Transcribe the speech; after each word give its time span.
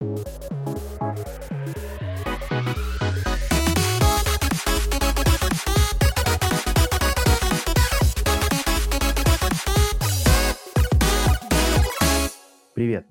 Привет! 0.00 0.28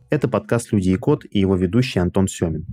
Это 0.09 0.29
подкаст 0.29 0.71
«Люди 0.71 0.91
и 0.91 0.95
код» 0.95 1.25
и 1.29 1.39
его 1.39 1.57
ведущий 1.57 1.99
Антон 1.99 2.29
Семин. 2.29 2.65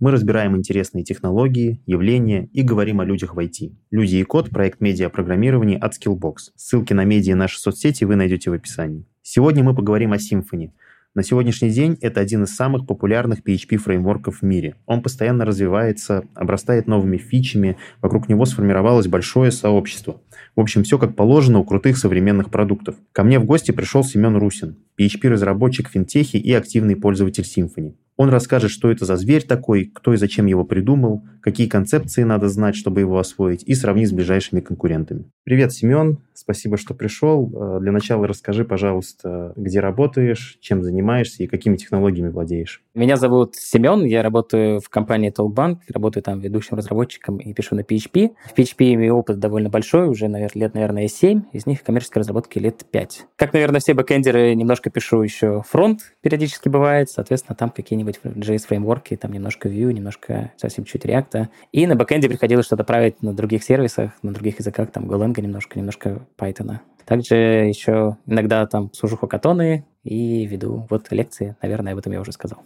Мы 0.00 0.10
разбираем 0.10 0.56
интересные 0.56 1.04
технологии, 1.04 1.80
явления 1.86 2.46
и 2.46 2.62
говорим 2.62 2.98
о 2.98 3.04
людях 3.04 3.36
в 3.36 3.38
IT. 3.38 3.72
«Люди 3.92 4.16
и 4.16 4.24
код»— 4.24 4.50
проект 4.52 4.80
медиапрограммирования 4.80 5.78
от 5.78 5.94
Skillbox. 5.94 6.50
Ссылки 6.56 6.92
на 6.92 7.04
медиа 7.04 7.32
и 7.32 7.36
наши 7.36 7.60
соцсети 7.60 8.02
вы 8.02 8.16
найдете 8.16 8.50
в 8.50 8.54
описании. 8.54 9.06
Сегодня 9.22 9.62
мы 9.62 9.76
поговорим 9.76 10.12
о 10.12 10.16
Symfony— 10.16 10.72
на 11.12 11.24
сегодняшний 11.24 11.70
день 11.70 11.98
это 12.00 12.20
один 12.20 12.44
из 12.44 12.54
самых 12.54 12.86
популярных 12.86 13.40
PHP-фреймворков 13.40 14.38
в 14.38 14.42
мире. 14.42 14.76
Он 14.86 15.02
постоянно 15.02 15.44
развивается, 15.44 16.24
обрастает 16.34 16.86
новыми 16.86 17.16
фичами, 17.16 17.76
вокруг 18.00 18.28
него 18.28 18.44
сформировалось 18.44 19.08
большое 19.08 19.50
сообщество. 19.50 20.20
В 20.54 20.60
общем, 20.60 20.84
все 20.84 20.98
как 20.98 21.16
положено 21.16 21.58
у 21.58 21.64
крутых 21.64 21.96
современных 21.96 22.50
продуктов. 22.50 22.94
Ко 23.10 23.24
мне 23.24 23.40
в 23.40 23.44
гости 23.44 23.72
пришел 23.72 24.04
Семен 24.04 24.36
Русин, 24.36 24.76
PHP-разработчик 25.00 25.88
в 25.88 25.92
финтехе 25.92 26.38
и 26.38 26.52
активный 26.52 26.94
пользователь 26.94 27.42
Symfony. 27.42 27.94
Он 28.20 28.28
расскажет, 28.28 28.70
что 28.70 28.90
это 28.90 29.06
за 29.06 29.16
зверь 29.16 29.46
такой, 29.46 29.86
кто 29.86 30.12
и 30.12 30.18
зачем 30.18 30.44
его 30.44 30.62
придумал, 30.62 31.22
какие 31.40 31.66
концепции 31.66 32.22
надо 32.22 32.50
знать, 32.50 32.76
чтобы 32.76 33.00
его 33.00 33.18
освоить, 33.18 33.62
и 33.62 33.74
сравнить 33.74 34.10
с 34.10 34.12
ближайшими 34.12 34.60
конкурентами. 34.60 35.24
Привет, 35.44 35.72
Семен. 35.72 36.18
Спасибо, 36.34 36.76
что 36.76 36.94
пришел. 36.94 37.50
Э, 37.50 37.80
для 37.80 37.92
начала 37.92 38.26
расскажи, 38.26 38.64
пожалуйста, 38.64 39.54
где 39.56 39.80
работаешь, 39.80 40.58
чем 40.60 40.82
занимаешься 40.82 41.42
и 41.42 41.46
какими 41.46 41.76
технологиями 41.76 42.28
владеешь. 42.28 42.82
Меня 42.94 43.16
зовут 43.16 43.56
Семен, 43.56 44.04
я 44.04 44.22
работаю 44.22 44.80
в 44.80 44.88
компании 44.88 45.32
Talkbank, 45.32 45.78
работаю 45.92 46.22
там 46.22 46.40
ведущим 46.40 46.76
разработчиком 46.76 47.38
и 47.38 47.54
пишу 47.54 47.74
на 47.74 47.80
PHP. 47.80 48.30
В 48.44 48.58
PHP 48.58 48.94
имею 48.94 49.16
опыт 49.16 49.38
довольно 49.38 49.70
большой, 49.70 50.08
уже 50.08 50.28
наверное, 50.28 50.60
лет, 50.60 50.74
наверное, 50.74 51.08
7, 51.08 51.42
из 51.52 51.66
них 51.66 51.82
коммерческой 51.82 52.18
разработки 52.18 52.58
лет 52.58 52.84
5. 52.90 53.26
Как, 53.36 53.52
наверное, 53.52 53.80
все 53.80 53.94
бэкэндеры, 53.94 54.54
немножко 54.54 54.90
пишу 54.90 55.22
еще 55.22 55.62
фронт, 55.66 56.00
периодически 56.20 56.68
бывает, 56.68 57.10
соответственно, 57.10 57.56
там 57.56 57.70
какие-нибудь 57.70 58.09
JS-фреймворки, 58.22 59.16
там 59.16 59.32
немножко 59.32 59.68
Vue, 59.68 59.92
немножко 59.92 60.52
совсем 60.56 60.84
чуть 60.84 61.04
React. 61.04 61.48
И 61.72 61.86
на 61.86 61.96
бэкэнде 61.96 62.28
приходилось 62.28 62.66
что-то 62.66 62.84
править 62.84 63.22
на 63.22 63.34
других 63.34 63.62
сервисах, 63.62 64.12
на 64.22 64.32
других 64.32 64.58
языках, 64.58 64.90
там 64.90 65.10
Golang 65.10 65.40
немножко, 65.40 65.78
немножко 65.78 66.26
Python. 66.38 66.78
Также 67.04 67.34
еще 67.34 68.16
иногда 68.26 68.66
там 68.66 68.92
служу 68.92 69.16
хакатоны 69.16 69.84
и 70.04 70.46
веду 70.46 70.86
вот 70.90 71.10
лекции, 71.10 71.56
наверное, 71.62 71.92
об 71.92 71.98
этом 71.98 72.12
я 72.12 72.20
уже 72.20 72.32
сказал. 72.32 72.62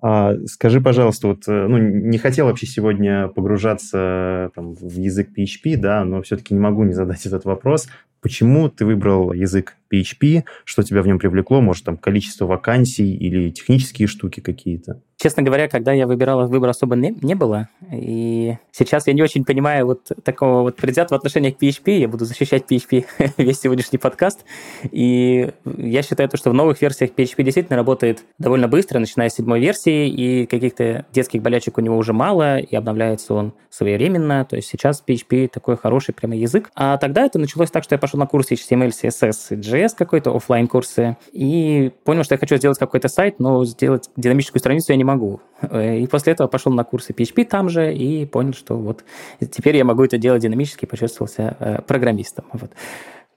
А, 0.00 0.34
скажи, 0.46 0.80
пожалуйста, 0.80 1.28
вот, 1.28 1.48
э, 1.48 1.66
ну, 1.68 1.78
не 1.78 2.18
хотел 2.18 2.46
вообще 2.46 2.66
сегодня 2.66 3.28
погружаться 3.28 4.50
там, 4.54 4.74
в 4.74 4.98
язык 4.98 5.30
PHP, 5.36 5.76
да, 5.76 6.04
но 6.04 6.20
все-таки 6.22 6.52
не 6.52 6.60
могу 6.60 6.84
не 6.84 6.92
задать 6.92 7.24
этот 7.24 7.44
вопрос. 7.44 7.88
Почему 8.20 8.68
ты 8.68 8.84
выбрал 8.84 9.32
язык 9.32 9.76
PHP? 9.92 10.44
Что 10.64 10.82
тебя 10.82 11.02
в 11.02 11.06
нем 11.06 11.18
привлекло? 11.18 11.60
Может, 11.60 11.84
там 11.84 11.96
количество 11.96 12.46
вакансий 12.46 13.14
или 13.14 13.50
технические 13.50 14.08
штуки 14.08 14.40
какие-то? 14.40 15.02
Честно 15.18 15.42
говоря, 15.42 15.66
когда 15.66 15.92
я 15.92 16.06
выбирал, 16.06 16.46
выбора 16.46 16.70
особо 16.70 16.94
не, 16.94 17.16
не 17.22 17.34
было. 17.34 17.70
И 17.90 18.56
сейчас 18.70 19.06
я 19.06 19.14
не 19.14 19.22
очень 19.22 19.46
понимаю 19.46 19.86
вот 19.86 20.12
такого 20.22 20.60
вот 20.60 20.76
предвзятого 20.76 21.16
отношения 21.16 21.52
к 21.52 21.62
PHP. 21.62 21.98
Я 21.98 22.08
буду 22.08 22.26
защищать 22.26 22.64
PHP 22.70 23.06
весь 23.38 23.60
сегодняшний 23.60 23.98
подкаст. 23.98 24.44
И 24.90 25.52
я 25.64 26.02
считаю, 26.02 26.28
то, 26.28 26.36
что 26.36 26.50
в 26.50 26.54
новых 26.54 26.82
версиях 26.82 27.12
PHP 27.12 27.44
действительно 27.44 27.78
работает 27.78 28.24
довольно 28.38 28.68
быстро, 28.68 28.98
начиная 28.98 29.30
с 29.30 29.34
седьмой 29.34 29.58
версии, 29.58 30.06
и 30.06 30.44
каких-то 30.44 31.06
детских 31.12 31.40
болячек 31.40 31.78
у 31.78 31.80
него 31.80 31.96
уже 31.96 32.12
мало, 32.12 32.58
и 32.58 32.76
обновляется 32.76 33.32
он 33.32 33.54
своевременно. 33.70 34.44
То 34.44 34.56
есть 34.56 34.68
сейчас 34.68 35.02
PHP 35.06 35.48
такой 35.48 35.78
хороший 35.78 36.12
прямо 36.12 36.36
язык. 36.36 36.70
А 36.74 36.98
тогда 36.98 37.24
это 37.24 37.38
началось 37.38 37.70
так, 37.70 37.84
что 37.84 37.94
я 37.94 37.98
пошел 37.98 38.20
на 38.20 38.26
курсы 38.26 38.52
HTML, 38.52 38.90
CSS, 38.90 39.52
JS 39.52 39.75
какой-то, 39.96 40.34
офлайн 40.34 40.68
курсы 40.68 41.16
и 41.32 41.92
понял, 42.04 42.24
что 42.24 42.34
я 42.34 42.38
хочу 42.38 42.56
сделать 42.56 42.78
какой-то 42.78 43.08
сайт, 43.08 43.38
но 43.38 43.64
сделать 43.64 44.10
динамическую 44.16 44.60
страницу 44.60 44.92
я 44.92 44.96
не 44.96 45.04
могу. 45.04 45.40
Э, 45.62 45.98
и 45.98 46.06
после 46.06 46.32
этого 46.32 46.48
пошел 46.48 46.72
на 46.72 46.84
курсы 46.84 47.12
PHP 47.12 47.44
там 47.44 47.68
же 47.68 47.94
и 47.94 48.26
понял, 48.26 48.52
что 48.52 48.76
вот 48.76 49.04
теперь 49.40 49.76
я 49.76 49.84
могу 49.84 50.04
это 50.04 50.18
делать 50.18 50.42
динамически, 50.42 50.86
почувствовал 50.86 51.28
себя 51.28 51.56
э, 51.58 51.82
программистом. 51.82 52.46
Вот. 52.52 52.70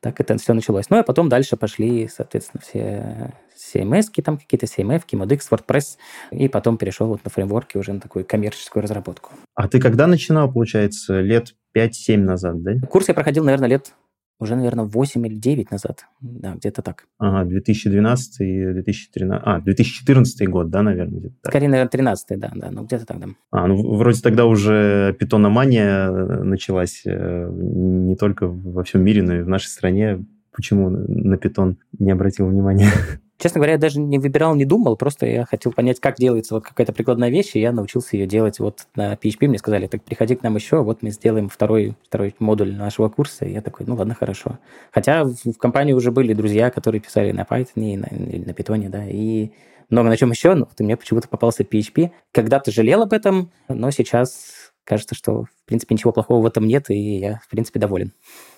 Так 0.01 0.21
это 0.21 0.37
все 0.37 0.53
началось. 0.53 0.89
Ну, 0.89 0.97
а 0.97 1.03
потом 1.03 1.27
дальше 1.27 1.57
пошли, 1.57 2.07
соответственно, 2.07 2.61
все 2.65 3.33
CMS, 3.73 4.05
там 4.23 4.37
какие-то 4.37 4.65
CMF, 4.65 5.03
Modix, 5.11 5.41
WordPress, 5.51 5.97
и 6.31 6.47
потом 6.47 6.77
перешел 6.77 7.07
вот 7.07 7.23
на 7.25 7.29
фреймворки 7.29 7.77
уже 7.77 7.91
на 7.91 7.99
такую 7.99 8.23
коммерческую 8.25 8.83
разработку. 8.83 9.31
А 9.55 9.67
ты 9.67 9.79
когда 9.81 10.07
начинал, 10.07 10.51
получается, 10.51 11.19
лет 11.19 11.55
5-7 11.75 12.17
назад, 12.17 12.63
да? 12.63 12.87
Курс 12.87 13.09
я 13.09 13.13
проходил, 13.13 13.43
наверное, 13.43 13.67
лет 13.67 13.93
уже, 14.39 14.55
наверное, 14.55 14.85
8 14.85 15.27
или 15.27 15.35
9 15.35 15.71
назад. 15.71 16.05
Да, 16.21 16.55
где-то 16.55 16.81
так. 16.81 17.05
Ага, 17.17 17.49
2012 17.49 18.41
и 18.41 18.73
2013... 18.73 19.41
А, 19.45 19.59
2014 19.59 20.49
год, 20.49 20.69
да, 20.69 20.81
наверное, 20.81 21.19
где-то 21.19 21.35
так. 21.41 21.51
Скорее, 21.51 21.67
наверное, 21.67 21.89
13 21.89 22.39
да, 22.39 22.51
да, 22.55 22.71
ну 22.71 22.85
где-то 22.85 23.05
так, 23.05 23.19
да. 23.19 23.27
А, 23.51 23.67
ну 23.67 23.95
вроде 23.97 24.21
тогда 24.21 24.45
уже 24.45 25.15
питономания 25.19 26.09
э, 26.09 26.43
началась 26.43 27.01
э, 27.05 27.49
не 27.51 28.15
только 28.15 28.47
во 28.47 28.83
всем 28.83 29.03
мире, 29.03 29.23
но 29.23 29.35
и 29.35 29.41
в 29.41 29.49
нашей 29.49 29.67
стране. 29.67 30.25
Почему 30.51 30.89
на 30.89 31.37
питон 31.37 31.77
не 31.99 32.11
обратил 32.11 32.47
внимания? 32.47 32.89
Честно 33.39 33.59
говоря, 33.59 33.73
я 33.73 33.79
даже 33.79 34.01
не 34.01 34.19
выбирал, 34.19 34.53
не 34.53 34.65
думал, 34.65 34.97
просто 34.97 35.25
я 35.25 35.45
хотел 35.45 35.71
понять, 35.71 36.01
как 36.01 36.17
делается 36.17 36.55
вот 36.55 36.65
какая-то 36.65 36.91
прикладная 36.91 37.29
вещь, 37.29 37.51
и 37.53 37.61
я 37.61 37.71
научился 37.71 38.17
ее 38.17 38.27
делать 38.27 38.59
вот 38.59 38.87
на 38.95 39.13
PHP. 39.13 39.47
Мне 39.47 39.57
сказали, 39.57 39.87
так 39.87 40.03
приходи 40.03 40.35
к 40.35 40.43
нам 40.43 40.55
еще, 40.55 40.83
вот 40.83 41.01
мы 41.01 41.11
сделаем 41.11 41.47
второй, 41.47 41.95
второй 42.05 42.35
модуль 42.39 42.75
нашего 42.75 43.07
курса. 43.07 43.45
И 43.45 43.53
я 43.53 43.61
такой, 43.61 43.85
ну 43.85 43.95
ладно, 43.95 44.13
хорошо. 44.13 44.59
Хотя 44.91 45.23
в, 45.23 45.53
компании 45.57 45.93
уже 45.93 46.11
были 46.11 46.33
друзья, 46.33 46.69
которые 46.69 46.99
писали 46.99 47.31
на 47.31 47.43
Python 47.43 47.69
и 47.75 47.95
на, 47.95 48.07
или 48.07 48.43
на 48.43 48.51
Python, 48.51 48.89
да, 48.89 49.05
и 49.07 49.51
много 49.89 50.09
на 50.09 50.17
чем 50.17 50.31
еще, 50.31 50.53
но 50.55 50.65
вот 50.65 50.77
мне 50.77 50.97
почему-то 50.97 51.29
попался 51.29 51.63
PHP. 51.63 52.11
Когда-то 52.33 52.71
жалел 52.71 53.03
об 53.03 53.13
этом, 53.13 53.51
но 53.69 53.89
сейчас 53.91 54.73
кажется, 54.83 55.15
что, 55.15 55.43
в 55.43 55.65
принципе, 55.65 55.95
ничего 55.95 56.11
плохого 56.11 56.41
в 56.41 56.45
этом 56.45 56.67
нет, 56.67 56.89
и 56.89 57.17
я, 57.19 57.39
в 57.41 57.47
принципе, 57.47 57.79
доволен. 57.79 58.11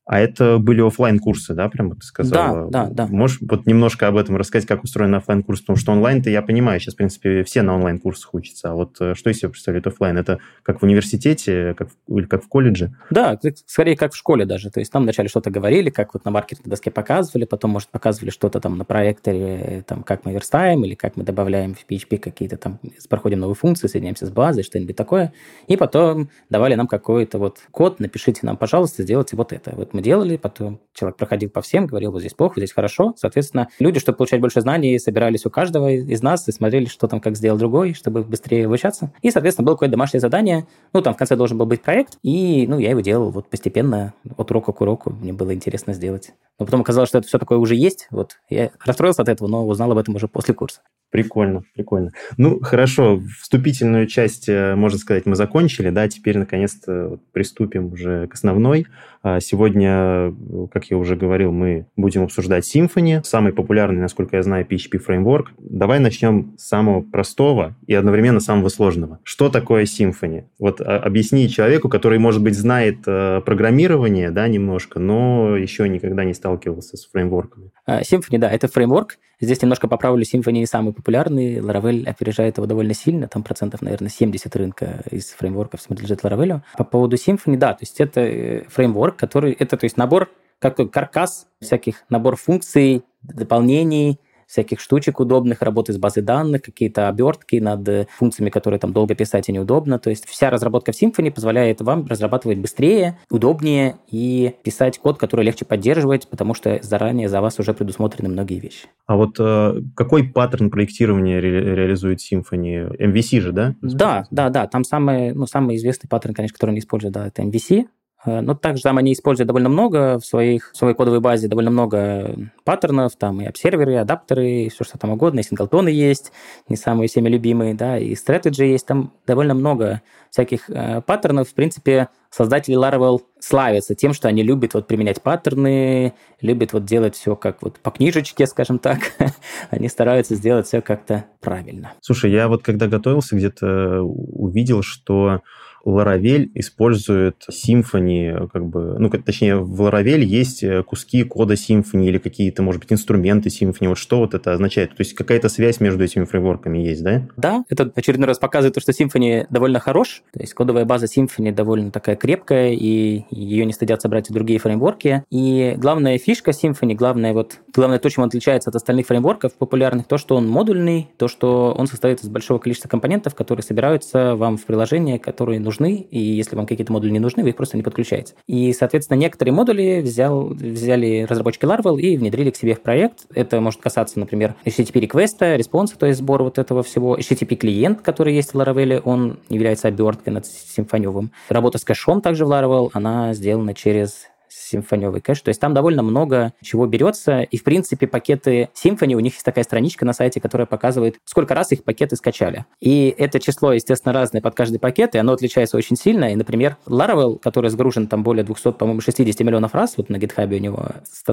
А 0.06 0.20
это 0.20 0.58
были 0.58 0.86
офлайн 0.86 1.20
курсы 1.20 1.54
да, 1.54 1.70
прямо 1.70 1.96
ты 1.96 2.02
сказала? 2.02 2.70
Да, 2.70 2.88
да, 2.88 3.06
да. 3.06 3.08
Можешь 3.08 3.40
вот 3.42 3.66
немножко 3.66 4.08
об 4.08 4.18
этом 4.18 4.36
рассказать, 4.36 4.68
как 4.68 4.84
устроен 4.84 5.14
офлайн 5.16 5.44
курс 5.44 5.62
Потому 5.62 5.78
что 5.78 5.92
онлайн-то 5.92 6.30
я 6.30 6.42
понимаю, 6.42 6.80
сейчас, 6.80 6.96
в 6.96 6.98
принципе, 6.98 7.44
все 7.44 7.62
на 7.62 7.76
онлайн-курсах 7.76 8.34
учатся. 8.34 8.72
А 8.72 8.74
вот 8.74 8.98
э, 9.00 9.14
что 9.16 9.30
из 9.30 9.38
себя 9.38 9.50
представляет 9.50 9.86
офлайн? 9.88 10.18
Это 10.18 10.40
как 10.64 10.82
в 10.82 10.84
университете 10.84 11.76
как 11.78 11.90
или 12.08 12.26
как 12.26 12.44
в 12.44 12.48
колледже? 12.48 12.96
Да, 13.10 13.40
скорее 13.68 13.96
как 13.96 14.14
в 14.14 14.18
школе 14.18 14.46
даже. 14.46 14.72
То 14.72 14.80
есть 14.80 14.92
там 14.92 15.04
вначале 15.04 15.30
что-то 15.30 15.52
говорили, 15.52 15.90
как 15.90 16.14
вот 16.14 16.26
на 16.26 16.32
маркетинг 16.32 16.68
доске 16.68 16.90
показывали, 16.90 17.46
потом, 17.46 17.72
может, 17.72 17.90
показывали 17.90 18.32
что-то 18.32 18.60
там 18.60 18.78
на 18.78 18.86
проекторе, 18.86 19.84
там, 19.88 20.04
как 20.04 20.26
мы 20.26 20.34
верстаем, 20.34 20.84
или 20.84 20.96
как 20.96 21.16
мы 21.16 21.24
добавляем 21.24 21.76
в 21.76 21.86
PHP 21.90 22.18
какие-то 22.18 22.58
там, 22.58 22.80
проходим 23.10 23.40
новые 23.40 23.56
функции, 23.56 23.88
соединяемся 23.88 24.26
с 24.26 24.30
базой, 24.30 24.64
что-нибудь 24.64 24.96
такое. 24.96 25.32
И 25.68 25.78
потом 25.78 26.30
давали 26.50 26.76
нам 26.76 26.88
какой-то 26.88 27.38
вот 27.38 27.60
код, 27.72 28.00
напишите 28.00 28.42
нам, 28.44 28.58
пожалуйста, 28.58 29.04
сделайте 29.04 29.36
вот 29.36 29.54
это. 29.54 29.74
Вот 29.76 29.91
мы 29.94 30.02
делали, 30.02 30.38
потом 30.38 30.80
человек 30.94 31.18
проходил 31.18 31.50
по 31.50 31.62
всем, 31.62 31.86
говорил, 31.86 32.12
вот 32.12 32.20
здесь 32.20 32.34
плохо, 32.34 32.60
здесь 32.60 32.72
хорошо. 32.72 33.14
Соответственно, 33.18 33.70
люди, 33.80 34.00
чтобы 34.00 34.18
получать 34.18 34.42
больше 34.42 34.62
знаний, 34.62 35.00
собирались 35.00 35.46
у 35.46 35.50
каждого 35.50 35.92
из 35.92 36.22
нас 36.22 36.48
и 36.48 36.52
смотрели, 36.52 36.86
что 36.86 37.08
там, 37.08 37.20
как 37.20 37.36
сделал 37.36 37.58
другой, 37.58 37.94
чтобы 37.94 38.24
быстрее 38.24 38.66
обучаться. 38.66 39.14
И, 39.22 39.32
соответственно, 39.32 39.66
было 39.66 39.76
какое-то 39.76 39.92
домашнее 39.92 40.22
задание. 40.22 40.68
Ну, 40.94 41.02
там 41.02 41.14
в 41.14 41.18
конце 41.18 41.36
должен 41.36 41.58
был 41.58 41.66
быть 41.66 41.82
проект, 41.82 42.18
и, 42.24 42.66
ну, 42.68 42.80
я 42.80 42.92
его 42.92 43.02
делал 43.02 43.32
вот 43.32 43.50
постепенно, 43.50 44.14
от 44.38 44.52
урока 44.52 44.72
к 44.72 44.82
уроку. 44.82 45.12
Мне 45.12 45.34
было 45.34 45.54
интересно 45.54 45.94
сделать. 45.94 46.34
Но 46.60 46.66
потом 46.66 46.82
оказалось, 46.82 47.10
что 47.10 47.18
это 47.18 47.28
все 47.28 47.40
такое 47.40 47.58
уже 47.58 47.76
есть. 47.76 48.08
Вот 48.12 48.38
я 48.50 48.72
расстроился 48.84 49.22
от 49.22 49.30
этого, 49.30 49.48
но 49.48 49.66
узнал 49.66 49.92
об 49.92 49.98
этом 49.98 50.16
уже 50.16 50.28
после 50.28 50.54
курса. 50.54 50.82
Прикольно, 51.12 51.64
прикольно. 51.76 52.12
Ну, 52.38 52.62
хорошо, 52.62 53.22
вступительную 53.42 54.08
часть, 54.08 54.48
э, 54.48 54.76
можно 54.76 54.98
сказать, 54.98 55.26
мы 55.26 55.36
закончили, 55.36 55.90
да, 55.90 56.08
теперь 56.08 56.38
наконец-то 56.38 57.20
приступим 57.34 57.92
уже 57.92 58.28
к 58.28 58.34
основной. 58.34 58.88
А 59.24 59.40
сегодня, 59.40 60.34
как 60.72 60.86
я 60.86 60.98
уже 60.98 61.16
говорил, 61.16 61.52
мы 61.52 61.86
будем 61.96 62.24
обсуждать 62.24 62.64
Symfony, 62.64 63.24
самый 63.24 63.54
популярный, 63.54 64.02
насколько 64.02 64.38
я 64.38 64.42
знаю, 64.42 64.66
PHP 64.66 64.98
фреймворк. 64.98 65.52
Давай 65.60 66.00
начнем 66.00 66.54
с 66.58 66.68
самого 66.68 67.02
простого 67.02 67.76
и 67.86 67.94
одновременно 67.94 68.40
самого 68.40 68.70
сложного. 68.70 69.20
Что 69.24 69.50
такое 69.50 69.84
Symfony? 69.84 70.46
Вот 70.60 70.82
а, 70.82 70.98
объясни 70.98 71.48
человеку, 71.50 71.88
который, 71.88 72.18
может 72.18 72.42
быть, 72.42 72.56
знает 72.56 73.00
э, 73.06 73.42
программирование, 73.46 74.32
да, 74.32 74.48
немножко, 74.48 75.00
но 75.00 75.56
еще 75.56 75.88
никогда 75.88 76.24
не 76.24 76.34
сталкивался 76.34 76.98
с 76.98 77.06
фреймворками. 77.06 77.72
А, 77.86 78.02
Symfony, 78.02 78.40
да, 78.40 78.50
это 78.50 78.68
фреймворк. 78.68 79.18
Здесь 79.42 79.60
немножко 79.62 79.88
поправлю, 79.88 80.24
Symfony 80.24 80.66
самый 80.68 80.94
популярный, 80.94 81.58
Laravel 81.58 82.08
опережает 82.08 82.58
его 82.58 82.68
довольно 82.68 82.94
сильно, 82.94 83.28
там 83.28 83.42
процентов, 83.42 83.82
наверное, 83.82 84.10
70 84.10 84.56
рынка 84.56 85.04
из 85.10 85.32
фреймворков 85.32 85.84
принадлежит 85.84 86.22
Laravel. 86.22 86.62
По 86.78 86.84
поводу 86.84 87.16
Symfony, 87.16 87.58
да, 87.58 87.74
то 87.74 87.82
есть 87.82 88.00
это 88.00 88.22
э, 88.22 88.64
фреймворк, 88.70 89.18
который, 89.18 89.54
это 89.54 89.78
то 89.78 89.86
есть 89.86 89.98
набор, 89.98 90.30
как 90.60 90.78
каркас 90.92 91.48
всяких, 91.60 92.04
набор 92.10 92.36
функций, 92.36 93.04
дополнений, 93.24 94.20
всяких 94.52 94.80
штучек 94.80 95.20
удобных, 95.20 95.62
работы 95.62 95.94
с 95.94 95.98
базой 95.98 96.24
данных, 96.24 96.62
какие-то 96.62 97.08
обертки 97.08 97.56
над 97.56 98.10
функциями, 98.12 98.50
которые 98.50 98.80
там 98.80 98.92
долго 98.92 99.16
писать 99.16 99.48
и 99.48 99.54
неудобно. 99.54 99.98
То 99.98 100.10
есть 100.10 100.28
вся 100.28 100.50
разработка 100.50 100.92
в 100.92 101.02
Symfony 101.02 101.32
позволяет 101.32 101.82
вам 101.82 102.06
разрабатывать 102.06 102.58
быстрее, 102.58 103.18
удобнее 103.30 103.96
и 104.10 104.54
писать 104.64 105.00
код, 105.00 105.18
который 105.18 105.46
легче 105.46 105.64
поддерживать, 105.66 106.28
потому 106.28 106.54
что 106.54 106.80
заранее 106.82 107.30
за 107.30 107.40
вас 107.42 107.60
уже 107.60 107.74
предусмотрены 107.74 108.30
многие 108.30 108.60
вещи. 108.60 108.88
А 109.08 109.16
вот 109.16 109.38
э, 109.40 109.82
какой 109.96 110.24
паттерн 110.26 110.70
проектирования 110.70 111.40
ре- 111.40 111.76
реализует 111.76 112.20
Symfony? 112.20 112.98
MVC 113.00 113.40
же, 113.40 113.52
да? 113.52 113.76
Да, 113.82 114.28
да, 114.32 114.50
да. 114.50 114.68
Там 114.68 114.84
самый, 114.84 115.34
ну, 115.34 115.48
самый 115.48 115.78
известный 115.78 116.08
паттерн, 116.08 116.34
конечно, 116.34 116.56
который 116.56 116.72
они 116.72 116.80
используют, 116.80 117.14
да, 117.14 117.28
это 117.28 117.42
MVC. 117.42 117.86
Э, 118.26 118.42
но 118.42 118.54
также 118.54 118.84
там 118.84 118.98
они 118.98 119.14
используют 119.14 119.48
довольно 119.48 119.70
много 119.70 120.20
в, 120.20 120.26
своих, 120.26 120.72
в 120.74 120.78
своей 120.78 120.94
кодовой 120.94 121.20
базе, 121.20 121.48
довольно 121.48 121.72
много 121.72 122.36
паттернов, 122.64 123.16
там 123.16 123.42
и 123.42 123.46
обсерверы, 123.46 123.94
и 123.94 123.98
адаптеры, 123.98 124.50
и 124.50 124.70
все 124.70 124.84
что 124.84 124.98
там 124.98 125.12
угодно, 125.12 125.40
и 125.40 125.44
синглтоны 125.44 125.90
есть, 125.90 126.32
не 126.68 126.76
самые 126.76 127.08
всеми 127.08 127.30
любимые, 127.30 127.74
да, 127.74 127.98
и 127.98 128.14
strategy 128.14 128.68
есть, 128.68 128.86
там 128.86 129.14
довольно 129.26 129.54
много 129.54 130.02
всяких 130.30 130.70
э, 130.70 131.02
паттернов. 131.02 131.50
В 131.50 131.54
принципе, 131.54 132.10
создатели 132.30 132.78
Laravel 132.78 133.22
славятся 133.40 133.96
тем, 133.96 134.14
что 134.14 134.28
они 134.28 134.44
любят 134.44 134.74
вот 134.74 134.88
применять 134.88 135.22
паттерны, 135.22 136.14
любят 136.40 136.74
вот 136.74 136.86
делать 136.86 137.16
все 137.16 137.36
как 137.36 137.62
вот 137.62 137.80
по 137.80 137.92
книжечке, 137.92 138.46
скажем 138.46 138.80
так. 138.80 139.00
они 139.72 139.90
стараются 139.90 140.36
сделать 140.36 140.68
все 140.68 140.82
как-то 140.82 141.26
правильно. 141.42 141.94
Слушай, 142.02 142.32
я 142.32 142.48
вот 142.48 142.64
когда 142.64 142.88
готовился, 142.88 143.36
где-то 143.36 144.02
увидел, 144.02 144.84
что 144.84 145.42
Laravel 145.86 146.50
использует 146.54 147.46
Symfony, 147.50 148.50
как 148.50 148.66
бы, 148.66 148.96
ну, 149.00 149.10
точнее, 149.10 149.58
в 149.58 149.82
Laravel 149.82 150.20
есть 150.20 150.64
э, 150.64 150.84
куски 150.84 151.24
кода 151.24 151.56
Symfony 151.56 152.06
или 152.06 152.18
какие-то, 152.18 152.62
может 152.62 152.82
быть, 152.82 152.94
инструменты 152.94 153.50
Symfony. 153.50 153.90
Вот 153.90 153.98
что 153.98 154.20
вот 154.20 154.34
это 154.34 154.54
означает? 154.54 154.92
То 154.92 154.98
есть 155.00 155.14
какая-то 155.14 155.50
связь 155.50 155.80
между 155.80 156.04
этими 156.04 156.26
фреймворками 156.26 156.78
есть, 156.78 157.04
да? 157.04 157.28
Да, 157.38 157.64
это 157.70 157.92
очередной 157.96 158.28
раз 158.28 158.40
показывает 158.40 158.76
то, 158.76 158.82
что 158.82 158.92
Symfony 158.92 159.46
довольно 159.50 159.80
хорош. 159.80 160.24
То 160.34 160.42
есть 160.42 160.54
кодовая 160.54 160.86
база 160.86 161.08
Symfony 161.08 161.52
довольно 161.52 161.92
такая 161.92 162.16
крепкая, 162.16 162.72
и 162.74 163.26
ее 163.32 163.66
не 163.66 163.74
стыдятся 163.74 164.08
брать 164.10 164.30
и 164.30 164.34
другие 164.34 164.60
фреймворки. 164.60 165.24
И 165.32 165.76
главная 165.78 166.18
фишка 166.18 166.52
Symfony, 166.52 166.94
главное 166.94 167.34
вот, 167.34 167.60
главное 167.74 168.00
то, 168.00 168.10
чем 168.10 168.24
он 168.24 168.28
отличается 168.28 168.70
от 168.70 168.76
остальных 168.76 169.08
фреймворков 169.08 169.54
популярных, 169.56 170.08
то, 170.08 170.18
что 170.18 170.36
он 170.36 170.48
модульный, 170.48 171.10
то, 171.18 171.28
что 171.28 171.74
он 171.78 171.88
состоит 171.88 172.24
из 172.24 172.30
большого 172.30 172.60
количества 172.60 172.88
компонентов, 172.88 173.36
которые 173.36 173.64
собираются 173.64 174.36
вам 174.36 174.58
в 174.58 174.66
приложение, 174.66 175.20
которые 175.20 175.60
нужны 175.60 175.71
нужны, 175.72 176.06
и 176.12 176.20
если 176.20 176.56
вам 176.56 176.66
какие-то 176.66 176.92
модули 176.92 177.12
не 177.12 177.20
нужны, 177.20 177.44
вы 177.44 177.50
их 177.50 177.56
просто 177.56 177.78
не 177.78 177.84
подключаете. 177.84 178.34
И, 178.48 178.74
соответственно, 178.74 179.18
некоторые 179.18 179.54
модули 179.54 180.02
взял, 180.02 180.48
взяли 180.48 181.26
разработчики 181.30 181.66
Laravel 181.66 182.00
и 182.00 182.18
внедрили 182.18 182.52
к 182.52 182.58
себе 182.58 182.76
в 182.76 182.82
проект. 182.82 183.26
Это 183.34 183.62
может 183.62 183.80
касаться, 183.80 184.20
например, 184.20 184.56
HTTP 184.66 185.00
request 185.00 185.56
а, 185.56 185.63
response 185.63 185.91
а, 185.91 185.98
то 185.98 186.06
есть 186.06 186.20
сбор 186.20 186.44
вот 186.44 186.60
этого 186.60 186.84
всего. 186.84 187.18
HTTP 187.18 187.56
клиент, 187.56 188.02
который 188.02 188.36
есть 188.36 188.54
в 188.54 188.60
Laravel, 188.60 189.02
он 189.06 189.40
является 189.50 189.88
оберткой 189.88 190.34
над 190.34 190.46
симфониовым. 190.46 191.32
Работа 191.50 191.78
с 191.78 191.84
кэшом 191.84 192.22
также 192.22 192.46
в 192.46 192.52
Laravel, 192.52 192.90
она 192.94 193.34
сделана 193.34 193.74
через 193.74 194.28
симфониовый 194.52 195.22
кэш. 195.22 195.42
То 195.42 195.50
есть 195.50 195.62
там 195.62 195.74
довольно 195.74 196.04
много 196.04 196.54
чего 196.62 196.86
берется. 196.86 197.42
И, 197.42 197.58
в 197.58 197.64
принципе, 197.64 198.08
пакеты 198.08 198.70
Symfony, 198.74 199.14
у 199.14 199.20
них 199.20 199.34
есть 199.34 199.46
такая 199.46 199.64
страничка 199.64 200.06
на 200.06 200.14
сайте, 200.14 200.40
которая 200.42 200.66
показывает, 200.66 201.18
сколько 201.26 201.56
раз 201.56 201.72
их 201.72 201.84
пакеты 201.84 202.16
скачали. 202.16 202.66
И 202.80 203.14
это 203.18 203.40
число, 203.40 203.74
естественно, 203.74 204.14
разное 204.14 204.42
под 204.42 204.56
каждый 204.56 204.80
пакет, 204.80 205.16
и 205.16 205.18
оно 205.18 205.34
отличается 205.34 205.78
очень 205.78 205.96
сильно. 205.96 206.32
И, 206.32 206.36
например, 206.36 206.78
Laravel, 206.86 207.40
который 207.40 207.70
сгружен 207.70 208.08
там 208.08 208.24
более 208.24 208.44
200, 208.44 208.74
по-моему, 208.74 209.02
60 209.02 209.40
миллионов 209.42 209.74
раз, 209.74 209.96
вот 209.98 210.10
на 210.10 210.18
GitHub 210.18 210.54
у 210.54 210.60
него 210.60 210.88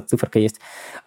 циферка 0.06 0.38
есть, 0.38 0.60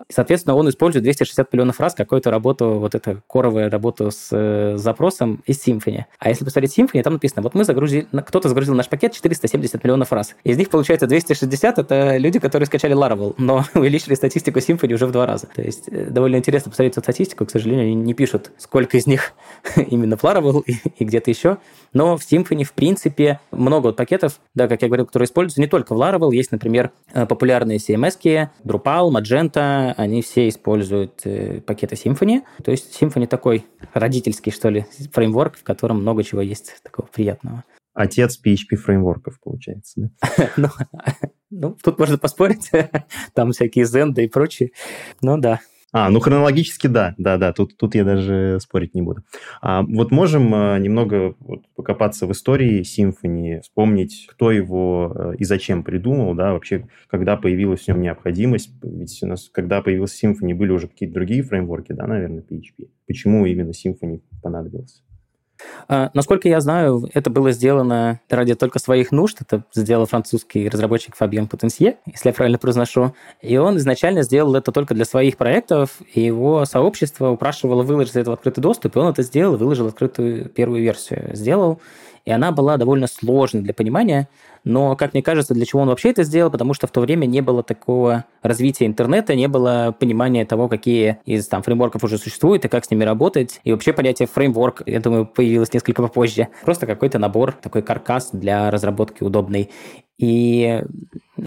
соответственно, 0.09 0.55
он 0.55 0.69
использует 0.69 1.03
260 1.03 1.51
миллионов 1.53 1.79
раз 1.79 1.93
какую-то 1.93 2.29
работу, 2.31 2.79
вот 2.79 2.95
эту 2.95 3.21
коровую 3.27 3.69
работу 3.69 4.11
с 4.11 4.29
э, 4.31 4.77
запросом 4.77 5.41
из 5.45 5.65
Symfony. 5.65 6.05
А 6.19 6.29
если 6.29 6.43
посмотреть 6.43 6.77
Symfony, 6.77 7.01
там 7.03 7.13
написано, 7.13 7.41
вот 7.41 7.53
мы 7.55 7.63
загрузили, 7.63 8.07
кто-то 8.25 8.49
загрузил 8.49 8.75
наш 8.75 8.89
пакет 8.89 9.13
470 9.13 9.83
миллионов 9.83 10.11
раз. 10.11 10.35
Из 10.43 10.57
них, 10.57 10.69
получается, 10.69 11.07
260 11.07 11.79
это 11.79 12.00
люди, 12.17 12.39
которые 12.39 12.67
скачали 12.67 12.95
Laravel, 12.95 13.35
но 13.37 13.65
увеличили 13.73 14.13
статистику 14.15 14.59
Symfony 14.59 14.93
уже 14.93 15.05
в 15.05 15.11
два 15.11 15.25
раза. 15.25 15.47
То 15.47 15.61
есть 15.61 15.87
э, 15.87 16.05
довольно 16.05 16.37
интересно 16.37 16.69
посмотреть 16.69 16.93
эту 16.93 17.01
статистику. 17.01 17.45
К 17.45 17.51
сожалению, 17.51 17.85
они 17.85 17.95
не 17.95 18.13
пишут, 18.13 18.51
сколько 18.57 18.97
из 18.97 19.07
них 19.07 19.33
именно 19.75 20.17
в 20.17 20.23
Laravel 20.23 20.63
и, 20.65 20.77
и 20.97 21.05
где-то 21.05 21.29
еще. 21.29 21.57
Но 21.93 22.17
в 22.17 22.21
Symfony, 22.21 22.63
в 22.63 22.73
принципе, 22.73 23.39
много 23.51 23.87
вот 23.87 23.95
пакетов, 23.95 24.39
да, 24.55 24.67
как 24.67 24.81
я 24.81 24.87
говорил, 24.87 25.05
которые 25.05 25.25
используются 25.25 25.61
не 25.61 25.67
только 25.67 25.93
в 25.93 26.01
Laravel. 26.01 26.33
Есть, 26.33 26.51
например, 26.51 26.91
э, 27.13 27.25
популярные 27.25 27.77
CMS, 27.77 28.49
Drupal, 28.63 29.11
Magento, 29.11 29.93
они 29.97 30.21
все 30.21 30.47
используют 30.49 31.21
э, 31.25 31.61
пакеты 31.61 31.95
Symfony. 31.95 32.41
То 32.63 32.71
есть 32.71 33.01
Symfony 33.01 33.27
такой 33.27 33.65
родительский, 33.93 34.51
что 34.51 34.69
ли, 34.69 34.85
фреймворк, 35.11 35.57
в 35.57 35.63
котором 35.63 36.01
много 36.01 36.23
чего 36.23 36.41
есть 36.41 36.81
такого 36.83 37.07
приятного. 37.07 37.63
Отец 37.93 38.39
PHP 38.43 38.75
фреймворков, 38.75 39.39
получается, 39.41 40.01
да? 40.01 40.49
ну, 40.57 40.67
ну, 41.49 41.77
тут 41.83 41.99
можно 41.99 42.17
поспорить. 42.17 42.71
Там 43.33 43.51
всякие 43.51 43.85
Zend 43.85 44.21
и 44.21 44.27
прочие. 44.27 44.71
Ну, 45.21 45.37
да. 45.37 45.59
А, 45.93 46.09
ну 46.09 46.21
хронологически 46.21 46.87
да, 46.87 47.15
да, 47.17 47.37
да, 47.37 47.51
тут, 47.51 47.75
тут 47.75 47.95
я 47.95 48.05
даже 48.05 48.59
спорить 48.61 48.95
не 48.95 49.01
буду. 49.01 49.23
А, 49.61 49.83
вот 49.83 50.09
можем 50.09 50.53
а, 50.55 50.79
немного 50.79 51.35
вот, 51.39 51.63
покопаться 51.75 52.27
в 52.27 52.31
истории 52.31 52.81
Symfony, 52.81 53.59
вспомнить, 53.59 54.25
кто 54.29 54.51
его 54.51 55.11
а, 55.13 55.31
и 55.33 55.43
зачем 55.43 55.83
придумал, 55.83 56.33
да, 56.33 56.53
вообще, 56.53 56.87
когда 57.07 57.35
появилась 57.35 57.81
в 57.81 57.87
нем 57.89 58.01
необходимость, 58.01 58.71
ведь 58.81 59.21
у 59.21 59.27
нас, 59.27 59.49
когда 59.49 59.81
появился 59.81 60.25
Symfony, 60.25 60.53
были 60.53 60.71
уже 60.71 60.87
какие-то 60.87 61.13
другие 61.13 61.43
фреймворки, 61.43 61.91
да, 61.91 62.07
наверное, 62.07 62.41
PHP. 62.41 62.87
Почему 63.05 63.45
именно 63.45 63.71
Symfony 63.71 64.21
понадобился? 64.41 65.03
А, 65.87 66.09
насколько 66.13 66.47
я 66.47 66.61
знаю, 66.61 67.09
это 67.13 67.29
было 67.29 67.51
сделано 67.51 68.19
ради 68.29 68.55
только 68.55 68.79
своих 68.79 69.11
нужд. 69.11 69.37
Это 69.41 69.63
сделал 69.73 70.05
французский 70.05 70.69
разработчик 70.69 71.15
Фабиан 71.15 71.47
Потенсье, 71.47 71.97
если 72.05 72.29
я 72.29 72.33
правильно 72.33 72.57
произношу. 72.57 73.13
И 73.41 73.57
он 73.57 73.77
изначально 73.77 74.23
сделал 74.23 74.55
это 74.55 74.71
только 74.71 74.93
для 74.93 75.05
своих 75.05 75.37
проектов, 75.37 76.01
и 76.13 76.21
его 76.21 76.65
сообщество 76.65 77.29
упрашивало 77.29 77.83
выложить 77.83 78.15
это 78.15 78.31
в 78.31 78.33
открытый 78.33 78.61
доступ, 78.61 78.95
и 78.95 78.99
он 78.99 79.07
это 79.07 79.23
сделал, 79.23 79.57
выложил 79.57 79.87
открытую 79.87 80.49
первую 80.49 80.81
версию. 80.81 81.31
Сделал, 81.33 81.79
и 82.25 82.31
она 82.31 82.51
была 82.51 82.77
довольно 82.77 83.07
сложной 83.07 83.63
для 83.63 83.73
понимания, 83.73 84.27
но, 84.63 84.95
как 84.95 85.13
мне 85.13 85.23
кажется, 85.23 85.53
для 85.53 85.65
чего 85.65 85.81
он 85.81 85.87
вообще 85.87 86.11
это 86.11 86.23
сделал, 86.23 86.51
потому 86.51 86.73
что 86.73 86.87
в 86.87 86.91
то 86.91 87.01
время 87.01 87.25
не 87.25 87.41
было 87.41 87.63
такого 87.63 88.25
развития 88.41 88.85
интернета, 88.85 89.35
не 89.35 89.47
было 89.47 89.95
понимания 89.97 90.45
того, 90.45 90.67
какие 90.67 91.17
из 91.25 91.47
там 91.47 91.63
фреймворков 91.63 92.03
уже 92.03 92.17
существуют 92.17 92.65
и 92.65 92.67
как 92.67 92.85
с 92.85 92.91
ними 92.91 93.03
работать. 93.03 93.59
И 93.63 93.71
вообще 93.71 93.93
понятие 93.93 94.27
фреймворк, 94.27 94.83
я 94.85 94.99
думаю, 94.99 95.25
появилось 95.25 95.73
несколько 95.73 96.03
попозже. 96.03 96.49
Просто 96.63 96.85
какой-то 96.85 97.19
набор, 97.19 97.53
такой 97.53 97.81
каркас 97.81 98.29
для 98.33 98.69
разработки 98.69 99.23
удобный. 99.23 99.69
И 100.21 100.83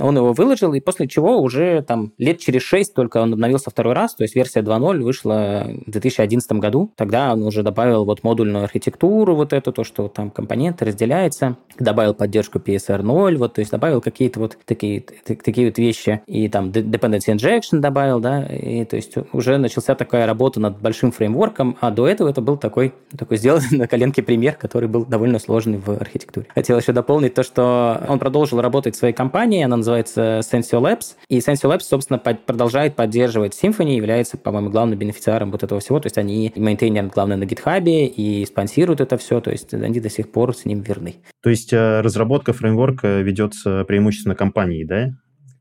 он 0.01 0.17
его 0.17 0.33
выложил, 0.33 0.73
и 0.75 0.81
после 0.81 1.07
чего 1.07 1.41
уже 1.41 1.83
там 1.83 2.13
лет 2.19 2.41
через 2.41 2.63
шесть 2.63 2.93
только 2.93 3.19
он 3.19 3.33
обновился 3.33 3.71
второй 3.71 3.95
раз, 3.95 4.17
то 4.17 4.25
есть 4.25 4.35
версия 4.35 4.63
2.0 4.63 5.01
вышла 5.01 5.69
в 5.87 5.91
2011 5.93 6.53
году. 6.55 6.93
Тогда 6.97 7.33
он 7.33 7.45
уже 7.45 7.63
добавил 7.63 8.05
вот 8.05 8.25
модульную 8.25 8.65
архитектуру, 8.65 9.37
вот 9.37 9.53
эту, 9.53 9.73
то, 9.73 9.85
что 9.85 10.09
там 10.09 10.31
компоненты 10.33 10.87
разделяются, 10.87 11.57
добавил 11.79 12.15
поддержку 12.15 12.59
PSR 12.59 13.03
0, 13.05 13.37
вот, 13.37 13.55
то 13.55 13.61
есть 13.61 13.71
добавил 13.71 14.01
какие-то 14.01 14.41
вот 14.41 14.59
такие, 14.65 15.01
такие 15.01 15.69
вот 15.69 15.79
вещи, 15.79 16.23
и 16.27 16.49
там 16.49 16.71
dependency 16.71 17.35
injection 17.35 17.79
добавил, 17.79 18.21
да, 18.21 18.45
и 18.45 18.85
то 18.85 18.97
есть 18.97 19.15
уже 19.33 19.59
начался 19.59 19.95
такая 19.95 20.27
работа 20.27 20.61
над 20.61 20.81
большим 20.81 21.13
фреймворком, 21.13 21.77
а 21.81 21.91
до 21.91 22.09
этого 22.09 22.29
это 22.29 22.41
был 22.41 22.57
такой, 22.57 22.95
такой 23.17 23.37
сделанный 23.37 23.67
на 23.79 23.87
коленке 23.87 24.23
пример, 24.23 24.55
который 24.55 24.89
был 24.89 25.05
довольно 25.05 25.39
сложный 25.39 25.79
в 25.79 25.91
архитектуре. 25.91 26.47
Хотел 26.55 26.79
еще 26.79 26.93
дополнить 26.93 27.35
то, 27.35 27.43
что 27.43 28.03
он 28.09 28.19
продолжил 28.19 28.61
работать 28.61 28.95
в 28.95 28.99
своей 28.99 29.15
компании, 29.15 29.63
она 29.63 29.77
называется 29.77 30.41
Sensio 30.41 30.81
Labs. 30.81 31.17
И 31.29 31.39
Sensio 31.39 31.71
Labs, 31.71 31.83
собственно, 31.83 32.19
продолжает 32.19 32.97
поддерживать 32.97 33.59
Symfony, 33.61 33.97
является, 33.97 34.37
по-моему, 34.37 34.71
главным 34.71 34.99
бенефициаром 34.99 35.51
вот 35.51 35.63
этого 35.63 35.81
всего. 35.81 36.01
То 36.01 36.07
есть 36.07 36.19
они 36.19 36.53
мейнтейнят, 36.57 37.13
главное, 37.13 37.37
на 37.37 37.45
GitHub 37.45 37.85
и 37.85 38.45
спонсируют 38.47 39.01
это 39.01 39.17
все. 39.19 39.41
То 39.41 39.51
есть 39.51 39.75
они 39.75 40.01
до 40.01 40.11
сих 40.11 40.31
пор 40.31 40.55
с 40.55 40.65
ним 40.65 40.81
верны. 40.81 41.17
То 41.43 41.51
есть 41.51 41.73
э, 41.73 42.01
разработка 42.01 42.53
фреймворка 42.53 42.94
ведется 43.03 43.85
преимущественно 43.85 44.35
компанией, 44.35 44.85
да? 44.85 45.11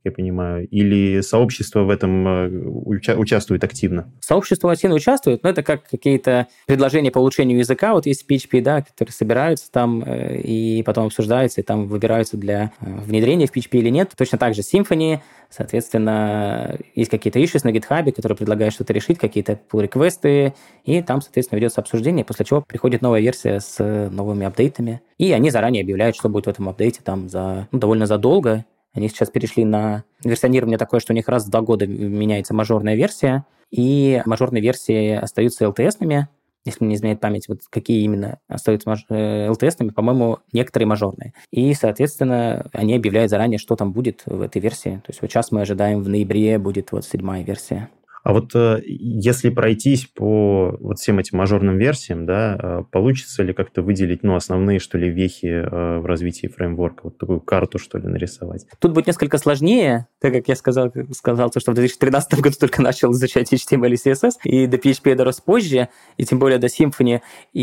Я 0.04 0.12
понимаю, 0.12 0.68
или 0.68 1.22
сообщество 1.22 1.84
в 1.84 1.90
этом 1.90 2.28
э, 2.28 2.50
уча- 2.50 3.16
участвует 3.16 3.64
активно? 3.64 4.12
Сообщество 4.20 4.72
активно 4.72 4.96
участвует, 4.96 5.44
но 5.44 5.50
это 5.50 5.64
как 5.64 5.88
какие-то 5.90 6.48
предложения 6.66 7.10
по 7.10 7.20
улучшению 7.20 7.60
языка, 7.60 7.94
вот 7.94 8.06
есть 8.06 8.30
PHP, 8.30 8.62
да, 8.62 8.82
которые 8.82 9.14
собираются 9.14 9.72
там 9.72 10.04
э, 10.04 10.42
и 10.42 10.84
потом 10.84 11.06
обсуждаются, 11.06 11.62
и 11.62 11.64
там 11.64 11.88
выбираются 11.88 12.36
для 12.36 12.72
э, 12.82 13.00
внедрения 13.06 13.48
в 13.48 13.56
PHP 13.56 13.80
или 13.80 13.90
нет. 13.90 14.12
Точно 14.18 14.38
так 14.38 14.56
же 14.56 14.62
Symfony, 14.62 15.20
соответственно, 15.50 16.78
есть 16.96 17.10
какие-то 17.10 17.40
issues 17.40 17.62
на 17.64 17.70
GitHub, 17.70 18.12
которые 18.12 18.36
предлагают 18.36 18.74
что-то 18.74 18.92
решить, 18.92 19.18
какие-то 19.18 19.58
pull-реквесты, 19.72 20.54
и 20.84 21.02
там, 21.02 21.22
соответственно, 21.22 21.60
ведется 21.60 21.80
обсуждение, 21.80 22.26
после 22.26 22.46
чего 22.46 22.62
приходит 22.62 23.02
новая 23.02 23.22
версия 23.22 23.62
с 23.62 23.80
новыми 24.12 24.46
апдейтами, 24.46 25.02
и 25.18 25.32
они 25.32 25.50
заранее 25.50 25.84
объявляют, 25.84 26.18
что 26.18 26.28
будет 26.28 26.48
в 26.48 26.50
этом 26.50 26.68
апдейте 26.68 27.00
там 27.04 27.30
за 27.30 27.70
ну, 27.72 27.80
довольно 27.80 28.06
задолго, 28.06 28.66
Они 28.94 29.10
сейчас 29.10 29.30
перешли 29.30 29.66
на 29.66 30.04
версионирование 30.24 30.78
такое, 30.78 31.00
что 31.00 31.14
у 31.14 31.16
них 31.16 31.28
раз 31.28 31.46
в 31.46 31.50
два 31.50 31.62
года 31.62 31.88
меняется 31.88 32.54
мажорная 32.54 32.96
версия, 32.96 33.46
и 33.72 34.22
мажорные 34.26 34.62
версии 34.62 35.12
остаются 35.12 35.66
LTS-ными, 35.66 36.28
если 36.66 36.86
не 36.86 36.96
изменяет 36.96 37.20
память, 37.20 37.48
вот 37.50 37.62
какие 37.70 38.04
именно 38.04 38.40
остаются 38.48 38.88
маж... 38.88 39.06
LTS-ными, 39.10 39.90
э, 39.90 39.94
по-моему, 39.94 40.40
некоторые 40.54 40.88
мажорные. 40.88 41.34
И, 41.52 41.74
соответственно, 41.74 42.68
они 42.72 42.96
объявляют 42.96 43.32
заранее, 43.32 43.58
что 43.58 43.76
там 43.76 43.92
будет 43.92 44.22
в 44.26 44.42
этой 44.42 44.62
версии. 44.62 45.02
То 45.04 45.10
есть 45.10 45.22
вот 45.22 45.30
сейчас 45.30 45.52
мы 45.52 45.62
ожидаем 45.62 46.02
в 46.02 46.10
ноябре 46.10 46.58
будет 46.60 46.92
вот 46.92 47.06
седьмая 47.06 47.44
версия. 47.44 47.90
А 48.24 48.32
вот 48.32 48.56
э, 48.56 48.82
если 48.86 49.50
пройтись 49.50 50.06
по 50.06 50.78
вот 50.80 50.98
всем 50.98 51.20
этим 51.20 51.38
мажорным 51.38 51.78
версиям, 51.78 52.26
да, 52.26 52.58
э, 52.58 52.84
получится 52.90 53.44
ли 53.44 53.54
как-то 53.54 53.82
выделить, 53.82 54.24
ну, 54.24 54.36
основные, 54.36 54.80
что 54.80 54.98
ли, 54.98 55.10
вехи 55.10 55.48
э, 55.48 56.00
в 56.00 56.06
развитии 56.06 56.48
фреймворка, 56.48 57.02
вот 57.04 57.18
такую 57.18 57.42
карту, 57.42 57.80
что 57.80 57.98
ли, 57.98 58.08
нарисовать? 58.08 58.66
Тут 58.80 58.94
будет 58.94 59.08
несколько 59.08 59.38
сложнее, 59.38 60.08
так 60.22 60.32
как 60.32 60.48
я 60.48 60.56
сказал, 60.56 60.92
сказал 61.12 61.50
то, 61.50 61.60
что 61.60 61.72
в 61.72 61.76
2013 61.76 62.40
году 62.40 62.56
только 62.58 62.82
начал 62.82 63.12
изучать 63.12 63.52
HTML 63.52 63.92
и 63.92 64.10
CSS, 64.10 64.32
и 64.46 64.68
до 64.68 64.78
PHP 64.78 65.10
я 65.10 65.16
дорос 65.16 65.42
позже, 65.42 65.90
и 66.16 66.24
тем 66.24 66.40
более 66.40 66.60
до 66.60 66.68
Symfony. 66.68 67.20
И 67.52 67.62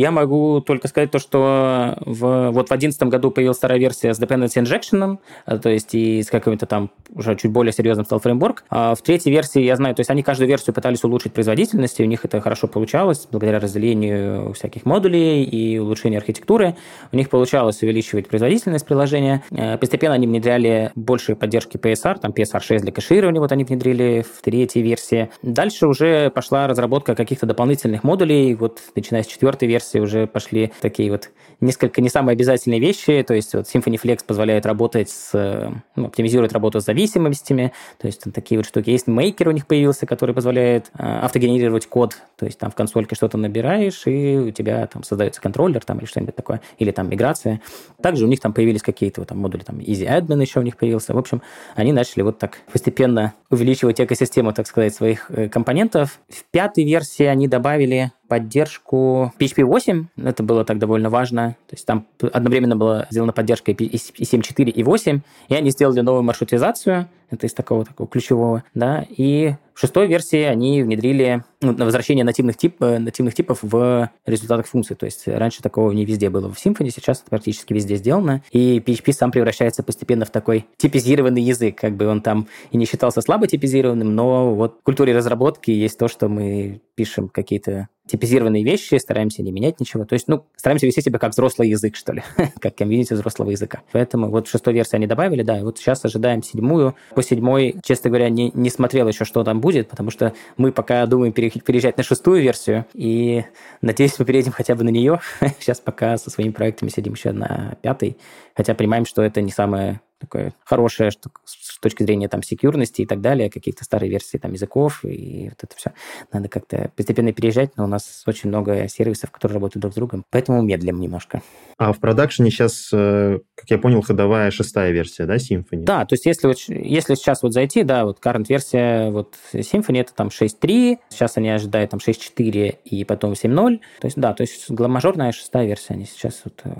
я 0.00 0.10
могу 0.10 0.62
только 0.62 0.88
сказать 0.88 1.10
то, 1.10 1.18
что 1.18 1.98
в, 2.06 2.50
вот 2.50 2.66
в 2.66 2.70
2011 2.70 3.02
году 3.04 3.30
появилась 3.30 3.58
вторая 3.58 3.78
версия 3.78 4.14
с 4.14 4.20
dependency 4.20 4.62
injection, 4.62 5.18
то 5.60 5.68
есть 5.68 5.94
и 5.94 6.22
с 6.22 6.30
каким-то 6.30 6.64
там 6.64 6.90
уже 7.10 7.36
чуть 7.36 7.52
более 7.52 7.72
серьезным 7.72 8.06
стал 8.06 8.20
фреймворк. 8.20 8.64
А 8.70 8.94
в 8.94 9.02
третьей 9.02 9.32
версии 9.32 9.60
я 9.60 9.76
знаю 9.76 9.97
то 9.98 10.00
есть 10.02 10.10
они 10.10 10.22
каждую 10.22 10.46
версию 10.46 10.76
пытались 10.76 11.02
улучшить 11.02 11.32
производительность, 11.32 11.98
и 11.98 12.04
у 12.04 12.06
них 12.06 12.24
это 12.24 12.40
хорошо 12.40 12.68
получалось, 12.68 13.26
благодаря 13.32 13.58
разделению 13.58 14.52
всяких 14.52 14.86
модулей 14.86 15.42
и 15.42 15.76
улучшению 15.80 16.18
архитектуры. 16.18 16.76
У 17.10 17.16
них 17.16 17.28
получалось 17.28 17.82
увеличивать 17.82 18.28
производительность 18.28 18.86
приложения. 18.86 19.42
Э, 19.50 19.76
постепенно 19.76 20.14
они 20.14 20.28
внедряли 20.28 20.92
больше 20.94 21.34
поддержки 21.34 21.78
PSR, 21.78 22.20
там 22.20 22.30
PSR 22.30 22.60
6 22.60 22.84
для 22.84 22.92
кэширования, 22.92 23.40
вот 23.40 23.50
они 23.50 23.64
внедрили 23.64 24.24
в 24.24 24.40
третьей 24.40 24.82
версии. 24.82 25.30
Дальше 25.42 25.88
уже 25.88 26.30
пошла 26.30 26.68
разработка 26.68 27.16
каких-то 27.16 27.46
дополнительных 27.46 28.04
модулей, 28.04 28.54
вот 28.54 28.78
начиная 28.94 29.24
с 29.24 29.26
четвертой 29.26 29.66
версии 29.66 29.98
уже 29.98 30.28
пошли 30.28 30.70
такие 30.80 31.10
вот 31.10 31.30
несколько 31.60 32.00
не 32.00 32.08
самые 32.08 32.34
обязательные 32.34 32.78
вещи, 32.78 33.24
то 33.26 33.34
есть 33.34 33.52
вот 33.54 33.66
Symfony 33.66 34.00
Flex 34.00 34.20
позволяет 34.24 34.64
работать 34.64 35.10
с, 35.10 35.72
ну, 35.96 36.06
оптимизирует 36.06 36.52
работу 36.52 36.80
с 36.80 36.84
зависимостями, 36.84 37.72
то 37.98 38.06
есть 38.06 38.22
такие 38.32 38.58
вот 38.58 38.66
штуки. 38.66 38.90
Есть 38.90 39.08
Maker 39.08 39.48
у 39.48 39.52
них 39.52 39.66
появился, 39.66 39.87
который 39.96 40.34
позволяет 40.34 40.90
э, 40.98 41.02
автогенерировать 41.02 41.86
код, 41.86 42.18
то 42.36 42.46
есть 42.46 42.58
там 42.58 42.70
в 42.70 42.74
консольке 42.74 43.14
что-то 43.14 43.38
набираешь, 43.38 44.06
и 44.06 44.36
у 44.36 44.50
тебя 44.50 44.86
там 44.86 45.02
создается 45.02 45.40
контроллер 45.40 45.84
там 45.84 45.98
или 45.98 46.06
что-нибудь 46.06 46.36
такое, 46.36 46.60
или 46.78 46.90
там 46.90 47.08
миграция. 47.08 47.60
Также 48.02 48.24
у 48.24 48.28
них 48.28 48.40
там 48.40 48.52
появились 48.52 48.82
какие-то 48.82 49.20
вот 49.20 49.28
там 49.28 49.38
модули, 49.38 49.62
там 49.62 49.78
Easy 49.78 50.06
Admin 50.06 50.40
еще 50.40 50.60
у 50.60 50.62
них 50.62 50.76
появился. 50.76 51.14
В 51.14 51.18
общем, 51.18 51.42
они 51.74 51.92
начали 51.92 52.22
вот 52.22 52.38
так 52.38 52.58
постепенно 52.72 53.34
увеличивать 53.50 54.00
экосистему, 54.00 54.52
так 54.52 54.66
сказать, 54.66 54.94
своих 54.94 55.30
э, 55.30 55.48
компонентов. 55.48 56.20
В 56.28 56.44
пятой 56.50 56.84
версии 56.84 57.24
они 57.24 57.48
добавили 57.48 58.12
поддержку 58.28 59.32
PHP 59.38 59.64
8. 59.64 60.06
Это 60.24 60.42
было 60.42 60.64
так 60.64 60.78
довольно 60.78 61.10
важно. 61.10 61.56
То 61.66 61.74
есть 61.74 61.86
там 61.86 62.06
одновременно 62.20 62.76
была 62.76 63.06
сделана 63.10 63.32
поддержка 63.32 63.72
и 63.72 63.74
7.4, 63.74 64.70
и 64.70 64.82
8. 64.82 65.20
И 65.48 65.54
они 65.54 65.70
сделали 65.70 66.00
новую 66.00 66.22
маршрутизацию. 66.22 67.08
Это 67.30 67.46
из 67.46 67.54
такого, 67.54 67.84
такого 67.84 68.08
ключевого. 68.08 68.64
Да, 68.74 69.04
и 69.08 69.54
в 69.74 69.80
шестой 69.80 70.06
версии 70.06 70.42
они 70.42 70.82
внедрили 70.82 71.44
ну, 71.60 71.74
возвращение 71.74 72.24
нативных, 72.24 72.56
тип, 72.56 72.76
э, 72.80 72.98
нативных 72.98 73.34
типов 73.34 73.58
в 73.62 74.10
результатах 74.26 74.66
функций. 74.66 74.96
То 74.96 75.06
есть 75.06 75.26
раньше 75.26 75.62
такого 75.62 75.90
не 75.92 76.04
везде 76.04 76.30
было 76.30 76.52
в 76.52 76.56
Symfony, 76.56 76.90
сейчас 76.90 77.20
это 77.20 77.30
практически 77.30 77.72
везде 77.72 77.96
сделано. 77.96 78.42
И 78.52 78.78
PHP 78.78 79.12
сам 79.12 79.30
превращается 79.30 79.82
постепенно 79.82 80.24
в 80.24 80.30
такой 80.30 80.66
типизированный 80.76 81.42
язык. 81.42 81.76
Как 81.76 81.96
бы 81.96 82.06
он 82.06 82.20
там 82.20 82.46
и 82.70 82.76
не 82.76 82.84
считался 82.84 83.20
слабо 83.20 83.46
типизированным, 83.46 84.14
но 84.14 84.54
вот 84.54 84.78
в 84.80 84.82
культуре 84.84 85.16
разработки 85.16 85.70
есть 85.70 85.98
то, 85.98 86.08
что 86.08 86.28
мы 86.28 86.80
пишем 86.94 87.28
какие-то 87.28 87.88
типизированные 88.08 88.64
вещи, 88.64 88.96
стараемся 88.96 89.42
не 89.42 89.52
менять 89.52 89.78
ничего. 89.78 90.04
То 90.04 90.14
есть, 90.14 90.26
ну, 90.26 90.44
стараемся 90.56 90.86
вести 90.86 91.02
себя 91.02 91.18
как 91.18 91.32
взрослый 91.32 91.68
язык, 91.68 91.94
что 91.94 92.12
ли, 92.12 92.22
как 92.60 92.74
комьюнити 92.74 93.12
взрослого 93.12 93.50
языка. 93.50 93.82
Поэтому 93.92 94.30
вот 94.30 94.48
в 94.48 94.50
шестой 94.50 94.74
версии 94.74 94.96
они 94.96 95.06
добавили, 95.06 95.42
да, 95.42 95.58
и 95.58 95.62
вот 95.62 95.78
сейчас 95.78 96.04
ожидаем 96.04 96.42
седьмую. 96.42 96.96
По 97.14 97.22
седьмой, 97.22 97.76
честно 97.84 98.10
говоря, 98.10 98.30
не, 98.30 98.50
не 98.54 98.70
смотрел 98.70 99.06
еще, 99.06 99.24
что 99.24 99.44
там 99.44 99.60
будет, 99.60 99.88
потому 99.88 100.10
что 100.10 100.32
мы 100.56 100.72
пока 100.72 101.06
думаем 101.06 101.32
переезжать 101.50 101.96
на 101.96 102.02
шестую 102.02 102.42
версию, 102.42 102.86
и 102.94 103.44
надеюсь, 103.82 104.18
мы 104.18 104.24
переедем 104.24 104.52
хотя 104.52 104.74
бы 104.74 104.84
на 104.84 104.90
нее. 104.90 105.20
сейчас 105.58 105.80
пока 105.80 106.16
со 106.18 106.30
своими 106.30 106.52
проектами 106.52 106.90
сидим 106.90 107.14
еще 107.14 107.32
на 107.32 107.76
пятой, 107.82 108.18
хотя 108.54 108.74
понимаем, 108.74 109.06
что 109.06 109.22
это 109.22 109.40
не 109.40 109.50
самое 109.50 110.00
такое 110.18 110.52
хорошее 110.64 111.10
что, 111.10 111.30
с 111.44 111.78
точки 111.78 112.02
зрения 112.02 112.28
там 112.28 112.42
секьюрности 112.42 113.02
и 113.02 113.06
так 113.06 113.20
далее, 113.20 113.50
какие-то 113.50 113.84
старые 113.84 114.10
версии 114.10 114.38
там 114.38 114.52
языков 114.52 115.04
и 115.04 115.50
вот 115.50 115.62
это 115.62 115.76
все. 115.76 115.92
Надо 116.32 116.48
как-то 116.48 116.90
постепенно 116.96 117.32
переезжать, 117.32 117.76
но 117.76 117.84
у 117.84 117.86
нас 117.86 118.22
очень 118.26 118.48
много 118.48 118.88
сервисов, 118.88 119.30
которые 119.30 119.54
работают 119.54 119.82
друг 119.82 119.92
с 119.92 119.96
другом, 119.96 120.24
поэтому 120.30 120.62
медлим 120.62 121.00
немножко. 121.00 121.42
А 121.76 121.92
в 121.92 122.00
продакшене 122.00 122.50
сейчас, 122.50 122.90
э, 122.92 123.38
как 123.54 123.70
я 123.70 123.78
понял, 123.78 124.02
ходовая 124.02 124.50
шестая 124.50 124.90
версия, 124.90 125.26
да, 125.26 125.36
Symfony? 125.36 125.84
Да, 125.84 126.04
то 126.04 126.14
есть 126.14 126.26
если, 126.26 126.48
если 126.68 127.14
сейчас 127.14 127.42
вот 127.42 127.52
зайти, 127.52 127.82
да, 127.84 128.04
вот 128.04 128.18
current 128.24 128.46
версия 128.48 129.10
вот 129.10 129.36
Symfony 129.52 130.00
это 130.00 130.14
там 130.14 130.28
6.3, 130.28 130.98
сейчас 131.08 131.36
они 131.36 131.50
ожидают 131.50 131.90
там 131.90 132.00
6.4 132.00 132.78
и 132.84 133.04
потом 133.04 133.32
7.0, 133.32 133.80
то 134.00 134.06
есть 134.06 134.18
да, 134.18 134.34
то 134.34 134.42
есть 134.42 134.68
мажорная 134.70 135.32
шестая 135.32 135.66
версия 135.66 135.94
они 135.94 136.04
сейчас 136.04 136.42
вот 136.44 136.60
э, 136.64 136.70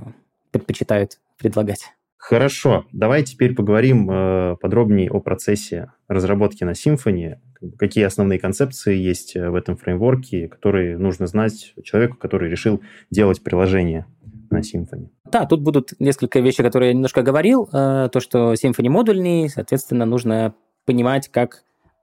предпочитают 0.51 1.19
предлагать. 1.39 1.93
Хорошо, 2.19 2.85
давай 2.93 3.23
теперь 3.23 3.55
поговорим 3.55 4.11
э, 4.11 4.57
подробнее 4.61 5.09
о 5.09 5.21
процессе 5.21 5.93
разработки 6.09 6.65
на 6.65 6.73
Symfony. 6.73 7.37
Какие 7.79 8.05
основные 8.05 8.41
концепции 8.41 8.97
есть 8.97 9.37
э, 9.37 9.49
в 9.49 9.55
этом 9.55 9.77
фреймворке, 9.77 10.49
которые 10.49 10.99
нужно 10.99 11.29
знать 11.29 11.75
человеку, 11.85 12.17
который 12.17 12.51
решил 12.51 12.83
делать 13.11 13.43
приложение 13.43 14.07
на 14.51 14.59
Symfony. 14.59 15.11
Да, 15.31 15.47
тут 15.47 15.63
будут 15.63 15.93
несколько 16.01 16.41
вещей, 16.41 16.63
которые 16.63 16.89
я 16.89 16.95
немножко 16.95 17.23
говорил. 17.23 17.69
Э, 17.73 18.09
то, 18.13 18.19
что 18.19 18.53
Symfony 18.55 18.89
модульный, 18.89 19.49
соответственно, 19.49 20.05
нужно 20.05 20.55
понимать, 20.87 21.29
как 21.29 21.63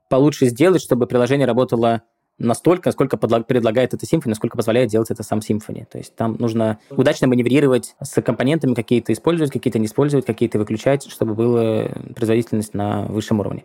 получше 0.09 0.47
сделать, 0.47 0.81
чтобы 0.81 1.07
приложение 1.07 1.45
работало 1.45 2.03
настолько, 2.37 2.89
насколько 2.89 3.17
предлагает 3.17 3.93
это 3.93 4.05
Symfony, 4.05 4.29
насколько 4.29 4.57
позволяет 4.57 4.89
делать 4.89 5.09
это 5.09 5.23
сам 5.23 5.39
Symfony. 5.39 5.85
То 5.85 5.97
есть 5.97 6.15
там 6.15 6.35
нужно 6.39 6.79
удачно 6.89 7.27
маневрировать 7.27 7.95
с 8.01 8.21
компонентами, 8.21 8.73
какие-то 8.73 9.13
использовать, 9.13 9.51
какие-то 9.51 9.79
не 9.79 9.85
использовать, 9.85 10.25
какие-то 10.25 10.59
выключать, 10.59 11.09
чтобы 11.09 11.33
была 11.33 11.89
производительность 12.13 12.73
на 12.73 13.03
высшем 13.05 13.39
уровне. 13.39 13.63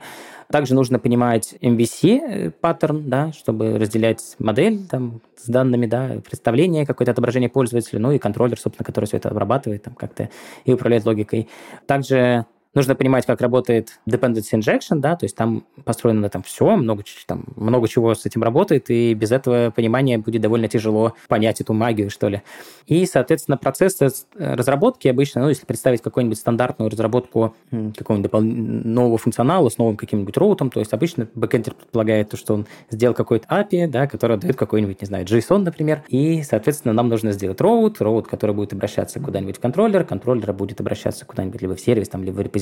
Также 0.50 0.74
нужно 0.74 0.98
понимать 0.98 1.54
MVC 1.60 2.18
э, 2.18 2.50
паттерн, 2.50 3.08
да, 3.08 3.32
чтобы 3.32 3.78
разделять 3.78 4.34
модель 4.38 4.86
там, 4.88 5.20
с 5.36 5.46
данными, 5.46 5.86
да, 5.86 6.20
представление, 6.24 6.86
какое-то 6.86 7.12
отображение 7.12 7.48
пользователя, 7.48 8.00
ну 8.00 8.12
и 8.12 8.18
контроллер, 8.18 8.58
собственно, 8.58 8.84
который 8.84 9.04
все 9.04 9.16
это 9.16 9.28
обрабатывает 9.28 9.84
там 9.84 9.94
как-то 9.94 10.28
и 10.64 10.72
управляет 10.72 11.06
логикой. 11.06 11.48
Также 11.86 12.46
Нужно 12.72 12.94
понимать, 12.94 13.26
как 13.26 13.40
работает 13.40 13.98
dependency 14.08 14.52
injection, 14.54 15.00
да, 15.00 15.16
то 15.16 15.24
есть 15.24 15.36
там 15.36 15.64
построено 15.84 16.20
на 16.20 16.26
этом 16.26 16.44
все, 16.44 16.76
много, 16.76 17.02
там, 17.26 17.44
много 17.56 17.88
чего 17.88 18.14
с 18.14 18.24
этим 18.26 18.44
работает, 18.44 18.90
и 18.90 19.12
без 19.14 19.32
этого 19.32 19.70
понимания 19.70 20.18
будет 20.18 20.40
довольно 20.40 20.68
тяжело 20.68 21.14
понять 21.26 21.60
эту 21.60 21.72
магию, 21.72 22.10
что 22.10 22.28
ли. 22.28 22.42
И, 22.86 23.06
соответственно, 23.06 23.56
процесс 23.56 23.98
разработки 24.38 25.08
обычно, 25.08 25.42
ну, 25.42 25.48
если 25.48 25.66
представить 25.66 26.00
какую-нибудь 26.00 26.38
стандартную 26.38 26.90
разработку 26.90 27.56
какого-нибудь 27.70 28.32
нового 28.32 29.18
функционала 29.18 29.68
с 29.68 29.76
новым 29.76 29.96
каким-нибудь 29.96 30.36
роутом, 30.36 30.70
то 30.70 30.78
есть 30.78 30.92
обычно 30.92 31.26
бэкэндер 31.34 31.74
предполагает 31.74 32.28
то, 32.30 32.36
что 32.36 32.54
он 32.54 32.68
сделал 32.88 33.14
какой-то 33.14 33.48
API, 33.48 33.88
да, 33.88 34.06
который 34.06 34.36
дает 34.36 34.56
какой-нибудь, 34.56 35.00
не 35.00 35.06
знаю, 35.06 35.24
JSON, 35.24 35.58
например, 35.58 36.04
и, 36.06 36.44
соответственно, 36.44 36.94
нам 36.94 37.08
нужно 37.08 37.32
сделать 37.32 37.60
роут, 37.60 38.00
роут, 38.00 38.28
который 38.28 38.54
будет 38.54 38.72
обращаться 38.72 39.18
куда-нибудь 39.18 39.56
в 39.56 39.60
контроллер, 39.60 40.04
контроллер 40.04 40.52
будет 40.52 40.80
обращаться 40.80 41.24
куда-нибудь 41.24 41.60
либо 41.62 41.74
в 41.74 41.80
сервис, 41.80 42.08
там, 42.08 42.22
либо 42.22 42.36
в 42.36 42.40
репозиторий, 42.40 42.59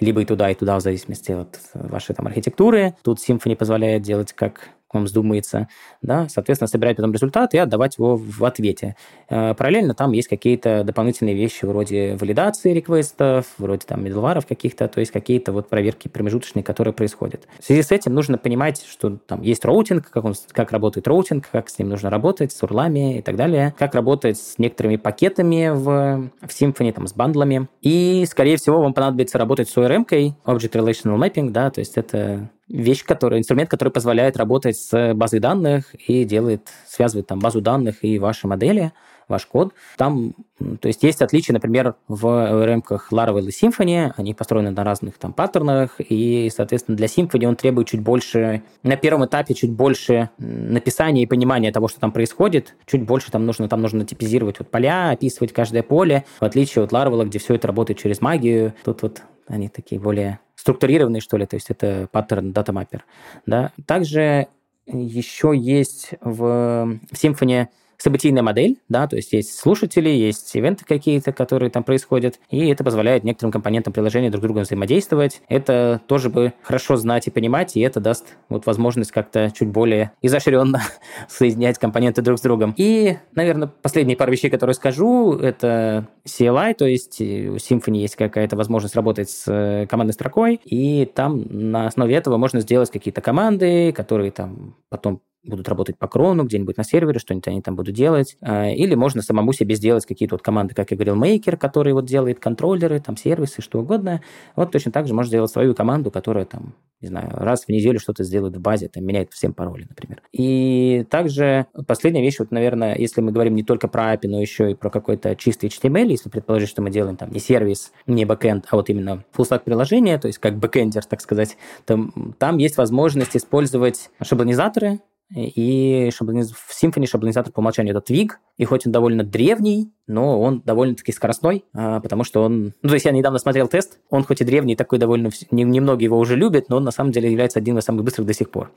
либо 0.00 0.22
и 0.22 0.24
туда, 0.24 0.50
и 0.50 0.54
туда, 0.54 0.76
в 0.78 0.80
зависимости 0.80 1.32
от 1.32 1.58
вашей 1.74 2.14
там 2.14 2.26
архитектуры. 2.26 2.94
Тут 3.02 3.18
Symfony 3.18 3.56
позволяет 3.56 4.02
делать 4.02 4.32
как 4.32 4.70
вам 4.92 5.04
вздумается, 5.04 5.68
да, 6.00 6.28
соответственно, 6.28 6.68
собирать 6.68 6.96
потом 6.96 7.12
результат 7.12 7.54
и 7.54 7.58
отдавать 7.58 7.98
его 7.98 8.16
в 8.16 8.44
ответе. 8.44 8.96
Э, 9.28 9.54
параллельно 9.54 9.94
там 9.94 10.12
есть 10.12 10.28
какие-то 10.28 10.84
дополнительные 10.84 11.34
вещи 11.34 11.64
вроде 11.64 12.16
валидации 12.16 12.72
request 12.72 13.24
ов, 13.24 13.46
вроде 13.58 13.86
там 13.86 14.04
middleware 14.04 14.39
ов 14.39 14.46
каких-то, 14.46 14.88
то 14.88 15.00
есть 15.00 15.12
какие-то 15.12 15.52
вот 15.52 15.68
проверки 15.68 16.08
промежуточные, 16.08 16.62
которые 16.62 16.94
происходят. 16.94 17.46
В 17.60 17.64
связи 17.64 17.82
с 17.82 17.90
этим 17.90 18.14
нужно 18.14 18.38
понимать, 18.38 18.84
что 18.84 19.18
там 19.26 19.42
есть 19.42 19.64
роутинг, 19.64 20.10
как, 20.10 20.24
он, 20.24 20.34
как 20.52 20.72
работает 20.72 21.08
роутинг, 21.08 21.48
как 21.50 21.68
с 21.68 21.78
ним 21.78 21.88
нужно 21.88 22.10
работать, 22.10 22.52
с 22.52 22.62
урлами 22.62 23.18
и 23.18 23.22
так 23.22 23.36
далее, 23.36 23.74
как 23.78 23.94
работать 23.94 24.38
с 24.38 24.58
некоторыми 24.58 24.96
пакетами 24.96 25.70
в, 25.70 26.30
в 26.46 26.48
Symfony, 26.48 26.92
там, 26.92 27.06
с 27.06 27.12
бандлами. 27.12 27.68
И, 27.80 28.24
скорее 28.28 28.56
всего, 28.56 28.80
вам 28.80 28.94
понадобится 28.94 29.38
работать 29.38 29.68
с 29.68 29.76
ORM-кой, 29.76 30.34
Object 30.44 30.72
Relational 30.72 31.18
Mapping, 31.18 31.50
да, 31.50 31.70
то 31.70 31.80
есть 31.80 31.96
это 31.96 32.50
вещь, 32.68 33.04
которая, 33.04 33.40
инструмент, 33.40 33.68
который 33.68 33.90
позволяет 33.90 34.36
работать 34.36 34.76
с 34.76 35.14
базой 35.14 35.40
данных 35.40 35.94
и 36.08 36.24
делает, 36.24 36.68
связывает 36.88 37.26
там 37.26 37.38
базу 37.38 37.60
данных 37.60 38.02
и 38.02 38.18
ваши 38.18 38.46
модели. 38.46 38.92
ваш 39.28 39.46
код. 39.46 39.72
Там, 39.96 40.34
то 40.80 40.88
есть 40.88 41.02
есть 41.02 41.22
отличия, 41.22 41.52
например, 41.52 41.94
в 42.08 42.66
рамках 42.66 43.12
Laravel 43.12 43.46
и 43.46 43.50
Symfony, 43.50 44.12
они 44.16 44.34
построены 44.34 44.70
на 44.70 44.84
разных 44.84 45.18
там 45.18 45.32
паттернах, 45.32 45.96
и, 45.98 46.50
соответственно, 46.54 46.96
для 46.96 47.06
Symfony 47.06 47.46
он 47.46 47.56
требует 47.56 47.88
чуть 47.88 48.00
больше, 48.00 48.62
на 48.82 48.96
первом 48.96 49.24
этапе 49.24 49.54
чуть 49.54 49.72
больше 49.72 50.30
написания 50.38 51.22
и 51.22 51.26
понимания 51.26 51.72
того, 51.72 51.88
что 51.88 52.00
там 52.00 52.12
происходит, 52.12 52.74
чуть 52.86 53.02
больше 53.04 53.30
там 53.30 53.46
нужно, 53.46 53.68
там 53.68 53.80
нужно 53.80 54.04
типизировать 54.04 54.58
вот 54.58 54.70
поля, 54.70 55.10
описывать 55.10 55.52
каждое 55.52 55.82
поле, 55.82 56.24
в 56.40 56.44
отличие 56.44 56.84
от 56.84 56.92
Laravel, 56.92 57.24
где 57.24 57.38
все 57.38 57.54
это 57.54 57.68
работает 57.68 57.98
через 57.98 58.20
магию, 58.20 58.74
тут 58.84 59.02
вот 59.02 59.22
они 59.48 59.68
такие 59.68 60.00
более 60.00 60.38
структурированные, 60.62 61.20
что 61.20 61.36
ли, 61.36 61.44
то 61.44 61.56
есть 61.56 61.70
это 61.70 62.08
паттерн 62.12 62.52
датамаппер. 62.52 63.04
Да? 63.46 63.72
Также 63.84 64.46
еще 64.86 65.52
есть 65.56 66.10
в, 66.20 67.00
в 67.10 67.14
Symfony 67.14 67.66
событийная 68.02 68.42
модель, 68.42 68.78
да, 68.88 69.06
то 69.06 69.14
есть 69.14 69.32
есть 69.32 69.56
слушатели, 69.56 70.08
есть 70.08 70.54
ивенты 70.56 70.84
какие-то, 70.84 71.32
которые 71.32 71.70
там 71.70 71.84
происходят, 71.84 72.40
и 72.50 72.68
это 72.68 72.82
позволяет 72.82 73.22
некоторым 73.22 73.52
компонентам 73.52 73.92
приложения 73.92 74.28
друг 74.28 74.40
с 74.40 74.42
другом 74.42 74.64
взаимодействовать. 74.64 75.40
Это 75.48 76.00
тоже 76.08 76.28
бы 76.28 76.52
хорошо 76.62 76.96
знать 76.96 77.28
и 77.28 77.30
понимать, 77.30 77.76
и 77.76 77.80
это 77.80 78.00
даст 78.00 78.36
вот 78.48 78.66
возможность 78.66 79.12
как-то 79.12 79.52
чуть 79.56 79.68
более 79.68 80.10
изощренно 80.20 80.82
соединять 81.28 81.78
компоненты 81.78 82.22
друг 82.22 82.38
с 82.38 82.42
другом. 82.42 82.74
И, 82.76 83.18
наверное, 83.36 83.68
последние 83.68 84.16
пару 84.16 84.32
вещей, 84.32 84.50
которые 84.50 84.74
скажу, 84.74 85.34
это 85.34 86.08
CLI, 86.26 86.74
то 86.74 86.86
есть 86.86 87.20
у 87.20 87.56
Symfony 87.56 87.98
есть 87.98 88.16
какая-то 88.16 88.56
возможность 88.56 88.96
работать 88.96 89.30
с 89.30 89.44
э, 89.46 89.86
командной 89.86 90.14
строкой, 90.14 90.60
и 90.64 91.06
там 91.06 91.44
на 91.48 91.86
основе 91.86 92.16
этого 92.16 92.36
можно 92.36 92.58
сделать 92.60 92.90
какие-то 92.90 93.20
команды, 93.20 93.92
которые 93.92 94.32
там 94.32 94.74
потом 94.88 95.20
будут 95.44 95.68
работать 95.68 95.98
по 95.98 96.06
крону 96.06 96.44
где-нибудь 96.44 96.76
на 96.76 96.84
сервере, 96.84 97.18
что-нибудь 97.18 97.48
они 97.48 97.62
там 97.62 97.74
будут 97.74 97.94
делать. 97.94 98.36
А, 98.40 98.68
или 98.68 98.94
можно 98.94 99.22
самому 99.22 99.52
себе 99.52 99.74
сделать 99.74 100.06
какие-то 100.06 100.36
вот 100.36 100.42
команды, 100.42 100.74
как 100.74 100.90
я 100.90 100.96
говорил, 100.96 101.16
мейкер, 101.16 101.56
который 101.56 101.92
вот 101.92 102.04
делает 102.04 102.38
контроллеры, 102.38 103.00
там 103.00 103.16
сервисы, 103.16 103.60
что 103.60 103.80
угодно. 103.80 104.22
Вот 104.56 104.70
точно 104.70 104.92
так 104.92 105.06
же 105.06 105.14
можно 105.14 105.28
сделать 105.28 105.50
свою 105.50 105.74
команду, 105.74 106.10
которая 106.10 106.44
там, 106.44 106.74
не 107.00 107.08
знаю, 107.08 107.30
раз 107.32 107.64
в 107.64 107.68
неделю 107.68 107.98
что-то 107.98 108.22
сделает 108.22 108.56
в 108.56 108.60
базе, 108.60 108.88
там 108.88 109.04
меняет 109.04 109.32
всем 109.32 109.52
пароли, 109.52 109.86
например. 109.88 110.22
И 110.32 111.04
также 111.10 111.66
последняя 111.86 112.22
вещь, 112.22 112.38
вот, 112.38 112.52
наверное, 112.52 112.96
если 112.96 113.20
мы 113.20 113.32
говорим 113.32 113.54
не 113.56 113.64
только 113.64 113.88
про 113.88 114.14
API, 114.14 114.28
но 114.28 114.40
еще 114.40 114.70
и 114.70 114.74
про 114.74 114.90
какой-то 114.90 115.34
чистый 115.34 115.68
HTML, 115.68 116.08
если 116.08 116.30
предположить, 116.30 116.68
что 116.68 116.82
мы 116.82 116.90
делаем 116.90 117.16
там 117.16 117.30
не 117.30 117.40
сервис, 117.40 117.92
не 118.06 118.24
бэкэнд, 118.24 118.66
а 118.70 118.76
вот 118.76 118.88
именно 118.90 119.24
full 119.36 119.58
приложение, 119.58 120.18
то 120.18 120.28
есть 120.28 120.38
как 120.38 120.56
бэкэндер, 120.58 121.04
так 121.04 121.20
сказать, 121.20 121.56
то 121.84 122.08
там 122.38 122.58
есть 122.58 122.76
возможность 122.76 123.36
использовать 123.36 124.10
шаблонизаторы, 124.22 125.00
и 125.30 126.10
шаблониз... 126.14 126.52
в 126.52 126.82
Symfony 126.82 127.06
шаблонизатор 127.06 127.52
по 127.52 127.60
умолчанию 127.60 127.96
это 127.96 128.12
Twig, 128.12 128.32
и 128.56 128.64
хоть 128.64 128.86
он 128.86 128.92
довольно 128.92 129.24
древний, 129.24 129.92
но 130.06 130.40
он 130.40 130.60
довольно-таки 130.60 131.12
скоростной, 131.12 131.64
а, 131.72 132.00
потому 132.00 132.24
что 132.24 132.42
он... 132.42 132.74
Ну, 132.82 132.88
то 132.88 132.94
есть 132.94 133.06
я 133.06 133.12
недавно 133.12 133.38
смотрел 133.38 133.68
тест, 133.68 133.98
он 134.10 134.24
хоть 134.24 134.40
и 134.40 134.44
древний, 134.44 134.76
такой 134.76 134.98
довольно... 134.98 135.30
Немногие 135.50 136.04
его 136.06 136.18
уже 136.18 136.36
любят, 136.36 136.68
но 136.68 136.76
он 136.76 136.84
на 136.84 136.90
самом 136.90 137.12
деле 137.12 137.30
является 137.30 137.58
одним 137.58 137.78
из 137.78 137.84
самых 137.84 138.04
быстрых 138.04 138.26
до 138.26 138.34
сих 138.34 138.50
пор. 138.50 138.70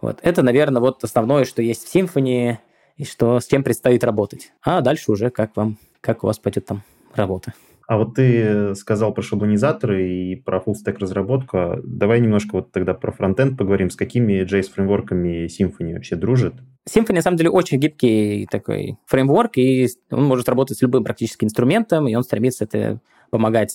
Вот. 0.00 0.18
Это, 0.22 0.42
наверное, 0.42 0.80
вот 0.80 1.02
основное, 1.04 1.44
что 1.44 1.62
есть 1.62 1.86
в 1.86 1.94
Symfony, 1.94 2.58
и 2.96 3.04
что 3.04 3.40
с 3.40 3.46
чем 3.46 3.62
предстоит 3.62 4.04
работать. 4.04 4.52
А 4.62 4.80
дальше 4.80 5.10
уже 5.10 5.30
как 5.30 5.56
вам, 5.56 5.78
как 6.00 6.24
у 6.24 6.26
вас 6.26 6.38
пойдет 6.38 6.66
там 6.66 6.82
работа. 7.14 7.54
А 7.86 7.98
вот 7.98 8.14
ты 8.14 8.74
сказал 8.74 9.12
про 9.12 9.22
шаблонизаторы 9.22 10.08
и 10.08 10.36
про 10.36 10.58
full-stack 10.58 10.98
разработку. 10.98 11.76
Давай 11.84 12.20
немножко 12.20 12.56
вот 12.56 12.72
тогда 12.72 12.94
про 12.94 13.12
фронтенд 13.12 13.58
поговорим. 13.58 13.90
С 13.90 13.96
какими 13.96 14.42
JS-фреймворками 14.44 15.46
Symfony 15.46 15.94
вообще 15.94 16.16
дружит? 16.16 16.54
Symfony, 16.88 17.14
на 17.14 17.22
самом 17.22 17.36
деле, 17.36 17.50
очень 17.50 17.78
гибкий 17.78 18.46
такой 18.50 18.96
фреймворк, 19.06 19.56
и 19.58 19.88
он 20.10 20.24
может 20.24 20.48
работать 20.48 20.78
с 20.78 20.82
любым 20.82 21.04
практически 21.04 21.44
инструментом, 21.44 22.08
и 22.08 22.14
он 22.14 22.22
стремится 22.24 22.64
это 22.64 23.00
помогать 23.30 23.70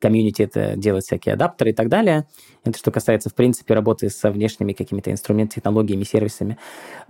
комьюнити 0.00 0.42
это 0.42 0.74
делать 0.76 1.04
всякие 1.04 1.34
адаптеры 1.34 1.70
и 1.70 1.74
так 1.74 1.88
далее. 1.88 2.26
Это 2.64 2.76
что 2.76 2.90
касается, 2.90 3.30
в 3.30 3.34
принципе, 3.34 3.74
работы 3.74 4.10
со 4.10 4.30
внешними 4.30 4.72
какими-то 4.72 5.10
инструментами, 5.10 5.56
технологиями, 5.56 6.04
сервисами. 6.04 6.58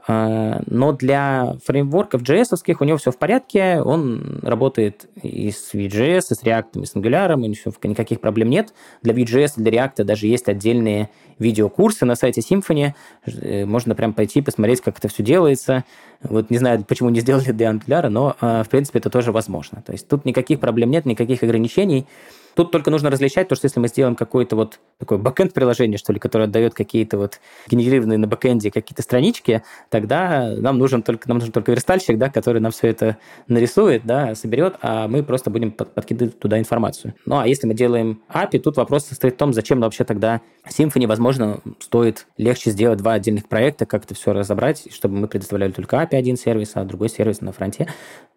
А, 0.07 0.63
но 0.67 0.93
для 0.93 1.57
фреймворков 1.65 2.23
JS 2.23 2.77
у 2.79 2.85
него 2.85 2.99
все 2.99 3.11
в 3.11 3.19
порядке, 3.19 3.81
он 3.81 4.41
работает 4.43 5.09
и 5.23 5.51
с 5.51 5.75
Vue.js, 5.75 6.27
и 6.31 6.35
с 6.35 6.43
React, 6.43 6.83
и 6.83 6.87
с 6.87 6.95
Angular, 6.95 7.41
и 7.47 7.55
все, 7.55 7.73
никаких 7.83 8.21
проблем 8.21 8.51
нет. 8.51 8.73
Для 9.03 9.15
Vue.js 9.15 9.53
для 9.57 9.73
React 9.73 10.05
даже 10.05 10.27
есть 10.27 10.49
отдельные 10.49 11.11
видеокурсы 11.39 12.05
на 12.05 12.15
сайте 12.15 12.43
Symfony, 12.43 12.93
э, 13.27 13.65
можно 13.65 13.95
прям 13.95 14.13
пойти 14.13 14.43
посмотреть, 14.43 14.83
как 14.83 14.99
это 14.99 15.09
все 15.09 15.23
делается. 15.23 15.85
Вот 16.23 16.51
не 16.51 16.59
знаю, 16.59 16.85
почему 16.85 17.09
не 17.09 17.21
сделали 17.21 17.51
для 17.53 17.71
Angular, 17.71 18.09
но, 18.09 18.37
а, 18.41 18.63
в 18.63 18.69
принципе, 18.69 18.99
это 18.99 19.11
тоже 19.11 19.33
возможно. 19.33 19.83
То 19.85 19.93
есть 19.93 20.07
тут 20.07 20.25
никаких 20.25 20.61
проблем 20.61 20.91
нет, 20.91 21.07
никаких 21.07 21.43
ограничений. 21.43 22.07
Тут 22.55 22.71
только 22.71 22.91
нужно 22.91 23.11
различать 23.11 23.49
то, 23.49 23.55
что 23.55 23.67
если 23.67 23.81
мы 23.81 23.89
сделаем 23.89 24.17
какое-то 24.17 24.57
вот 24.57 24.81
такое 24.99 25.19
бэкэнд 25.19 25.53
приложение, 25.53 25.99
что 25.99 26.13
ли, 26.13 26.19
которое 26.19 26.45
отдает 26.45 26.75
какие-то 26.75 27.19
вот 27.19 27.41
генерированные 27.69 28.19
на 28.19 28.27
бэкэнде 28.27 28.71
какие-то 28.71 29.03
странички, 29.03 29.63
тогда 29.89 30.55
нам 30.57 30.79
нужен 30.79 31.03
только, 31.03 31.29
нам 31.29 31.39
нужен 31.39 31.53
только 31.53 31.73
верстальщик, 31.73 32.19
да, 32.19 32.29
который 32.29 32.61
нам 32.61 32.73
все 32.73 32.89
это 32.89 33.19
нарисует, 33.49 34.05
да, 34.05 34.35
соберет, 34.35 34.77
а 34.83 35.09
мы 35.09 35.23
просто 35.23 35.51
будем 35.51 35.73
под, 35.73 35.95
подкидывать 35.95 36.39
туда 36.39 36.59
информацию. 36.59 37.15
Ну, 37.27 37.39
а 37.39 37.47
если 37.47 37.67
мы 37.67 37.75
делаем 37.75 38.23
API, 38.33 38.59
тут 38.59 38.77
вопрос 38.77 39.07
состоит 39.07 39.35
в 39.35 39.37
том, 39.37 39.53
зачем 39.53 39.81
вообще 39.81 40.05
тогда 40.05 40.41
Symfony, 40.69 41.07
возможно, 41.07 41.61
стоит 41.79 42.27
легче 42.37 42.71
сделать 42.71 42.99
два 42.99 43.15
отдельных 43.15 43.49
проекта, 43.49 43.87
как 43.87 44.05
это 44.05 44.15
все 44.15 44.33
разобрать, 44.33 44.93
чтобы 44.93 45.17
мы 45.17 45.29
предоставляли 45.29 45.73
только 45.73 45.97
API 45.97 46.17
один 46.17 46.37
сервис, 46.37 46.73
а 46.75 46.85
другой 46.85 47.09
сервис 47.09 47.41
на 47.41 47.53
фронте. 47.53 47.89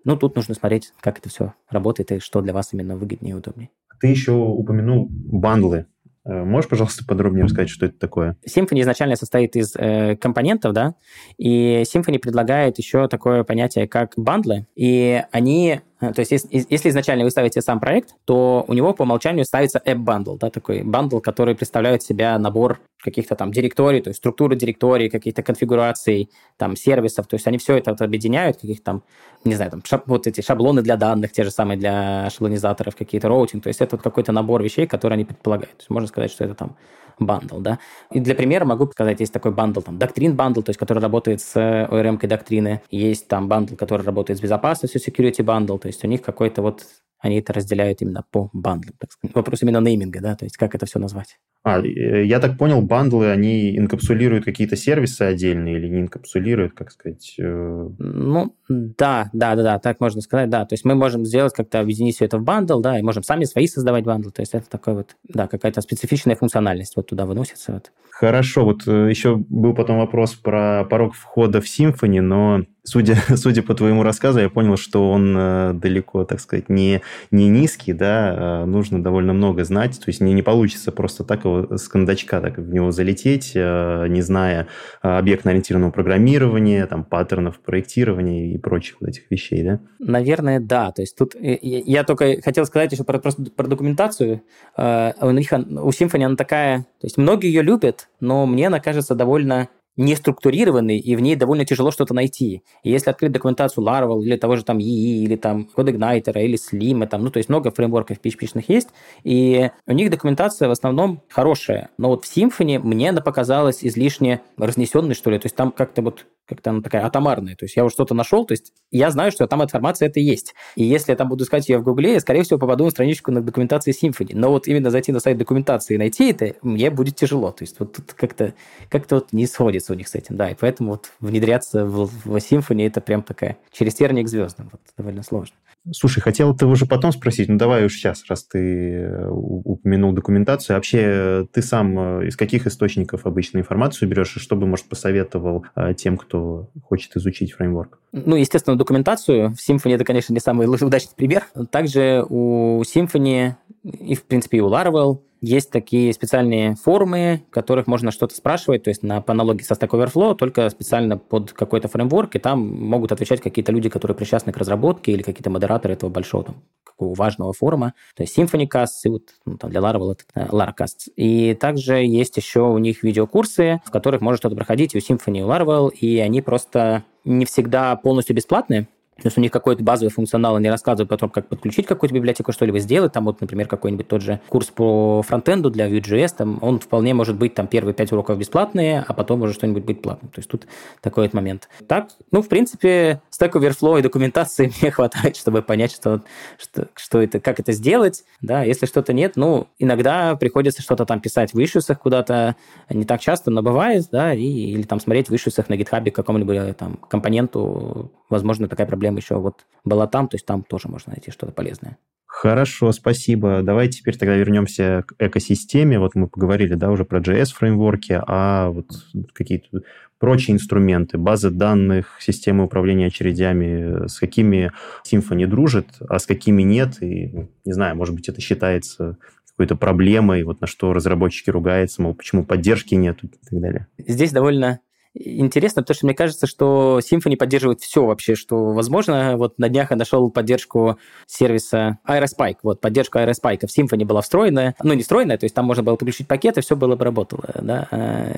Ну, 0.06 0.18
тут 0.18 0.36
нужно 0.36 0.54
смотреть, 0.54 0.92
как 1.00 1.20
это 1.20 1.30
все 1.30 1.54
работает 1.70 2.12
и 2.12 2.20
что 2.20 2.42
для 2.42 2.54
вас 2.54 2.74
именно 2.74 2.96
выгоднее 2.96 3.34
и 3.34 3.38
удобнее. 3.38 3.70
Ты 4.04 4.08
еще 4.10 4.34
упомянул 4.34 5.08
бандлы. 5.10 5.86
Э, 6.26 6.44
можешь, 6.44 6.70
пожалуйста, 6.70 7.06
подробнее 7.08 7.46
рассказать, 7.46 7.70
что 7.70 7.86
это 7.86 7.98
такое? 7.98 8.36
Symfony 8.46 8.82
изначально 8.82 9.16
состоит 9.16 9.56
из 9.56 9.78
э, 9.78 10.18
компонентов, 10.18 10.74
да, 10.74 10.96
и 11.38 11.84
Symfony 11.84 12.20
предлагает 12.20 12.78
еще 12.80 13.08
такое 13.08 13.46
понятие, 13.46 13.88
как 13.88 14.12
бандлы, 14.18 14.68
и 14.76 15.24
они 15.32 15.80
то 16.12 16.20
есть, 16.20 16.32
если, 16.32 16.66
если 16.70 16.90
изначально 16.90 17.24
вы 17.24 17.32
ставите 17.32 17.62
сам 17.62 17.80
проект, 17.80 18.16
то 18.26 18.66
у 18.68 18.74
него 18.74 18.94
по 18.94 19.04
умолчанию 19.04 19.46
ставится 19.46 19.82
app 19.86 20.04
bundle, 20.04 20.38
да, 20.38 20.50
такой 20.50 20.84
бандл, 20.84 21.20
который 21.20 21.56
представляет 21.56 22.04
себя 22.04 22.38
набор 22.40 22.82
каких-то 23.02 23.36
там 23.36 23.52
директорий, 23.52 24.02
то 24.02 24.10
есть 24.10 24.18
структуры 24.20 24.56
директорий, 24.56 25.10
каких-то 25.10 25.44
конфигураций, 25.44 26.30
там, 26.58 26.76
сервисов, 26.76 27.28
то 27.28 27.36
есть 27.36 27.46
они 27.48 27.58
все 27.58 27.78
это 27.78 27.92
вот 27.92 28.02
объединяют, 28.02 28.58
каких-то 28.58 28.84
там, 28.84 29.04
не 29.44 29.56
знаю, 29.56 29.72
там, 29.72 29.84
шаб, 29.86 30.04
вот 30.08 30.26
эти 30.26 30.42
шаблоны 30.42 30.82
для 30.82 30.96
данных, 30.98 31.32
те 31.32 31.44
же 31.44 31.52
самые 31.52 31.78
для 31.78 32.30
шаблонизаторов, 32.30 32.96
какие-то 32.96 33.28
роутинг, 33.28 33.64
то 33.64 33.68
есть 33.68 33.82
это 33.82 33.98
вот 33.98 34.04
какой-то 34.04 34.32
набор 34.32 34.64
вещей, 34.64 34.88
которые 34.88 35.16
они 35.16 35.26
предполагают. 35.26 35.72
То 35.72 35.82
есть 35.82 35.90
можно 35.90 36.08
сказать, 36.08 36.32
что 36.32 36.44
это 36.46 36.56
там 36.56 36.76
bundle, 37.20 37.60
да. 37.60 37.80
И 38.12 38.20
для 38.20 38.36
примера 38.36 38.66
могу 38.66 38.88
сказать, 38.88 39.20
есть 39.20 39.34
такой 39.34 39.52
bundle, 39.52 39.82
там, 39.82 39.98
Doctrine 39.98 40.36
bundle, 40.36 40.62
то 40.62 40.70
есть 40.70 40.80
который 40.80 41.00
работает 41.00 41.42
с 41.42 41.56
ORM-кой 41.56 42.30
Doctrine 42.30 42.71
ы, 42.71 42.82
есть 42.90 43.28
там 43.28 43.48
bundle, 43.48 43.76
который 43.76 44.04
работает 44.04 44.40
с 44.40 44.42
безопасностью, 44.42 45.02
security 45.02 45.44
bundle, 45.44 45.78
то 45.78 45.88
есть 45.88 46.04
у 46.04 46.08
них 46.08 46.22
какой-то 46.22 46.62
вот 46.62 46.86
они 47.24 47.40
это 47.40 47.54
разделяют 47.54 48.02
именно 48.02 48.26
по 48.32 48.50
бандлам, 48.52 48.96
так 49.00 49.14
сказать. 49.14 49.34
Вопрос 49.34 49.64
именно 49.64 49.80
нейминга, 49.80 50.20
да, 50.20 50.36
то 50.36 50.44
есть 50.44 50.58
как 50.58 50.76
это 50.76 50.86
все 50.86 51.00
назвать. 51.00 51.40
А, 51.64 51.80
э, 51.80 52.26
я 52.26 52.42
так 52.42 52.58
понял, 52.58 52.82
бандлы, 52.82 53.32
они 53.32 53.78
инкапсулируют 53.78 54.44
какие-то 54.44 54.76
сервисы 54.76 55.22
отдельные 55.22 55.78
или 55.78 55.88
не 55.88 56.02
инкапсулируют, 56.02 56.74
как 56.74 56.92
сказать? 56.92 57.34
Э... 57.40 57.90
Ну, 57.98 58.56
да, 58.68 59.30
да, 59.32 59.56
да, 59.56 59.64
да, 59.64 59.80
так 59.80 60.02
можно 60.02 60.20
сказать, 60.20 60.50
да. 60.50 60.66
То 60.66 60.74
есть 60.74 60.84
мы 60.84 60.96
можем 60.96 61.24
сделать 61.24 61.54
как-то, 61.54 61.80
объединить 61.80 62.16
все 62.16 62.26
это 62.26 62.40
в 62.40 62.44
бандл, 62.44 62.82
да, 62.82 63.00
и 63.00 63.02
можем 63.02 63.24
сами 63.24 63.46
свои 63.46 63.68
создавать 63.68 64.04
бандлы. 64.04 64.34
То 64.34 64.42
есть 64.42 64.54
это 64.54 64.70
такой 64.70 64.94
вот, 64.94 65.16
да, 65.24 65.48
какая-то 65.48 65.80
специфичная 65.80 66.36
функциональность 66.36 66.98
вот 66.98 67.08
туда 67.08 67.26
выносится. 67.26 67.72
Вот. 67.72 67.94
Хорошо, 68.10 68.66
вот 68.66 68.86
э, 68.86 69.10
еще 69.10 69.38
был 69.38 69.74
потом 69.74 70.00
вопрос 70.00 70.34
про 70.34 70.84
порог 70.84 71.14
входа 71.16 71.62
в 71.62 71.66
Symfony, 71.66 72.20
но 72.20 72.66
судя, 72.84 73.16
судя 73.36 73.64
по 73.64 73.74
твоему 73.74 74.04
рассказу, 74.04 74.40
я 74.40 74.50
понял, 74.50 74.78
что 74.78 75.10
он 75.10 75.36
э, 75.38 75.74
далеко, 75.74 76.26
так 76.26 76.40
сказать, 76.40 76.70
не, 76.70 77.02
не 77.32 77.48
низкий, 77.50 77.94
да, 77.94 78.36
а 78.36 78.66
нужно 78.66 79.02
довольно 79.02 79.34
много 79.34 79.64
знать, 79.64 80.00
то 80.00 80.06
есть 80.08 80.22
не, 80.22 80.34
не 80.34 80.42
получится 80.42 80.92
просто 80.92 81.24
так 81.24 81.46
его 81.46 81.78
с 81.78 81.88
кондачка 81.88 82.42
так 82.42 82.58
в 82.58 82.74
него 82.74 82.92
залететь, 82.92 83.54
э, 83.56 84.08
не 84.10 84.22
зная 84.22 84.68
объектно-ориентированного 85.02 85.92
программирования, 85.92 86.86
там, 86.86 87.04
паттернов 87.04 87.60
проектирования 87.60 88.54
и 88.54 88.58
прочих 88.58 88.98
вот 89.00 89.10
этих 89.10 89.30
вещей, 89.30 89.64
да? 89.64 89.80
Наверное, 90.00 90.60
да, 90.60 90.92
то 90.92 91.02
есть 91.02 91.18
тут 91.18 91.36
э, 91.36 91.58
я 91.62 92.04
только 92.04 92.42
хотел 92.42 92.66
сказать 92.66 92.92
еще 92.92 93.04
про, 93.04 93.20
просто 93.20 93.44
про 93.52 93.68
документацию, 93.68 94.42
у 94.78 95.32
них, 95.32 95.52
у 95.52 95.90
Symfony 95.90 96.24
она 96.24 96.36
такая, 96.36 96.80
то 97.00 97.06
есть 97.06 97.18
многие 97.18 97.48
ее 97.48 97.62
любят, 97.62 98.10
но 98.20 98.46
мне 98.46 98.68
она 98.68 98.80
кажется 98.80 99.16
довольно 99.16 99.70
не 99.96 100.16
структурированный, 100.16 100.98
и 100.98 101.16
в 101.16 101.20
ней 101.20 101.36
довольно 101.36 101.66
тяжело 101.66 101.92
что-то 101.92 102.14
найти. 102.14 102.64
И 102.84 102.90
если 102.90 103.10
открыть 103.10 103.32
документацию 103.32 103.86
Laravel 103.86 104.24
или 104.24 104.38
того 104.38 104.56
же 104.56 104.64
там 104.64 104.80
EE, 104.80 105.24
или 105.24 105.36
там 105.36 105.70
CodeIgniter, 105.76 106.42
или 106.42 106.58
Slim, 106.58 107.06
там, 107.08 107.24
ну, 107.24 107.30
то 107.30 107.38
есть 107.38 107.50
много 107.50 107.72
фреймворков 107.72 108.20
PHP-шных 108.20 108.66
есть, 108.68 108.90
и 109.24 109.70
у 109.86 109.92
них 109.92 110.10
документация 110.10 110.68
в 110.68 110.72
основном 110.72 111.22
хорошая. 111.30 111.90
Но 111.98 112.10
вот 112.10 112.26
в 112.26 112.36
Symfony 112.36 112.80
мне 112.80 113.10
она 113.10 113.22
показалась 113.22 113.84
излишне 113.84 114.42
разнесенной, 114.58 115.16
что 115.16 115.30
ли. 115.30 115.40
То 115.40 115.46
есть 115.46 115.56
там 115.56 115.72
как-то 115.72 116.02
вот 116.02 116.26
как-то 116.46 116.72
она 116.72 116.82
такая 116.82 117.06
атомарная. 117.06 117.56
То 117.56 117.66
есть 117.66 117.76
я 117.76 117.84
вот 117.84 117.94
что-то 117.94 118.14
нашел, 118.14 118.46
то 118.46 118.52
есть 118.52 118.74
я 118.92 119.10
знаю, 119.12 119.32
что 119.32 119.48
там 119.48 119.64
информация 119.64 120.10
это 120.10 120.20
есть. 120.20 120.54
И 120.76 120.84
если 120.84 121.12
я 121.12 121.16
там 121.16 121.30
буду 121.30 121.46
искать 121.46 121.70
ее 121.70 121.78
в 121.78 121.84
Гугле, 121.84 122.14
я, 122.14 122.20
скорее 122.20 122.44
всего, 122.44 122.60
попаду 122.60 122.86
на 122.86 122.92
страничку 122.92 123.32
на 123.32 123.42
документации 123.42 123.94
Symfony. 123.94 124.32
Но 124.34 124.50
вот 124.50 124.68
именно 124.68 124.90
зайти 124.90 125.12
на 125.12 125.20
сайт 125.20 125.38
документации 125.38 125.96
и 125.96 125.98
найти 125.98 126.32
это, 126.32 126.56
мне 126.62 126.90
будет 126.90 127.16
тяжело. 127.16 127.52
То 127.52 127.64
есть 127.64 127.80
вот 127.80 127.94
тут 127.94 128.14
как-то 128.14 128.54
как 128.90 129.10
вот 129.12 129.32
не 129.32 129.48
сходится 129.48 129.83
у 129.92 129.96
них 129.96 130.08
с 130.08 130.16
этим, 130.16 130.38
да. 130.38 130.50
И 130.50 130.56
поэтому 130.56 130.92
вот 130.92 131.12
внедряться 131.20 131.86
в, 131.86 132.08
в 132.08 132.36
Symfony 132.38 132.88
это 132.88 133.02
прям 133.02 133.24
такая 133.24 133.58
через 133.72 133.96
терник 133.96 134.28
к 134.28 134.30
звездам. 134.30 134.70
Вот, 134.72 134.82
довольно 134.98 135.24
сложно. 135.24 135.56
Слушай, 135.92 136.22
хотел 136.22 136.56
ты 136.56 136.66
уже 136.66 136.86
потом 136.86 137.12
спросить, 137.12 137.50
ну 137.50 137.58
давай 137.58 137.86
уж 137.86 137.94
сейчас, 137.94 138.24
раз 138.30 138.46
ты 138.46 138.60
э, 138.60 139.28
упомянул 139.30 140.14
документацию. 140.14 140.78
Вообще, 140.78 141.00
э, 141.02 141.46
ты 141.52 141.62
сам 141.62 142.22
э, 142.22 142.28
из 142.28 142.38
каких 142.38 142.68
источников 142.68 143.26
обычно 143.26 143.58
информацию 143.58 144.08
берешь, 144.08 144.38
и 144.38 144.40
что 144.40 144.56
бы, 144.56 144.66
может, 144.66 144.88
посоветовал 144.88 145.66
тем, 145.98 146.18
кто 146.18 146.70
хочет 146.84 147.18
изучить 147.18 147.52
фреймворк? 147.52 148.00
Ну, 148.14 148.38
естественно, 148.38 148.78
документацию. 148.78 149.56
В 149.56 149.70
Symfony 149.70 149.96
это, 149.96 150.06
конечно, 150.06 150.32
не 150.32 150.40
самый 150.40 150.68
удачный 150.68 151.16
пример. 151.16 151.44
Также 151.70 152.26
у 152.30 152.82
Symfony 152.84 153.56
и, 153.84 154.16
в 154.16 154.24
принципе, 154.24 154.58
и 154.58 154.62
у 154.62 154.70
Laravel 154.70 155.20
есть 155.42 155.72
такие 155.72 156.14
специальные 156.14 156.76
форумы, 156.76 157.44
в 157.50 157.54
которых 157.54 157.86
можно 157.86 158.12
что-то 158.12 158.34
спрашивать, 158.34 158.84
то 158.84 158.90
есть 158.90 159.04
на, 159.04 159.20
по 159.22 159.34
аналогии 159.34 159.64
со 159.64 159.74
Stack 159.74 159.90
Overflow, 159.90 160.36
только 160.36 160.70
специально 160.70 161.18
под 161.18 161.52
какой-то 161.52 161.90
фреймворк, 161.90 162.38
и 162.38 162.40
там 162.40 162.66
могут 162.66 163.12
отвечать 163.12 163.42
какие-то 163.42 163.74
люди, 163.74 163.90
которые 163.90 164.16
причастны 164.16 164.54
к 164.54 164.58
разработке, 164.58 165.12
или 165.12 165.22
какие-то 165.22 165.50
модераторы 165.50 165.73
этого 165.76 166.10
большого, 166.10 166.46
там, 166.46 166.56
какого 166.84 167.14
важного 167.16 167.54
форума. 167.54 167.94
То 168.16 168.24
есть 168.24 168.38
SymfonyCast, 168.38 168.90
и 169.06 169.10
вот 169.10 169.24
ну, 169.46 169.58
там 169.58 169.72
для 169.72 169.82
Laravel 169.82 170.14
это 170.14 170.24
э, 170.36 170.48
LaraCast. 170.48 171.12
И 171.16 171.54
также 171.56 171.96
есть 172.04 172.38
еще 172.38 172.62
у 172.62 172.78
них 172.78 173.04
видеокурсы, 173.04 173.82
в 173.86 173.92
которых 173.92 174.22
можно 174.22 174.38
что-то 174.38 174.56
проходить 174.56 174.96
и 174.96 174.98
у 174.98 175.02
Symfony, 175.02 175.40
и 175.40 175.44
у 175.44 175.48
Laravel, 175.48 175.92
и 175.92 176.20
они 176.20 176.42
просто 176.42 177.04
не 177.26 177.46
всегда 177.46 177.96
полностью 177.96 178.36
бесплатные, 178.36 178.88
то 179.22 179.28
есть 179.28 179.38
у 179.38 179.42
них 179.42 179.52
какой-то 179.52 179.84
базовый 179.84 180.12
функционал, 180.12 180.56
они 180.56 180.70
рассказывают 180.70 181.10
потом, 181.10 181.30
как 181.30 181.48
подключить 181.48 181.86
какую-то 181.86 182.16
библиотеку, 182.16 182.52
что-либо 182.52 182.80
сделать. 182.80 183.14
Там 183.14 183.26
вот, 183.26 183.42
например, 183.42 183.68
какой-нибудь 183.68 184.08
тот 184.08 184.22
же 184.22 184.42
курс 184.50 184.68
по 184.68 185.22
фронтенду 185.22 185.70
для 185.70 185.88
Vue.js, 185.88 186.36
там 186.38 186.58
он 186.62 186.80
вполне 186.80 187.14
может 187.14 187.38
быть 187.38 187.54
там 187.54 187.68
первые 187.68 187.94
пять 187.94 188.12
уроков 188.12 188.40
бесплатные, 188.40 189.06
а 189.08 189.14
потом 189.14 189.42
уже 189.44 189.54
что-нибудь 189.54 189.84
быть 189.84 190.02
платным. 190.02 190.32
То 190.32 190.40
есть 190.40 190.50
тут 190.50 190.66
такой 191.02 191.26
вот 191.26 191.34
момент. 191.34 191.70
Так, 191.88 192.10
ну, 192.32 192.42
в 192.42 192.50
принципе, 192.50 193.22
Stack 193.34 193.52
Overflow 193.54 194.00
и 194.00 194.02
документации 194.02 194.72
мне 194.82 194.92
хватает, 194.92 195.36
чтобы 195.36 195.62
понять, 195.62 195.94
что, 195.94 196.24
что, 196.58 196.90
что 196.96 197.22
это, 197.22 197.40
как 197.40 197.60
это 197.60 197.72
сделать. 197.72 198.24
Да, 198.42 198.64
если 198.64 198.86
что-то 198.86 199.14
нет, 199.14 199.34
ну, 199.36 199.68
иногда 199.80 200.36
приходится 200.36 200.82
что-то 200.82 201.06
там 201.06 201.20
писать 201.20 201.54
в 201.54 201.64
ишусах 201.64 202.00
куда-то, 202.00 202.56
не 202.90 203.06
так 203.06 203.22
часто, 203.22 203.52
но 203.52 203.62
бывает, 203.62 204.08
да, 204.12 204.34
и, 204.34 204.44
или 204.44 204.84
там 204.84 205.00
смотреть 205.00 205.30
в 205.30 205.36
ишусах 205.36 205.70
на 205.70 205.76
GitHub 205.76 206.10
какому-либо 206.12 206.74
там 206.74 206.98
компоненту, 206.98 208.12
возможно, 208.30 208.68
такая 208.68 208.88
проблема 208.88 209.18
еще 209.18 209.36
вот 209.36 209.66
была 209.84 210.08
там, 210.08 210.28
то 210.28 210.36
есть 210.36 210.46
там 210.46 210.64
тоже 210.64 210.88
можно 210.88 211.14
найти 211.14 211.32
что-то 211.32 211.52
полезное. 211.52 211.98
Хорошо, 212.34 212.92
спасибо. 212.92 213.62
Давайте 213.62 214.00
теперь 214.00 214.18
тогда 214.18 214.36
вернемся 214.36 215.04
к 215.06 215.14
экосистеме. 215.20 216.00
Вот 216.00 216.16
мы 216.16 216.28
поговорили, 216.28 216.74
да, 216.74 216.90
уже 216.90 217.06
про 217.06 217.20
JS-фреймворки, 217.20 218.20
а 218.26 218.72
вот 218.72 218.88
какие-то 219.34 219.84
прочие 220.18 220.56
инструменты, 220.56 221.20
базы 221.20 221.52
данных, 221.52 222.18
системы 222.20 222.64
управления 222.64 223.06
очередями, 223.06 224.08
с 224.08 224.18
какими 224.20 224.72
Symfony 225.08 225.46
дружит, 225.46 225.86
а 226.10 226.18
с 226.18 226.26
какими 226.26 226.64
нет. 226.64 227.04
И, 227.04 227.28
ну, 227.32 227.50
не 227.66 227.72
знаю, 227.72 227.96
может 227.96 228.16
быть, 228.16 228.28
это 228.28 228.42
считается 228.42 229.18
какой-то 229.52 229.76
проблемой, 229.76 230.44
вот 230.44 230.60
на 230.60 230.66
что 230.66 230.92
разработчики 230.92 231.52
ругаются, 231.52 232.02
мол, 232.02 232.16
почему 232.16 232.44
поддержки 232.44 232.96
нет 232.96 233.20
и 233.22 233.28
так 233.28 233.62
далее. 233.62 233.88
Здесь 234.00 234.32
довольно 234.32 234.80
интересно, 235.16 235.82
потому 235.82 235.96
что 235.96 236.06
мне 236.06 236.16
кажется, 236.16 236.48
что 236.48 237.00
Symfony 237.00 237.38
поддерживает 237.38 237.82
все 237.82 238.06
вообще, 238.06 238.36
что 238.36 238.72
возможно. 238.72 239.38
Вот 239.38 239.60
на 239.60 239.70
днях 239.70 239.92
я 239.92 239.98
нашел 239.98 240.30
поддержку 240.32 240.98
сервиса 241.28 242.00
Aerospike. 242.08 242.58
Вот 242.64 242.82
поддержка 242.82 243.24
Aerospike 243.24 243.68
в 243.68 243.78
Symfony 243.78 244.06
была 244.06 244.22
встроенная. 244.22 244.76
Ну, 244.84 244.94
не 244.94 245.04
встроенная, 245.04 245.38
то 245.38 245.46
есть 245.46 245.56
там 245.56 245.66
можно 245.66 245.84
было 245.84 245.96
подключить 245.96 246.28
пакеты, 246.28 246.62
все 246.62 246.76
было 246.76 246.96
бы 246.96 247.06
работало. 247.06 247.50
Да? 247.62 247.88
А, 247.92 248.34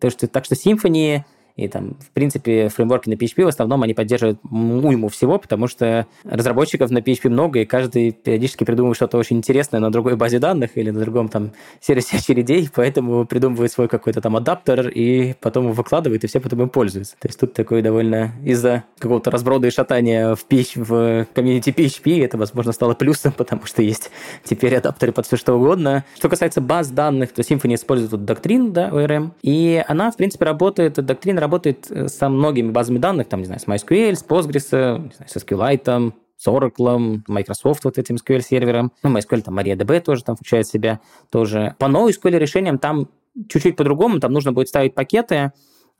то, 0.00 0.10
что, 0.10 0.26
так 0.26 0.44
что 0.44 0.54
Symfony 0.54 1.22
и 1.56 1.68
там, 1.68 1.96
в 2.00 2.10
принципе, 2.10 2.68
фреймворки 2.68 3.08
на 3.08 3.14
PHP 3.14 3.44
в 3.44 3.48
основном 3.48 3.82
они 3.82 3.94
поддерживают 3.94 4.40
уйму 4.50 5.08
всего, 5.08 5.38
потому 5.38 5.68
что 5.68 6.06
разработчиков 6.24 6.90
на 6.90 6.98
PHP 6.98 7.28
много, 7.28 7.60
и 7.60 7.64
каждый 7.64 8.10
периодически 8.10 8.64
придумывает 8.64 8.96
что-то 8.96 9.18
очень 9.18 9.36
интересное 9.36 9.80
на 9.80 9.92
другой 9.92 10.16
базе 10.16 10.40
данных 10.40 10.76
или 10.76 10.90
на 10.90 11.00
другом 11.00 11.28
там 11.28 11.52
сервисе 11.80 12.16
очередей, 12.16 12.68
поэтому 12.74 13.24
придумывает 13.24 13.70
свой 13.70 13.86
какой-то 13.86 14.20
там 14.20 14.36
адаптер 14.36 14.88
и 14.88 15.34
потом 15.40 15.64
его 15.64 15.74
выкладывает, 15.74 16.24
и 16.24 16.26
все 16.26 16.40
потом 16.40 16.62
им 16.62 16.68
пользуются. 16.68 17.14
То 17.20 17.28
есть 17.28 17.38
тут 17.38 17.52
такой 17.52 17.82
довольно 17.82 18.32
из-за 18.42 18.82
какого-то 18.98 19.30
разброда 19.30 19.68
и 19.68 19.70
шатания 19.70 20.34
в, 20.34 20.44
PHP, 20.48 20.84
в 20.84 21.26
комьюнити 21.34 21.70
PHP 21.70 22.24
это, 22.24 22.36
возможно, 22.36 22.72
стало 22.72 22.94
плюсом, 22.94 23.32
потому 23.36 23.66
что 23.66 23.80
есть 23.80 24.10
теперь 24.42 24.74
адаптеры 24.74 25.12
под 25.12 25.26
все 25.26 25.36
что 25.36 25.54
угодно. 25.54 26.04
Что 26.16 26.28
касается 26.28 26.60
баз 26.60 26.88
данных, 26.88 27.32
то 27.32 27.42
Symfony 27.42 27.76
использует 27.76 28.10
тут 28.10 28.22
Doctrine, 28.22 28.72
да, 28.72 28.88
ORM, 28.88 29.30
и 29.42 29.84
она, 29.86 30.10
в 30.10 30.16
принципе, 30.16 30.46
работает, 30.46 30.98
Doctrine 30.98 31.43
работает 31.44 31.90
э, 31.90 32.08
со 32.08 32.28
многими 32.28 32.70
базами 32.70 32.98
данных, 32.98 33.28
там, 33.28 33.40
не 33.40 33.46
знаю, 33.46 33.60
с 33.60 33.66
MySQL, 33.66 34.14
с 34.14 34.24
Postgres, 34.24 34.98
не 34.98 35.12
знаю, 35.14 35.28
со 35.28 35.38
SQLite, 35.38 36.12
с 36.36 36.46
Oracle, 36.48 37.20
Microsoft 37.26 37.84
вот 37.84 37.98
этим 37.98 38.16
SQL 38.16 38.40
сервером. 38.40 38.92
Ну, 39.02 39.16
MySQL, 39.16 39.42
там 39.42 39.58
MariaDB 39.58 40.00
тоже 40.00 40.24
там 40.24 40.36
включает 40.36 40.66
в 40.66 40.72
себя 40.72 41.00
тоже. 41.30 41.74
По 41.78 41.86
NoSQL 41.86 42.38
решениям 42.38 42.78
там 42.78 43.08
чуть-чуть 43.48 43.76
по-другому, 43.76 44.20
там 44.20 44.32
нужно 44.32 44.52
будет 44.52 44.68
ставить 44.68 44.94
пакеты, 44.94 45.52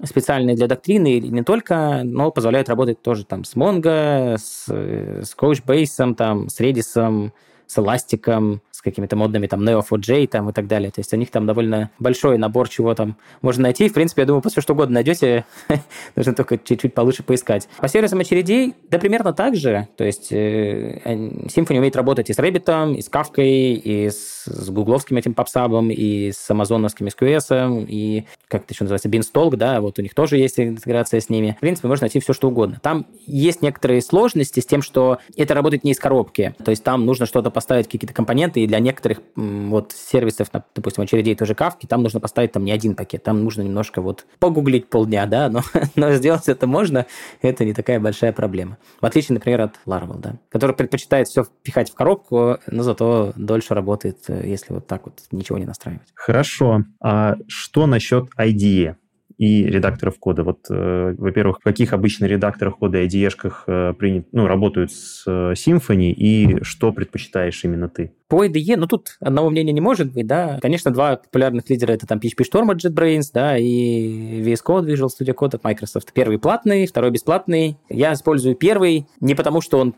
специальные 0.03 0.57
для 0.57 0.67
доктрины 0.67 1.15
или 1.19 1.29
не 1.29 1.43
только, 1.43 2.03
но 2.05 2.31
позволяют 2.31 2.69
работать 2.69 3.01
тоже 3.03 3.25
там 3.25 3.45
с 3.45 3.55
Mongo, 3.55 4.37
с, 4.37 4.67
э, 4.69 5.23
с 5.23 5.37
Couchbase, 5.37 6.15
там, 6.15 6.49
с 6.49 6.61
Redis, 6.61 7.31
с 7.67 7.79
Elastic, 7.79 8.61
какими-то 8.85 9.17
модными 9.17 9.47
там 9.47 9.67
Neo4j 9.67 10.29
там 10.29 10.51
и 10.51 10.53
так 10.53 10.69
далее. 10.69 10.91
То 10.91 11.01
есть 11.01 11.13
у 11.13 11.17
них 11.17 11.31
там 11.31 11.47
довольно 11.47 11.91
большой 11.99 12.39
набор 12.39 12.69
чего 12.69 12.95
там 12.95 13.17
можно 13.41 13.65
найти. 13.65 13.89
В 13.89 13.95
принципе, 13.95 14.23
я 14.23 14.27
думаю, 14.27 14.43
все 14.47 14.61
что 14.61 14.75
угодно 14.75 14.95
найдете, 14.95 15.45
нужно 16.17 16.35
только 16.35 16.59
чуть-чуть 16.59 16.95
получше 16.95 17.23
поискать. 17.23 17.69
По 17.79 17.89
сервисам 17.89 18.21
очередей, 18.21 18.75
да 18.91 18.99
примерно 18.99 19.33
так 19.33 19.57
же. 19.57 19.89
То 19.97 20.05
есть 20.05 20.31
э, 20.31 21.01
Symfony 21.47 21.79
умеет 21.79 21.97
работать 21.97 22.29
и 22.31 22.35
с 22.35 22.39
Rabbit, 22.39 22.95
и 22.97 23.03
с 23.03 23.09
Kafka, 23.09 23.43
и 23.43 24.09
с, 24.09 24.45
с 24.45 24.71
гугловским 24.71 25.17
этим 25.17 25.35
попсабом, 25.35 25.91
и 25.91 26.31
с 26.31 26.51
амазоновским 26.51 27.07
SQS, 27.07 27.87
и 27.89 28.27
как 28.49 28.65
это 28.65 28.75
еще 28.75 28.85
называется, 28.85 29.09
Beanstalk, 29.09 29.57
да, 29.57 29.81
вот 29.81 29.99
у 29.99 30.03
них 30.03 30.15
тоже 30.15 30.37
есть 30.37 30.61
интеграция 30.61 31.21
с 31.21 31.31
ними. 31.31 31.55
В 31.57 31.61
принципе, 31.61 31.89
можно 31.89 32.05
найти 32.05 32.21
все, 32.21 32.35
что 32.35 32.49
угодно. 32.49 32.79
Там 32.83 33.07
есть 33.27 33.63
некоторые 33.63 34.03
сложности 34.03 34.61
с 34.61 34.67
тем, 34.67 34.83
что 34.83 35.19
это 35.37 35.55
работает 35.55 35.85
не 35.85 35.93
из 35.93 35.99
коробки. 35.99 36.55
То 36.63 36.71
есть 36.71 36.85
там 36.85 37.07
нужно 37.07 37.25
что-то 37.25 37.51
поставить, 37.55 37.87
какие-то 37.87 38.13
компоненты, 38.13 38.61
и 38.61 38.67
для 38.67 38.81
некоторых 38.81 39.21
вот 39.37 39.93
сервисов, 39.93 40.49
допустим, 40.75 41.05
очередей 41.05 41.35
тоже 41.35 41.55
кавки, 41.55 41.87
там 41.87 42.03
нужно 42.03 42.21
поставить 42.21 42.53
там 42.53 42.65
не 42.65 42.73
один 42.73 42.95
пакет, 42.95 43.23
там 43.23 43.43
нужно 43.43 43.63
немножко 43.63 44.03
вот 44.03 44.27
погуглить 44.39 44.89
полдня, 44.89 45.25
да, 45.27 45.49
но, 45.49 45.63
но 45.97 46.13
сделать 46.13 46.49
это 46.49 46.67
можно, 46.67 47.07
это 47.41 47.65
не 47.65 47.73
такая 47.73 48.01
большая 48.01 48.33
проблема. 48.33 48.77
В 49.01 49.07
отличие, 49.07 49.35
например, 49.35 49.63
от 49.63 49.75
Laravel, 49.87 50.19
да, 50.19 50.37
который 50.51 50.77
предпочитает 50.77 51.29
все 51.29 51.45
впихать 51.45 51.91
в 51.91 51.95
коробку, 51.95 52.59
но 52.67 52.83
зато 52.83 53.33
дольше 53.37 53.75
работает, 53.75 54.19
э, 54.29 54.43
если 54.45 54.75
вот 54.75 54.87
так 54.87 55.07
вот 55.07 55.21
ничего 55.31 55.59
не 55.59 55.65
настраивать. 55.65 56.09
Хорошо. 56.15 56.85
А 57.01 57.37
что 57.49 57.87
насчет 57.87 58.29
IDE? 58.39 58.97
И 59.39 59.65
редакторов 59.65 60.19
кода. 60.19 60.45
Вот, 60.45 60.67
э, 60.71 61.15
во-первых, 61.19 61.59
в 61.61 61.65
каких 61.65 61.93
обычно 61.93 62.27
редакторах 62.27 62.79
кода 62.79 63.01
и 63.01 63.07
IDE-шках 63.07 63.65
э, 63.67 63.95
принят, 63.95 64.27
ну, 64.33 64.47
работают 64.47 64.93
с 64.93 65.25
э, 65.27 65.53
Symfony, 65.53 66.13
и 66.13 66.63
что 66.63 66.93
предпочитаешь 66.93 67.65
именно 67.65 67.89
ты? 67.89 68.13
По 68.29 68.45
IDE, 68.45 68.77
ну, 68.77 68.87
тут 68.87 69.17
одного 69.21 69.51
мнения 69.51 69.73
не 69.73 69.81
может 69.81 70.13
быть, 70.13 70.27
да. 70.27 70.59
Конечно, 70.63 70.91
два 70.91 71.17
популярных 71.17 71.69
лидера— 71.69 71.93
это 71.95 72.07
там 72.07 72.19
PHP 72.19 72.45
Storm 72.51 72.73
от 72.73 72.85
JetBrains, 72.85 73.31
да, 73.33 73.59
и 73.59 74.43
VS 74.43 74.61
Code, 74.67 74.87
Visual 74.87 75.09
Studio 75.09 75.35
Code 75.35 75.57
от 75.57 75.65
Microsoft. 75.65 76.13
Первый 76.13 76.39
платный, 76.39 76.87
второй 76.87 77.11
бесплатный. 77.11 77.77
Я 77.89 78.13
использую 78.13 78.55
первый 78.55 79.07
не 79.21 79.35
потому, 79.35 79.61
что 79.61 79.79
он 79.79 79.95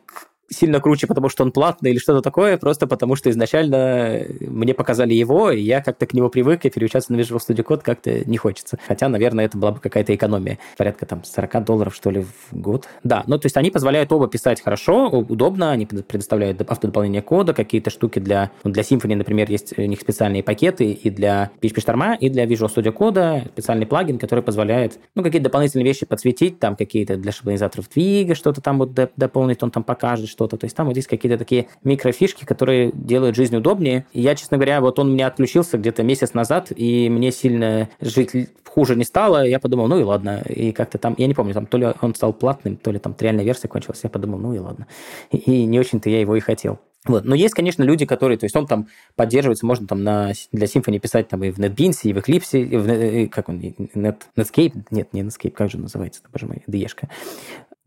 сильно 0.49 0.81
круче, 0.81 1.07
потому 1.07 1.29
что 1.29 1.43
он 1.43 1.53
платный 1.53 1.91
или 1.91 1.99
что-то 1.99 2.23
такое, 2.23 2.57
просто 2.57 2.87
потому 2.87 3.17
что 3.17 3.31
изначально 3.31 4.23
мне 4.41 4.75
показали 4.75 5.15
его, 5.15 5.51
и 5.51 5.61
я 5.61 5.83
как-то 5.83 6.07
к 6.07 6.15
нему 6.15 6.29
привык, 6.29 6.65
и 6.65 6.71
переучаться 6.71 7.13
на 7.13 7.17
Visual 7.17 7.39
Studio 7.39 7.65
Code 7.65 7.83
как-то 7.83 8.29
не 8.29 8.37
хочется. 8.37 8.79
Хотя, 8.87 9.09
наверное, 9.09 9.47
это 9.47 9.59
была 9.59 9.73
бы 9.73 9.81
какая-то 9.81 10.15
экономия. 10.15 10.59
Порядка 10.77 11.07
там 11.07 11.25
40 11.25 11.65
долларов, 11.65 11.95
что 11.95 12.11
ли, 12.11 12.25
в 12.25 12.57
год. 12.57 12.87
Да, 13.05 13.25
ну 13.27 13.39
то 13.39 13.47
есть 13.47 13.57
они 13.57 13.71
позволяют 13.71 14.13
оба 14.13 14.29
писать 14.29 14.61
хорошо, 14.61 15.09
удобно, 15.09 15.71
они 15.73 15.87
предоставляют 15.87 16.61
автодополнение 16.61 17.23
кода, 17.23 17.53
какие-то 17.53 17.91
штуки 17.91 18.19
для... 18.19 18.51
Ну, 18.65 18.71
для 18.71 18.83
Symfony, 18.83 19.17
например, 19.17 19.51
есть 19.51 19.79
у 19.79 19.83
них 19.83 20.01
специальные 20.01 20.43
пакеты 20.43 20.93
и 20.93 21.11
для 21.11 21.51
PHP 21.61 21.85
Storm, 21.85 22.19
и 22.19 22.29
для 22.29 22.45
Visual 22.45 22.73
Studio 22.75 22.95
Code 22.95 23.49
специальный 23.49 23.87
плагин, 23.87 24.19
который 24.19 24.43
позволяет, 24.43 24.99
ну, 25.15 25.23
какие-то 25.23 25.45
дополнительные 25.45 25.85
вещи 25.85 26.07
подсветить, 26.07 26.59
там 26.59 26.77
какие-то 26.77 27.17
для 27.17 27.33
шаблонизаторов 27.33 27.89
твига, 27.89 28.35
что-то 28.35 28.61
там 28.61 28.79
вот 28.79 28.93
дополнить, 29.17 29.63
он 29.63 29.71
там 29.71 29.83
покажет 29.83 30.36
что-то. 30.37 30.59
То 30.59 30.67
есть 30.67 30.77
там 30.77 30.87
вот 30.87 30.97
есть 30.97 31.09
какие-то 31.09 31.39
такие 31.39 31.69
микрофишки, 31.83 32.45
которые 32.45 32.93
делают 32.93 33.37
жизнь 33.37 33.57
удобнее. 33.57 34.05
И 34.13 34.21
я, 34.21 34.35
честно 34.35 34.59
говоря, 34.59 34.81
вот 34.81 34.99
он 34.99 35.09
у 35.09 35.13
меня 35.13 35.27
отключился 35.27 35.79
где-то 35.79 36.03
месяц 36.03 36.35
назад, 36.35 36.71
и 36.77 37.09
мне 37.09 37.33
сильно 37.33 37.89
жить 38.01 38.31
хуже 38.65 38.95
не 38.95 39.05
стало. 39.05 39.47
Я 39.47 39.59
подумал, 39.59 39.89
ну 39.89 39.99
и 39.99 40.03
ладно. 40.03 40.43
И 40.47 40.73
как-то 40.73 40.99
там, 40.99 41.15
я 41.17 41.27
не 41.27 41.35
помню, 41.35 41.55
там 41.55 41.67
то 41.67 41.79
ли 41.79 41.89
он 42.03 42.15
стал 42.15 42.35
платным, 42.35 42.77
то 42.77 42.91
ли 42.91 42.99
там 42.99 43.17
реальная 43.19 43.45
версия 43.45 43.69
кончилась. 43.69 44.01
Я 44.03 44.11
подумал, 44.11 44.39
ну 44.39 44.53
и 44.53 44.59
ладно. 44.59 44.87
И 45.31 45.65
не 45.65 45.81
очень-то 45.81 46.11
я 46.11 46.21
его 46.21 46.37
и 46.37 46.41
хотел. 46.41 46.79
Вот. 47.07 47.25
Но 47.25 47.35
есть, 47.35 47.55
конечно, 47.55 47.83
люди, 47.83 48.05
которые, 48.05 48.37
то 48.37 48.45
есть 48.45 48.57
он 48.57 48.67
там 48.67 48.89
поддерживается, 49.15 49.65
можно 49.65 49.87
там 49.87 50.03
на, 50.03 50.33
для 50.53 50.67
Symfony 50.67 50.99
писать 50.99 51.29
там 51.29 51.45
и 51.45 51.51
в 51.51 51.59
NetBeans, 51.59 52.01
и 52.03 52.13
в 52.13 52.19
Eclipse, 52.19 52.61
и 52.61 52.77
в, 52.77 52.93
и, 52.93 53.27
как 53.29 53.49
он, 53.49 53.61
Net, 53.61 54.23
Netscape, 54.37 54.75
нет, 54.91 55.13
не 55.13 55.23
Netscape, 55.23 55.53
как 55.53 55.71
же 55.71 55.79
называется, 55.79 56.23
боже 56.33 56.47
мой, 56.47 56.63
DE-шка. 56.67 57.09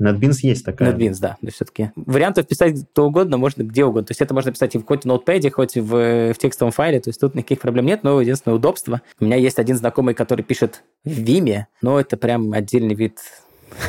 NetBeans 0.02 0.38
есть 0.42 0.66
такая. 0.66 0.94
NetBeans, 0.94 1.18
да. 1.20 1.38
Есть 1.42 1.56
все-таки 1.56 1.92
вариантов 1.96 2.48
писать 2.48 2.86
кто 2.92 3.08
угодно, 3.08 3.38
можно 3.38 3.64
где 3.64 3.84
угодно. 3.84 4.08
То 4.08 4.12
есть 4.12 4.22
это 4.22 4.34
можно 4.34 4.52
писать 4.52 4.76
и 4.76 4.80
хоть 4.80 5.04
в 5.04 5.06
ноутпаде, 5.06 5.52
хоть 5.52 5.76
в, 5.76 6.34
в 6.34 6.38
текстовом 6.38 6.72
файле. 6.72 7.00
То 7.00 7.10
есть 7.10 7.20
тут 7.20 7.36
никаких 7.36 7.60
проблем 7.60 7.86
нет, 7.86 8.04
но 8.04 8.20
единственное 8.22 8.56
удобство. 8.56 9.02
У 9.20 9.26
меня 9.26 9.36
есть 9.36 9.60
один 9.60 9.76
знакомый, 9.78 10.14
который 10.14 10.44
пишет 10.44 10.84
в 11.04 11.10
Vime, 11.10 11.66
но 11.82 12.00
это 12.00 12.18
прям 12.18 12.54
отдельный 12.54 12.96
вид 12.96 13.20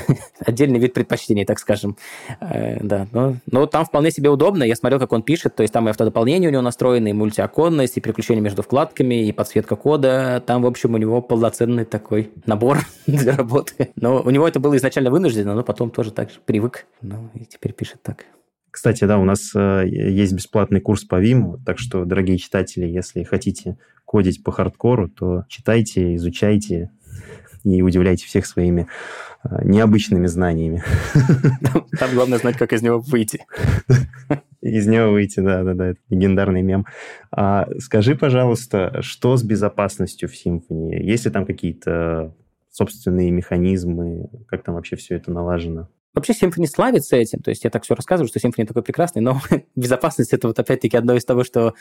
отдельный 0.46 0.78
вид 0.78 0.94
предпочтений, 0.94 1.44
так 1.44 1.58
скажем. 1.58 1.96
Э, 2.40 2.78
да, 2.82 3.06
но, 3.12 3.36
но 3.50 3.66
там 3.66 3.84
вполне 3.84 4.10
себе 4.10 4.30
удобно. 4.30 4.64
Я 4.64 4.76
смотрел, 4.76 4.98
как 4.98 5.12
он 5.12 5.22
пишет, 5.22 5.54
то 5.54 5.62
есть 5.62 5.72
там 5.72 5.86
и 5.86 5.90
автодополнение 5.90 6.48
у 6.48 6.52
него 6.52 6.62
настроено, 6.62 7.08
и 7.08 7.12
мультиоконность, 7.12 7.96
и 7.96 8.00
переключение 8.00 8.42
между 8.42 8.62
вкладками, 8.62 9.26
и 9.26 9.32
подсветка 9.32 9.76
кода. 9.76 10.42
Там, 10.46 10.62
в 10.62 10.66
общем, 10.66 10.94
у 10.94 10.96
него 10.96 11.20
полноценный 11.22 11.84
такой 11.84 12.30
набор 12.46 12.78
для 13.06 13.36
работы. 13.36 13.90
Но 13.96 14.22
у 14.22 14.30
него 14.30 14.46
это 14.46 14.60
было 14.60 14.76
изначально 14.76 15.10
вынуждено, 15.10 15.54
но 15.54 15.62
потом 15.62 15.90
тоже 15.90 16.12
так 16.12 16.30
же 16.30 16.38
привык. 16.44 16.86
Ну, 17.02 17.30
и 17.34 17.44
теперь 17.44 17.72
пишет 17.72 18.02
так. 18.02 18.26
Кстати, 18.70 19.04
да, 19.04 19.18
у 19.18 19.24
нас 19.24 19.50
э, 19.54 19.84
есть 19.88 20.32
бесплатный 20.32 20.80
курс 20.80 21.04
по 21.04 21.20
Vim, 21.20 21.58
так 21.66 21.78
что, 21.78 22.04
дорогие 22.04 22.38
читатели, 22.38 22.86
если 22.86 23.24
хотите 23.24 23.76
кодить 24.04 24.42
по 24.44 24.52
хардкору, 24.52 25.08
то 25.08 25.44
читайте, 25.48 26.14
изучайте 26.14 26.90
и 27.64 27.82
удивляйте 27.82 28.26
всех 28.26 28.46
своими 28.46 28.88
Э, 29.42 29.64
необычными 29.64 30.26
знаниями. 30.26 30.82
Там, 31.62 31.86
там 31.98 32.14
главное 32.14 32.38
знать, 32.38 32.56
как 32.56 32.72
из 32.72 32.82
него 32.82 32.98
выйти. 33.00 33.46
Из 34.60 34.86
него 34.86 35.12
выйти, 35.12 35.40
да-да-да, 35.40 35.88
это 35.88 36.00
легендарный 36.10 36.60
мем. 36.60 36.84
А, 37.30 37.66
скажи, 37.78 38.14
пожалуйста, 38.14 39.00
что 39.00 39.38
с 39.38 39.42
безопасностью 39.42 40.28
в 40.28 40.32
Symfony? 40.32 40.96
Есть 41.00 41.24
ли 41.24 41.30
там 41.30 41.46
какие-то 41.46 42.34
собственные 42.70 43.30
механизмы? 43.30 44.28
Как 44.48 44.62
там 44.62 44.74
вообще 44.74 44.96
все 44.96 45.16
это 45.16 45.32
налажено? 45.32 45.88
Вообще 46.12 46.32
Symfony 46.32 46.66
славится 46.66 47.16
этим, 47.16 47.38
то 47.38 47.50
есть 47.50 47.62
я 47.62 47.70
так 47.70 47.84
все 47.84 47.94
рассказываю, 47.94 48.28
что 48.28 48.40
Symfony 48.40 48.66
такой 48.66 48.82
прекрасный, 48.82 49.22
но 49.22 49.40
безопасность 49.76 50.32
это 50.32 50.48
вот 50.48 50.58
опять-таки 50.58 50.96
одно 50.96 51.14
из 51.14 51.24
того, 51.24 51.44
что 51.44 51.74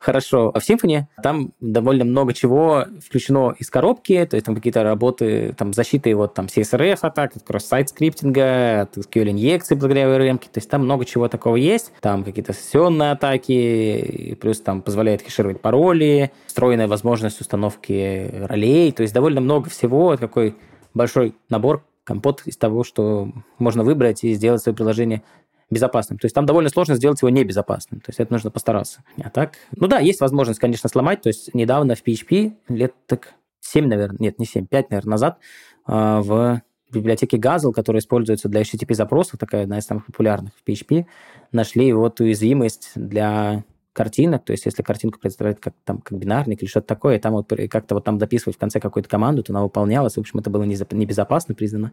хорошо. 0.00 0.50
А 0.52 0.58
в 0.58 0.68
Symfony 0.68 1.04
там 1.22 1.52
довольно 1.60 2.04
много 2.04 2.32
чего 2.32 2.86
включено 3.04 3.54
из 3.56 3.70
коробки, 3.70 4.26
то 4.28 4.34
есть 4.34 4.44
там 4.44 4.56
какие-то 4.56 4.82
работы, 4.82 5.54
там 5.56 5.72
защиты 5.72 6.16
вот 6.16 6.34
там 6.34 6.46
CSRF 6.46 6.98
атак, 7.02 7.34
кросс-сайт 7.44 7.90
скриптинга, 7.90 8.82
от 8.82 8.96
SQL 8.96 9.30
инъекции 9.30 9.76
благодаря 9.76 10.06
ORM, 10.06 10.38
то 10.38 10.58
есть 10.58 10.68
там 10.68 10.82
много 10.82 11.04
чего 11.04 11.28
такого 11.28 11.54
есть, 11.54 11.92
там 12.00 12.24
какие-то 12.24 12.54
сессионные 12.54 13.12
атаки, 13.12 14.36
плюс 14.40 14.60
там 14.60 14.82
позволяет 14.82 15.22
хешировать 15.22 15.60
пароли, 15.60 16.32
встроенная 16.46 16.88
возможность 16.88 17.40
установки 17.40 18.32
ролей, 18.42 18.90
то 18.90 19.02
есть 19.02 19.14
довольно 19.14 19.40
много 19.40 19.70
всего, 19.70 20.16
такой 20.16 20.56
большой 20.92 21.36
набор 21.48 21.84
компот 22.06 22.42
из 22.46 22.56
того, 22.56 22.84
что 22.84 23.30
можно 23.58 23.84
выбрать 23.84 24.24
и 24.24 24.32
сделать 24.32 24.62
свое 24.62 24.74
приложение 24.74 25.22
безопасным. 25.68 26.18
То 26.18 26.26
есть 26.26 26.34
там 26.34 26.46
довольно 26.46 26.70
сложно 26.70 26.94
сделать 26.94 27.20
его 27.20 27.28
небезопасным. 27.28 28.00
То 28.00 28.10
есть 28.10 28.20
это 28.20 28.32
нужно 28.32 28.50
постараться. 28.50 29.02
А 29.20 29.30
так, 29.30 29.54
ну 29.72 29.88
да, 29.88 29.98
есть 29.98 30.20
возможность, 30.20 30.60
конечно, 30.60 30.88
сломать. 30.88 31.22
То 31.22 31.28
есть 31.28 31.52
недавно 31.54 31.96
в 31.96 32.06
PHP, 32.06 32.52
лет 32.68 32.94
так 33.06 33.34
7, 33.60 33.86
наверное, 33.86 34.18
нет, 34.20 34.38
не 34.38 34.46
7, 34.46 34.66
5, 34.66 34.90
наверное, 34.90 35.10
назад, 35.10 35.38
а, 35.84 36.22
в 36.22 36.62
библиотеке 36.92 37.36
Gazelle, 37.36 37.72
которая 37.72 38.00
используется 38.00 38.48
для 38.48 38.62
HTTP-запросов, 38.62 39.40
такая 39.40 39.64
одна 39.64 39.78
из 39.78 39.84
самых 39.84 40.06
популярных 40.06 40.52
в 40.54 40.68
PHP, 40.68 41.06
нашли 41.50 41.92
вот 41.92 42.20
уязвимость 42.20 42.92
для 42.94 43.64
картинок, 43.96 44.44
то 44.44 44.52
есть 44.52 44.66
если 44.66 44.82
картинку 44.82 45.18
представляет 45.18 45.58
как, 45.58 45.72
там, 45.84 46.02
как 46.02 46.18
бинарник 46.18 46.62
или 46.62 46.68
что-то 46.68 46.86
такое, 46.86 47.16
и 47.16 47.18
там 47.18 47.32
вот 47.32 47.50
как-то 47.70 47.94
вот 47.94 48.04
там 48.04 48.18
дописывать 48.18 48.56
в 48.56 48.58
конце 48.58 48.78
какую-то 48.78 49.08
команду, 49.08 49.42
то 49.42 49.52
она 49.54 49.62
выполнялась, 49.62 50.16
в 50.16 50.20
общем, 50.20 50.38
это 50.38 50.50
было 50.50 50.64
небезопасно 50.64 51.54
признано, 51.54 51.92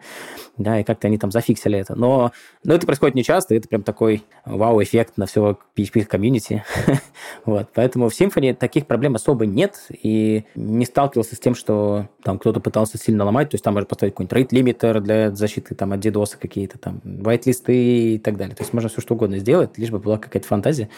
да, 0.58 0.82
и 0.82 0.84
как-то 0.84 1.08
они 1.08 1.18
там 1.18 1.32
зафиксили 1.32 1.80
это. 1.80 1.96
Но, 1.96 2.34
но 2.66 2.74
это 2.74 2.86
происходит 2.86 3.16
нечасто, 3.16 3.56
это 3.56 3.70
прям 3.70 3.84
такой 3.84 4.26
вау-эффект 4.44 5.18
на 5.18 5.28
все 5.28 5.58
PHP-комьюнити. 5.78 6.66
вот, 7.46 7.70
поэтому 7.74 8.10
в 8.10 8.20
Symfony 8.20 8.54
таких 8.54 8.86
проблем 8.86 9.16
особо 9.16 9.46
нет, 9.46 9.88
и 9.90 10.44
не 10.56 10.86
сталкивался 10.86 11.38
с 11.38 11.40
тем, 11.40 11.56
что 11.56 12.10
там 12.22 12.38
кто-то 12.38 12.60
пытался 12.60 12.98
сильно 12.98 13.24
ломать, 13.24 13.50
то 13.50 13.56
есть 13.56 13.64
там 13.64 13.76
можно 13.76 13.88
поставить 13.88 14.14
какой-нибудь 14.14 14.52
limiter 14.52 15.00
для 15.00 15.32
защиты 15.32 15.74
там 15.74 15.94
от 15.94 16.06
DDoS 16.06 16.38
какие-то 16.38 16.78
там, 16.80 17.00
white-листы 17.06 18.16
и 18.16 18.20
так 18.20 18.36
далее. 18.36 18.58
То 18.58 18.64
есть 18.64 18.74
можно 18.74 18.90
все 18.90 19.00
что 19.00 19.14
угодно 19.14 19.40
сделать, 19.40 19.78
лишь 19.78 19.90
бы 19.90 20.00
была 20.00 20.18
какая-то 20.18 20.48
фантазия. 20.50 20.90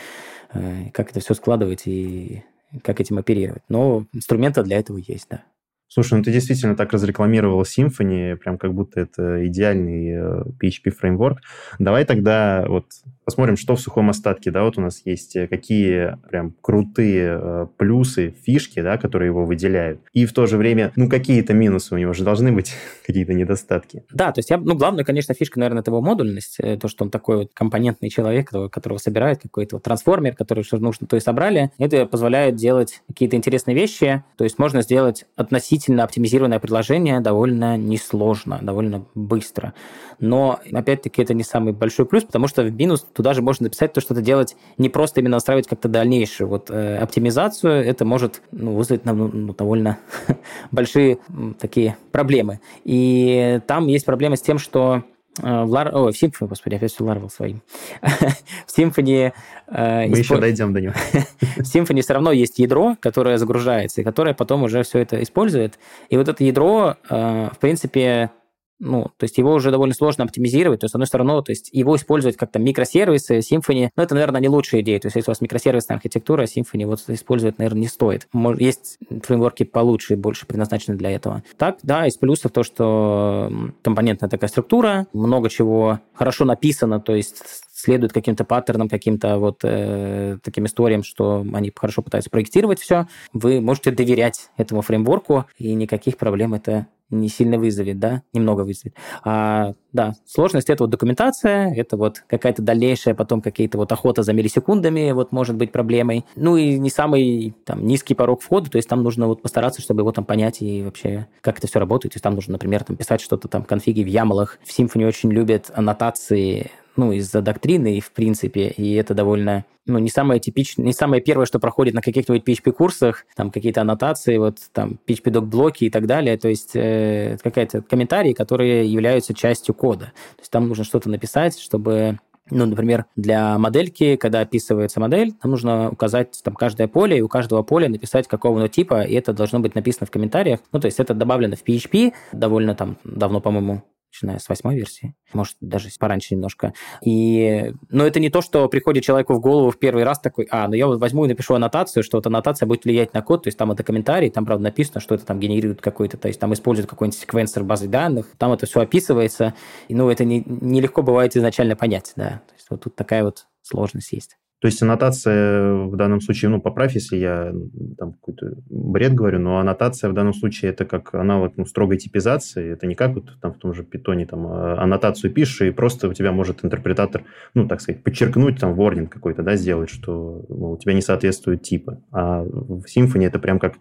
Э, 0.55 0.89
как 0.93 1.11
это 1.11 1.19
все 1.19 1.33
складывать 1.33 1.83
и 1.85 2.43
как 2.81 2.99
этим 3.01 3.17
оперировать. 3.17 3.63
Но 3.69 4.05
инструменты 4.13 4.63
для 4.63 4.79
этого 4.79 4.97
есть, 4.97 5.27
да. 5.29 5.43
Слушай, 5.87 6.17
ну 6.17 6.23
ты 6.23 6.31
действительно 6.31 6.75
так 6.75 6.91
разрекламировал 6.93 7.61
Symfony, 7.61 8.35
прям 8.35 8.57
как 8.57 8.73
будто 8.73 8.99
это 8.99 9.47
идеальный 9.47 10.43
PHP 10.61 10.81
э, 10.85 10.91
фреймворк. 10.91 11.39
Давай 11.79 12.05
тогда 12.05 12.65
вот 12.67 12.87
посмотрим, 13.23 13.55
что 13.55 13.75
в 13.75 13.79
сухом 13.79 14.09
остатке, 14.09 14.51
да, 14.51 14.63
вот 14.63 14.77
у 14.77 14.81
нас 14.81 15.01
есть, 15.05 15.35
э, 15.35 15.47
какие 15.47 16.17
прям 16.29 16.55
крутые 16.61 17.39
э, 17.39 17.67
плюсы, 17.77 18.35
фишки, 18.43 18.81
да, 18.81 18.97
которые 18.97 19.27
его 19.27 19.45
выделяют. 19.45 20.01
И 20.13 20.25
в 20.25 20.33
то 20.33 20.47
же 20.47 20.57
время, 20.57 20.91
ну, 20.95 21.07
какие-то 21.07 21.53
минусы 21.53 21.93
у 21.93 21.97
него 21.97 22.13
же 22.13 22.23
должны 22.23 22.51
быть, 22.51 22.73
какие-то 23.05 23.33
недостатки. 23.33 24.03
Да, 24.11 24.31
то 24.31 24.39
есть 24.39 24.49
я, 24.49 24.57
ну, 24.57 24.75
главная, 24.75 25.03
конечно, 25.03 25.33
фишка, 25.33 25.59
наверное, 25.59 25.81
это 25.81 25.91
его 25.91 26.01
модульность, 26.01 26.57
то, 26.57 26.87
что 26.87 27.05
он 27.05 27.11
такой 27.11 27.37
вот 27.37 27.51
компонентный 27.53 28.09
человек, 28.09 28.49
которого 28.49 28.97
собирает 28.97 29.41
какой-то 29.43 29.75
вот 29.75 29.83
трансформер, 29.83 30.35
который 30.35 30.63
что 30.63 30.77
нужно, 30.77 31.07
то 31.07 31.15
и 31.15 31.19
собрали. 31.19 31.71
Это 31.77 32.05
позволяет 32.05 32.55
делать 32.55 33.01
какие-то 33.07 33.35
интересные 33.37 33.75
вещи, 33.75 34.23
то 34.37 34.43
есть 34.43 34.57
можно 34.59 34.81
сделать 34.81 35.25
относительно 35.35 35.74
оптимизированное 36.03 36.59
приложение 36.59 37.19
довольно 37.19 37.77
несложно, 37.77 38.59
довольно 38.61 39.05
быстро. 39.15 39.73
Но, 40.19 40.59
опять-таки, 40.71 41.21
это 41.21 41.33
не 41.33 41.43
самый 41.43 41.73
большой 41.73 42.05
плюс, 42.05 42.23
потому 42.23 42.47
что 42.47 42.63
в 42.63 42.71
минус 42.71 43.05
туда 43.13 43.33
же 43.33 43.41
можно 43.41 43.65
написать 43.65 43.93
то, 43.93 44.01
что 44.01 44.13
это 44.13 44.23
делать 44.23 44.55
не 44.77 44.89
просто 44.89 45.19
именно 45.19 45.35
настраивать 45.35 45.67
как-то 45.67 45.89
дальнейшую 45.89 46.47
вот 46.47 46.69
э, 46.69 46.97
оптимизацию, 46.97 47.85
это 47.85 48.05
может 48.05 48.41
ну, 48.51 48.75
вызвать 48.75 49.05
нам 49.05 49.17
ну, 49.17 49.29
ну 49.33 49.53
довольно 49.53 49.99
большие 50.71 51.17
такие 51.59 51.97
проблемы. 52.11 52.59
И 52.83 53.59
там 53.67 53.87
есть 53.87 54.05
проблема 54.05 54.35
с 54.35 54.41
тем, 54.41 54.57
что 54.57 55.03
в, 55.41 55.69
Лар... 55.69 55.91
Ой, 55.93 56.13
в 56.13 56.15
Symfony, 56.15 56.47
господи, 56.47 56.75
опять 56.75 56.91
все 56.91 57.03
Laravel 57.03 57.29
своим. 57.29 57.61
в 58.01 58.77
Symfony... 58.77 59.33
Э, 59.67 60.07
Мы 60.07 60.13
исп... 60.13 60.23
еще 60.23 60.37
дойдем 60.37 60.73
до 60.73 60.81
него. 60.81 60.93
в 61.57 61.61
Symfony 61.61 62.01
все 62.01 62.13
равно 62.13 62.31
есть 62.31 62.59
ядро, 62.59 62.95
которое 62.99 63.37
загружается, 63.37 64.01
и 64.01 64.03
которое 64.03 64.33
потом 64.33 64.63
уже 64.63 64.83
все 64.83 64.99
это 64.99 65.21
использует. 65.21 65.77
И 66.09 66.17
вот 66.17 66.27
это 66.27 66.43
ядро, 66.43 66.95
э, 67.09 67.49
в 67.53 67.57
принципе, 67.59 68.31
ну, 68.79 69.11
то 69.17 69.23
есть 69.23 69.37
его 69.37 69.53
уже 69.53 69.71
довольно 69.71 69.93
сложно 69.93 70.23
оптимизировать, 70.25 70.81
то 70.81 70.85
есть, 70.85 70.91
с 70.91 70.95
одной 70.95 71.07
стороны, 71.07 71.41
то 71.41 71.51
есть 71.51 71.69
его 71.71 71.95
использовать 71.95 72.37
как-то 72.37 72.59
микросервисы, 72.59 73.39
Symfony, 73.39 73.89
ну, 73.95 74.03
это, 74.03 74.15
наверное, 74.15 74.41
не 74.41 74.49
лучшая 74.49 74.81
идея, 74.81 74.99
то 74.99 75.07
есть 75.07 75.15
если 75.15 75.29
у 75.29 75.31
вас 75.31 75.41
микросервисная 75.41 75.97
архитектура, 75.97 76.43
Symfony 76.43 76.85
вот 76.85 77.03
использовать, 77.07 77.57
наверное, 77.57 77.81
не 77.81 77.87
стоит. 77.87 78.27
Есть 78.59 78.97
фреймворки 79.23 79.63
получше 79.63 80.13
и 80.13 80.17
больше 80.17 80.45
предназначены 80.45 80.97
для 80.97 81.11
этого. 81.11 81.43
Так, 81.57 81.77
да, 81.83 82.07
из 82.07 82.17
плюсов 82.17 82.51
то, 82.51 82.63
что 82.63 83.51
компонентная 83.81 84.29
такая 84.29 84.49
структура, 84.49 85.07
много 85.13 85.49
чего 85.49 85.99
хорошо 86.13 86.45
написано, 86.45 86.99
то 86.99 87.15
есть 87.15 87.43
следуют 87.85 88.13
каким-то 88.13 88.43
паттернам, 88.43 88.89
каким-то 88.89 89.37
вот 89.37 89.59
э, 89.63 90.37
таким 90.43 90.65
историям, 90.65 91.03
что 91.03 91.45
они 91.53 91.71
хорошо 91.75 92.01
пытаются 92.01 92.29
проектировать 92.29 92.79
все, 92.79 93.07
вы 93.31 93.61
можете 93.61 93.91
доверять 93.91 94.49
этому 94.57 94.81
фреймворку, 94.81 95.45
и 95.57 95.73
никаких 95.73 96.17
проблем 96.17 96.53
это 96.53 96.87
не 97.11 97.29
сильно 97.29 97.59
вызовет, 97.59 97.99
да, 97.99 98.23
немного 98.33 98.61
вызовет. 98.61 98.95
А, 99.23 99.73
да, 99.93 100.15
сложность 100.25 100.69
это 100.69 100.83
вот 100.83 100.89
документация, 100.89 101.71
это 101.73 101.97
вот 101.97 102.23
какая-то 102.27 102.63
дальнейшая 102.63 103.13
потом 103.13 103.41
какие-то 103.41 103.77
вот 103.77 103.91
охота 103.91 104.23
за 104.23 104.33
миллисекундами 104.33 105.11
вот 105.11 105.31
может 105.31 105.55
быть 105.55 105.71
проблемой. 105.71 106.25
Ну 106.35 106.57
и 106.57 106.79
не 106.79 106.89
самый 106.89 107.53
там 107.63 107.85
низкий 107.85 108.15
порог 108.15 108.41
входа, 108.41 108.71
то 108.71 108.77
есть 108.77 108.89
там 108.89 109.03
нужно 109.03 109.27
вот 109.27 109.43
постараться, 109.43 109.81
чтобы 109.81 110.01
его 110.01 110.11
там 110.11 110.25
понять 110.25 110.61
и 110.61 110.81
вообще 110.81 111.27
как 111.41 111.59
это 111.59 111.67
все 111.67 111.79
работает. 111.79 112.13
То 112.13 112.17
есть 112.17 112.23
там 112.23 112.33
нужно, 112.33 112.53
например, 112.53 112.83
там 112.83 112.95
писать 112.95 113.21
что-то 113.21 113.47
там 113.47 113.63
конфиги 113.63 114.03
в 114.03 114.07
ямалах. 114.07 114.57
В 114.63 114.77
Symfony 114.77 115.07
очень 115.07 115.31
любят 115.31 115.71
аннотации 115.73 116.71
ну, 116.95 117.11
из-за 117.11 117.41
доктрины, 117.41 117.97
и 117.97 118.01
в 118.01 118.11
принципе, 118.11 118.67
и 118.67 118.93
это 118.95 119.13
довольно, 119.13 119.65
ну, 119.85 119.99
не 119.99 120.09
самое 120.09 120.39
типичное, 120.39 120.85
не 120.85 120.93
самое 120.93 121.21
первое, 121.21 121.45
что 121.45 121.59
проходит 121.59 121.93
на 121.93 122.01
каких-нибудь 122.01 122.43
PHP-курсах, 122.43 123.25
там 123.35 123.51
какие-то 123.51 123.81
аннотации, 123.81 124.37
вот 124.37 124.57
там 124.73 124.99
PHP-док-блоки 125.07 125.85
и 125.85 125.89
так 125.89 126.07
далее, 126.07 126.37
то 126.37 126.47
есть 126.47 126.75
э, 126.75 127.37
какие-то 127.43 127.81
комментарии, 127.81 128.33
которые 128.33 128.91
являются 128.91 129.33
частью 129.33 129.75
кода. 129.75 130.05
То 130.35 130.41
есть 130.41 130.51
там 130.51 130.67
нужно 130.67 130.83
что-то 130.83 131.09
написать, 131.09 131.59
чтобы 131.59 132.19
ну, 132.51 132.65
например, 132.65 133.05
для 133.15 133.57
модельки, 133.57 134.17
когда 134.17 134.41
описывается 134.41 134.99
модель, 134.99 135.33
нам 135.41 135.51
нужно 135.51 135.89
указать 135.89 136.39
там 136.43 136.53
каждое 136.53 136.87
поле, 136.87 137.17
и 137.17 137.21
у 137.21 137.27
каждого 137.27 137.63
поля 137.63 137.89
написать 137.89 138.27
какого-то 138.27 138.67
типа, 138.69 139.01
и 139.01 139.15
это 139.15 139.33
должно 139.33 139.59
быть 139.59 139.73
написано 139.73 140.05
в 140.05 140.11
комментариях. 140.11 140.59
Ну, 140.71 140.79
то 140.79 140.85
есть 140.85 140.99
это 140.99 141.13
добавлено 141.13 141.55
в 141.55 141.63
PHP 141.63 142.13
довольно 142.33 142.75
там 142.75 142.97
давно, 143.03 143.41
по-моему, 143.41 143.83
начиная 144.15 144.39
с 144.39 144.47
восьмой 144.47 144.75
версии, 144.75 145.15
может, 145.33 145.55
даже 145.59 145.89
пораньше 145.99 146.33
немножко. 146.33 146.73
И, 147.03 147.73
но 147.89 148.05
это 148.05 148.19
не 148.19 148.29
то, 148.29 148.41
что 148.41 148.67
приходит 148.69 149.03
человеку 149.03 149.33
в 149.33 149.39
голову 149.39 149.71
в 149.71 149.77
первый 149.77 150.03
раз 150.03 150.19
такой, 150.19 150.47
а, 150.49 150.67
ну 150.67 150.73
я 150.73 150.87
вот 150.87 150.99
возьму 150.99 151.25
и 151.25 151.27
напишу 151.27 151.55
аннотацию, 151.55 152.03
что 152.03 152.17
вот 152.17 152.27
аннотация 152.27 152.65
будет 152.65 152.85
влиять 152.85 153.13
на 153.13 153.21
код, 153.21 153.43
то 153.43 153.47
есть 153.47 153.57
там 153.57 153.71
это 153.71 153.83
комментарий, 153.83 154.29
там, 154.29 154.45
правда, 154.45 154.63
написано, 154.63 155.01
что 155.01 155.15
это 155.15 155.25
там 155.25 155.39
генерирует 155.39 155.81
какой-то, 155.81 156.17
то 156.17 156.27
есть 156.27 156.39
там 156.39 156.53
используют 156.53 156.89
какой-нибудь 156.89 157.19
секвенсор 157.19 157.63
базы 157.63 157.87
данных, 157.87 158.27
там 158.37 158.51
это 158.53 158.65
все 158.65 158.81
описывается, 158.81 159.53
и, 159.87 159.95
ну, 159.95 160.09
это 160.09 160.23
не, 160.23 160.43
нелегко 160.45 161.01
бывает 161.01 161.35
изначально 161.35 161.75
понять, 161.75 162.13
да. 162.15 162.41
То 162.47 162.53
есть 162.55 162.67
вот 162.69 162.83
тут 162.83 162.95
такая 162.95 163.23
вот 163.23 163.47
сложность 163.61 164.11
есть. 164.13 164.37
То 164.65 164.67
есть 164.67 164.81
аннотация 164.81 165.75
в 165.75 165.95
данном 165.95 166.21
случае, 166.21 166.49
ну, 166.49 166.59
поправь, 166.59 166.95
если 166.95 167.17
я 167.17 167.53
там 167.99 168.13
какой-то 168.13 168.55
бред 168.67 169.13
говорю, 169.13 169.37
но 169.37 169.59
аннотация 169.59 170.09
в 170.09 170.13
данном 170.13 170.33
случае 170.33 170.71
это 170.71 170.85
как 170.85 171.13
аналог 171.13 171.53
ну, 171.55 171.67
строгой 171.67 171.99
типизации. 171.99 172.73
Это 172.73 172.87
не 172.87 172.95
как 172.95 173.13
вот 173.13 173.25
там 173.39 173.53
в 173.53 173.59
том 173.59 173.75
же 173.75 173.83
питоне 173.83 174.25
там 174.25 174.47
а, 174.47 174.81
аннотацию 174.81 175.31
пишешь, 175.31 175.61
и 175.61 175.69
просто 175.69 176.07
у 176.07 176.13
тебя 176.13 176.31
может 176.31 176.65
интерпретатор, 176.65 177.25
ну, 177.53 177.67
так 177.67 177.79
сказать, 177.79 178.01
подчеркнуть 178.01 178.59
там 178.59 178.73
ворнинг 178.73 179.13
какой-то, 179.13 179.43
да, 179.43 179.55
сделать, 179.55 179.91
что 179.91 180.43
мол, 180.49 180.71
у 180.71 180.77
тебя 180.79 180.93
не 180.93 181.01
соответствуют 181.03 181.61
типы. 181.61 181.99
А 182.11 182.41
в 182.41 182.85
Symfony 182.85 183.27
это 183.27 183.37
прям 183.37 183.59
как 183.59 183.75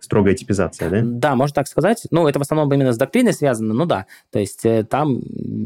строгая 0.00 0.34
типизация, 0.34 0.90
да? 0.90 1.00
Да, 1.02 1.34
можно 1.34 1.54
так 1.54 1.66
сказать. 1.66 2.06
Ну, 2.10 2.28
это 2.28 2.38
в 2.38 2.42
основном 2.42 2.70
именно 2.74 2.92
с 2.92 2.98
доктриной 2.98 3.32
связано, 3.32 3.72
ну 3.72 3.86
да. 3.86 4.04
То 4.30 4.38
есть 4.38 4.66
э, 4.66 4.84
там, 4.84 5.18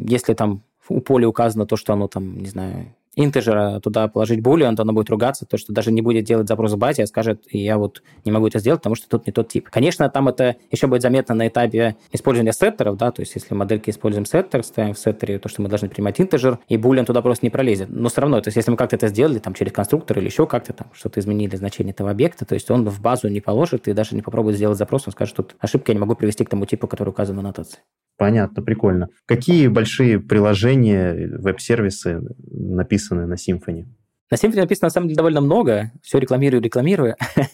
если 0.07 0.33
там 0.35 0.63
у 0.89 1.01
поля 1.01 1.29
указано 1.29 1.67
то, 1.67 1.75
что 1.75 1.93
оно 1.93 2.07
там, 2.07 2.39
не 2.39 2.49
знаю, 2.49 2.95
интеджера 3.17 3.81
туда 3.81 4.09
положить 4.09 4.41
boolean, 4.41 4.75
то 4.77 4.83
оно 4.83 4.93
будет 4.93 5.11
ругаться, 5.11 5.47
то, 5.47 5.57
что 5.57 5.73
даже 5.73 5.93
не 5.93 6.03
будет 6.03 6.25
делать 6.25 6.49
запрос 6.49 6.73
в 6.73 6.79
базе, 6.79 7.03
а 7.03 7.07
скажет, 7.07 7.45
я 7.51 7.79
вот 7.79 8.03
не 8.25 8.33
могу 8.33 8.47
это 8.47 8.59
сделать, 8.59 8.81
потому 8.81 8.95
что 8.95 9.09
тут 9.09 9.27
не 9.27 9.33
тот 9.33 9.49
тип. 9.49 9.69
Конечно, 9.71 10.09
там 10.09 10.29
это 10.29 10.57
еще 10.71 10.87
будет 10.87 11.03
заметно 11.03 11.35
на 11.35 11.49
этапе 11.49 11.97
использования 12.13 12.53
сеттеров, 12.53 12.97
да, 12.97 13.11
то 13.11 13.21
есть 13.21 13.35
если 13.35 13.55
модельки 13.55 13.91
используем 13.91 14.25
сеттер, 14.25 14.63
ставим 14.63 14.95
в 14.95 14.99
сеттере 14.99 15.39
то, 15.39 15.49
что 15.49 15.63
мы 15.63 15.69
должны 15.69 15.89
принимать 15.89 16.21
интеджер, 16.21 16.59
и 16.69 16.77
boolean 16.77 17.05
туда 17.05 17.23
просто 17.23 17.47
не 17.47 17.51
пролезет. 17.51 17.89
Но 17.91 18.09
все 18.09 18.21
равно, 18.21 18.41
то 18.41 18.49
есть 18.49 18.57
если 18.57 18.71
мы 18.71 18.77
как-то 18.77 18.97
это 18.97 19.09
сделали, 19.09 19.39
там 19.39 19.55
через 19.55 19.73
конструктор 19.73 20.19
или 20.19 20.27
еще 20.27 20.47
как-то 20.47 20.73
там 20.73 20.89
что-то 20.93 21.21
изменили 21.21 21.57
значение 21.57 21.93
этого 21.93 22.11
объекта, 22.11 22.45
то 22.45 22.55
есть 22.55 22.71
он 22.71 22.89
в 22.89 23.01
базу 23.01 23.29
не 23.29 23.41
положит 23.41 23.89
и 23.89 23.93
даже 23.93 24.15
не 24.15 24.23
попробует 24.23 24.57
сделать 24.57 24.79
запрос, 24.79 25.05
он 25.07 25.13
скажет, 25.13 25.37
тут 25.37 25.57
ошибка, 25.59 25.93
я 25.93 25.95
не 25.95 26.01
могу 26.01 26.15
привести 26.15 26.45
к 26.45 26.49
тому 26.49 26.67
типу, 26.67 26.87
который 26.87 27.11
указан 27.11 27.37
в 27.37 27.41
аннотации. 27.41 27.81
Понятно, 28.17 28.63
прикольно. 28.63 29.09
Какие 29.25 29.69
большие 29.69 30.21
приложения, 30.21 31.39
веб-сервисы 31.39 32.21
написаны 32.51 33.00
на 33.11 33.35
Symfony? 33.35 33.87
На 34.31 34.37
Symfony 34.37 34.61
написано, 34.61 34.87
на 34.87 34.91
самом 34.91 35.09
деле, 35.09 35.17
довольно 35.17 35.41
много. 35.41 35.91
Все 36.03 36.19
рекламирую, 36.19 36.63
рекламирую. 36.63 37.17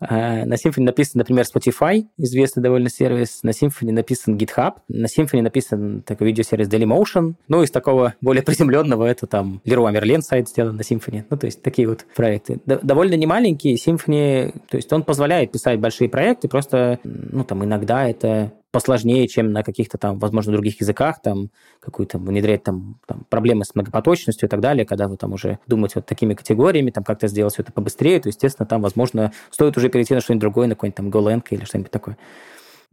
А, 0.00 0.44
на 0.44 0.54
Symfony 0.54 0.82
написан, 0.82 1.14
например, 1.18 1.44
Spotify, 1.44 2.04
известный 2.18 2.62
довольно 2.62 2.88
сервис. 2.88 3.42
На 3.42 3.50
Symfony 3.50 3.90
написан 3.90 4.36
GitHub. 4.36 4.74
На 4.86 5.06
Symfony 5.06 5.42
написан 5.42 6.02
такой 6.02 6.28
видеосервис 6.28 6.68
Dailymotion. 6.68 7.34
Ну, 7.48 7.64
из 7.64 7.72
такого 7.72 8.14
более 8.20 8.42
приземленного 8.44 9.06
это 9.06 9.26
там 9.26 9.60
Leroy 9.64 9.92
Merlin 9.92 10.20
сайт 10.20 10.48
сделан 10.48 10.76
на 10.76 10.82
Symfony. 10.82 11.24
Ну, 11.28 11.36
то 11.36 11.46
есть 11.46 11.62
такие 11.62 11.88
вот 11.88 12.06
проекты. 12.14 12.60
Довольно 12.64 13.14
немаленькие. 13.14 13.74
Symfony, 13.74 14.54
то 14.70 14.76
есть 14.76 14.92
он 14.92 15.02
позволяет 15.02 15.50
писать 15.50 15.80
большие 15.80 16.08
проекты, 16.08 16.46
просто, 16.46 17.00
ну, 17.02 17.42
там 17.42 17.64
иногда 17.64 18.08
это 18.08 18.52
посложнее, 18.70 19.26
чем 19.28 19.52
на 19.52 19.62
каких-то 19.62 19.98
там, 19.98 20.18
возможно, 20.18 20.52
других 20.52 20.80
языках, 20.80 21.22
там, 21.22 21.50
какую-то 21.80 22.18
внедрять 22.18 22.62
там, 22.62 23.00
там 23.06 23.24
проблемы 23.28 23.64
с 23.64 23.74
многопоточностью 23.74 24.46
и 24.46 24.50
так 24.50 24.60
далее, 24.60 24.84
когда 24.84 25.08
вы 25.08 25.16
там 25.16 25.32
уже 25.32 25.58
думаете 25.66 25.94
вот 25.96 26.06
такими 26.06 26.34
категориями, 26.34 26.90
там 26.90 27.04
как-то 27.04 27.28
сделать 27.28 27.54
все 27.54 27.62
это 27.62 27.72
побыстрее, 27.72 28.20
то, 28.20 28.28
естественно, 28.28 28.66
там, 28.66 28.82
возможно, 28.82 29.32
стоит 29.50 29.76
уже 29.76 29.88
перейти 29.88 30.14
на 30.14 30.20
что-нибудь 30.20 30.40
другое, 30.40 30.66
на 30.66 30.74
какой-нибудь 30.74 30.96
там 30.96 31.08
GoLang 31.08 31.42
или 31.50 31.64
что-нибудь 31.64 31.90
такое. 31.90 32.16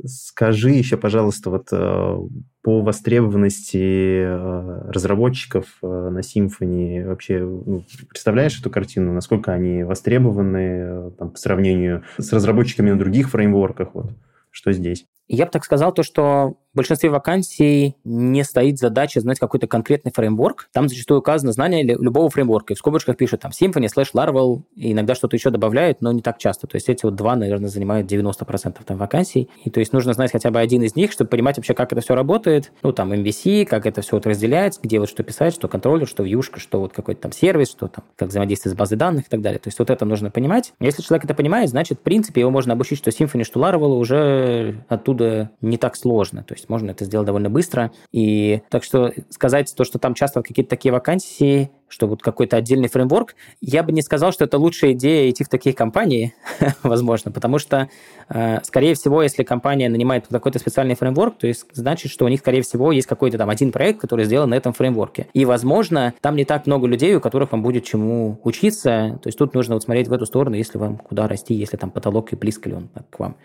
Скажи 0.03 0.71
еще, 0.71 0.97
пожалуйста, 0.97 1.49
вот 1.49 1.69
э, 1.71 2.17
по 2.61 2.81
востребованности 2.81 4.25
э, 4.25 4.91
разработчиков 4.91 5.65
э, 5.81 5.87
на 5.87 6.19
Symfony 6.19 7.07
вообще 7.07 7.39
ну, 7.39 7.85
представляешь 8.09 8.59
эту 8.59 8.69
картину, 8.69 9.13
насколько 9.13 9.53
они 9.53 9.83
востребованы 9.83 11.11
там, 11.11 11.31
по 11.31 11.37
сравнению 11.37 12.03
с 12.17 12.33
разработчиками 12.33 12.91
на 12.91 12.99
других 12.99 13.29
фреймворках? 13.29 13.95
Вот 13.95 14.11
что 14.51 14.73
здесь? 14.73 15.05
Я 15.27 15.45
бы 15.45 15.51
так 15.51 15.65
сказал, 15.65 15.93
то, 15.93 16.03
что 16.03 16.55
в 16.75 16.77
большинстве 16.77 17.09
вакансий 17.09 17.95
не 18.03 18.43
стоит 18.43 18.77
задача 18.77 19.21
знать 19.21 19.39
какой-то 19.39 19.65
конкретный 19.65 20.11
фреймворк. 20.13 20.67
Там 20.73 20.89
зачастую 20.89 21.21
указано 21.21 21.53
знание 21.53 21.83
любого 21.83 22.29
фреймворка. 22.29 22.73
И 22.73 22.75
в 22.75 22.79
скобочках 22.79 23.15
пишут 23.15 23.39
там 23.39 23.51
Symfony, 23.51 23.87
slash 23.87 24.09
Laravel, 24.13 24.63
и 24.75 24.91
иногда 24.91 25.15
что-то 25.15 25.37
еще 25.37 25.51
добавляют, 25.51 26.01
но 26.01 26.11
не 26.11 26.21
так 26.21 26.37
часто. 26.37 26.67
То 26.67 26.75
есть 26.75 26.89
эти 26.89 27.05
вот 27.05 27.15
два, 27.15 27.37
наверное, 27.37 27.69
занимают 27.69 28.11
90% 28.11 28.75
там 28.85 28.97
вакансий. 28.97 29.49
И 29.63 29.69
то 29.69 29.79
есть 29.79 29.93
нужно 29.93 30.11
знать 30.11 30.33
хотя 30.33 30.51
бы 30.51 30.59
один 30.59 30.83
из 30.83 30.97
них, 30.97 31.13
чтобы 31.13 31.29
понимать 31.29 31.55
вообще, 31.55 31.73
как 31.73 31.93
это 31.93 32.01
все 32.01 32.13
работает. 32.13 32.73
Ну, 32.83 32.91
там 32.91 33.13
MVC, 33.13 33.65
как 33.65 33.85
это 33.85 34.01
все 34.01 34.17
вот 34.17 34.27
разделяется, 34.27 34.81
где 34.83 34.99
вот 34.99 35.07
что 35.07 35.23
писать, 35.23 35.53
что 35.53 35.69
контроллер, 35.69 36.09
что 36.09 36.23
вьюшка, 36.23 36.59
что 36.59 36.81
вот 36.81 36.91
какой-то 36.91 37.21
там 37.21 37.31
сервис, 37.31 37.71
что 37.71 37.87
там, 37.87 38.03
как 38.17 38.27
взаимодействие 38.27 38.73
с 38.73 38.75
базой 38.75 38.97
данных 38.97 39.27
и 39.27 39.29
так 39.29 39.39
далее. 39.39 39.59
То 39.59 39.69
есть 39.69 39.79
вот 39.79 39.89
это 39.89 40.03
нужно 40.03 40.29
понимать. 40.29 40.73
Если 40.81 41.01
человек 41.01 41.23
это 41.23 41.35
понимает, 41.35 41.69
значит, 41.69 41.99
в 41.99 42.01
принципе, 42.01 42.41
его 42.41 42.51
можно 42.51 42.73
обучить, 42.73 42.97
что 42.97 43.11
Symfony, 43.11 43.45
что 43.45 43.61
Laravel 43.61 43.97
уже 43.97 44.83
оттуда 44.89 45.14
не 45.61 45.77
так 45.77 45.95
сложно. 45.95 46.43
То 46.43 46.53
есть 46.53 46.65
есть 46.65 46.69
можно 46.69 46.91
это 46.91 47.05
сделать 47.05 47.25
довольно 47.25 47.49
быстро. 47.49 47.91
И 48.11 48.61
так 48.69 48.83
что 48.83 49.11
сказать 49.29 49.73
то, 49.75 49.83
что 49.83 49.99
там 49.99 50.13
часто 50.13 50.41
какие-то 50.41 50.69
такие 50.69 50.91
вакансии, 50.91 51.71
что 51.87 52.07
вот 52.07 52.21
какой-то 52.21 52.57
отдельный 52.57 52.89
фреймворк, 52.89 53.35
я 53.61 53.83
бы 53.83 53.91
не 53.91 54.01
сказал, 54.01 54.31
что 54.31 54.43
это 54.43 54.57
лучшая 54.57 54.93
идея 54.93 55.29
идти 55.29 55.43
в 55.43 55.49
такие 55.49 55.75
компании, 55.75 56.33
возможно, 56.83 57.31
потому 57.31 57.59
что, 57.59 57.89
э, 58.29 58.59
скорее 58.63 58.95
всего, 58.95 59.21
если 59.21 59.43
компания 59.43 59.87
нанимает 59.87 60.27
какой-то 60.27 60.59
специальный 60.59 60.95
фреймворк, 60.95 61.37
то 61.37 61.47
есть 61.47 61.65
значит, 61.73 62.11
что 62.11 62.25
у 62.25 62.27
них, 62.27 62.39
скорее 62.39 62.63
всего, 62.63 62.91
есть 62.91 63.07
какой-то 63.07 63.37
там 63.37 63.49
один 63.49 63.71
проект, 63.71 64.01
который 64.01 64.25
сделан 64.25 64.49
на 64.49 64.55
этом 64.55 64.73
фреймворке. 64.73 65.27
И, 65.33 65.45
возможно, 65.45 66.13
там 66.21 66.35
не 66.35 66.45
так 66.45 66.65
много 66.65 66.87
людей, 66.87 67.15
у 67.15 67.21
которых 67.21 67.51
вам 67.51 67.61
будет 67.61 67.85
чему 67.85 68.39
учиться. 68.43 69.19
То 69.21 69.27
есть 69.27 69.37
тут 69.37 69.53
нужно 69.53 69.75
вот 69.75 69.83
смотреть 69.83 70.07
в 70.07 70.13
эту 70.13 70.25
сторону, 70.25 70.55
если 70.55 70.77
вам 70.77 70.97
куда 70.97 71.27
расти, 71.27 71.53
если 71.53 71.77
там 71.77 71.91
потолок 71.91 72.33
и 72.33 72.35
близко 72.35 72.69
ли 72.69 72.75
он 72.75 72.89
к 73.09 73.19
вам. 73.19 73.37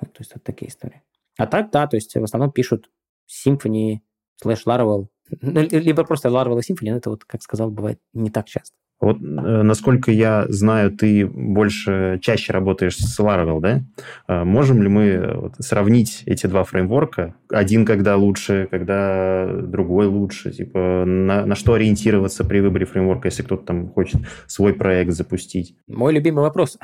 то 0.00 0.18
есть 0.18 0.32
вот 0.34 0.42
такие 0.42 0.70
истории. 0.70 1.02
А 1.38 1.46
так, 1.46 1.70
да, 1.70 1.86
то 1.86 1.96
есть 1.96 2.14
в 2.14 2.22
основном 2.22 2.52
пишут 2.52 2.90
Symfony 3.28 4.00
слэш 4.36 4.66
Laravel, 4.66 5.08
либо 5.40 6.04
просто 6.04 6.28
Laravel 6.28 6.60
и 6.60 6.72
Symfony, 6.72 6.90
но 6.90 6.96
это 6.96 7.10
вот, 7.10 7.24
как 7.24 7.42
сказал, 7.42 7.70
бывает 7.70 8.00
не 8.12 8.30
так 8.30 8.46
часто. 8.46 8.76
Вот, 9.02 9.16
э, 9.20 9.20
насколько 9.20 10.12
я 10.12 10.46
знаю, 10.48 10.92
ты 10.92 11.26
больше, 11.26 12.20
чаще 12.22 12.52
работаешь 12.52 12.96
с 12.96 13.18
Laravel, 13.18 13.60
да? 13.60 13.82
Э, 14.28 14.44
можем 14.44 14.80
ли 14.80 14.88
мы 14.88 15.32
вот, 15.34 15.54
сравнить 15.58 16.22
эти 16.24 16.46
два 16.46 16.62
фреймворка? 16.62 17.34
Один 17.50 17.84
когда 17.84 18.14
лучше, 18.16 18.68
когда 18.70 19.48
другой 19.52 20.06
лучше? 20.06 20.52
Типа, 20.52 21.02
на, 21.04 21.44
на 21.44 21.56
что 21.56 21.74
ориентироваться 21.74 22.44
при 22.44 22.60
выборе 22.60 22.86
фреймворка, 22.86 23.26
если 23.26 23.42
кто-то 23.42 23.66
там 23.66 23.88
хочет 23.88 24.20
свой 24.46 24.72
проект 24.72 25.10
запустить? 25.10 25.74
Мой 25.88 26.12
любимый 26.12 26.42
вопрос. 26.42 26.78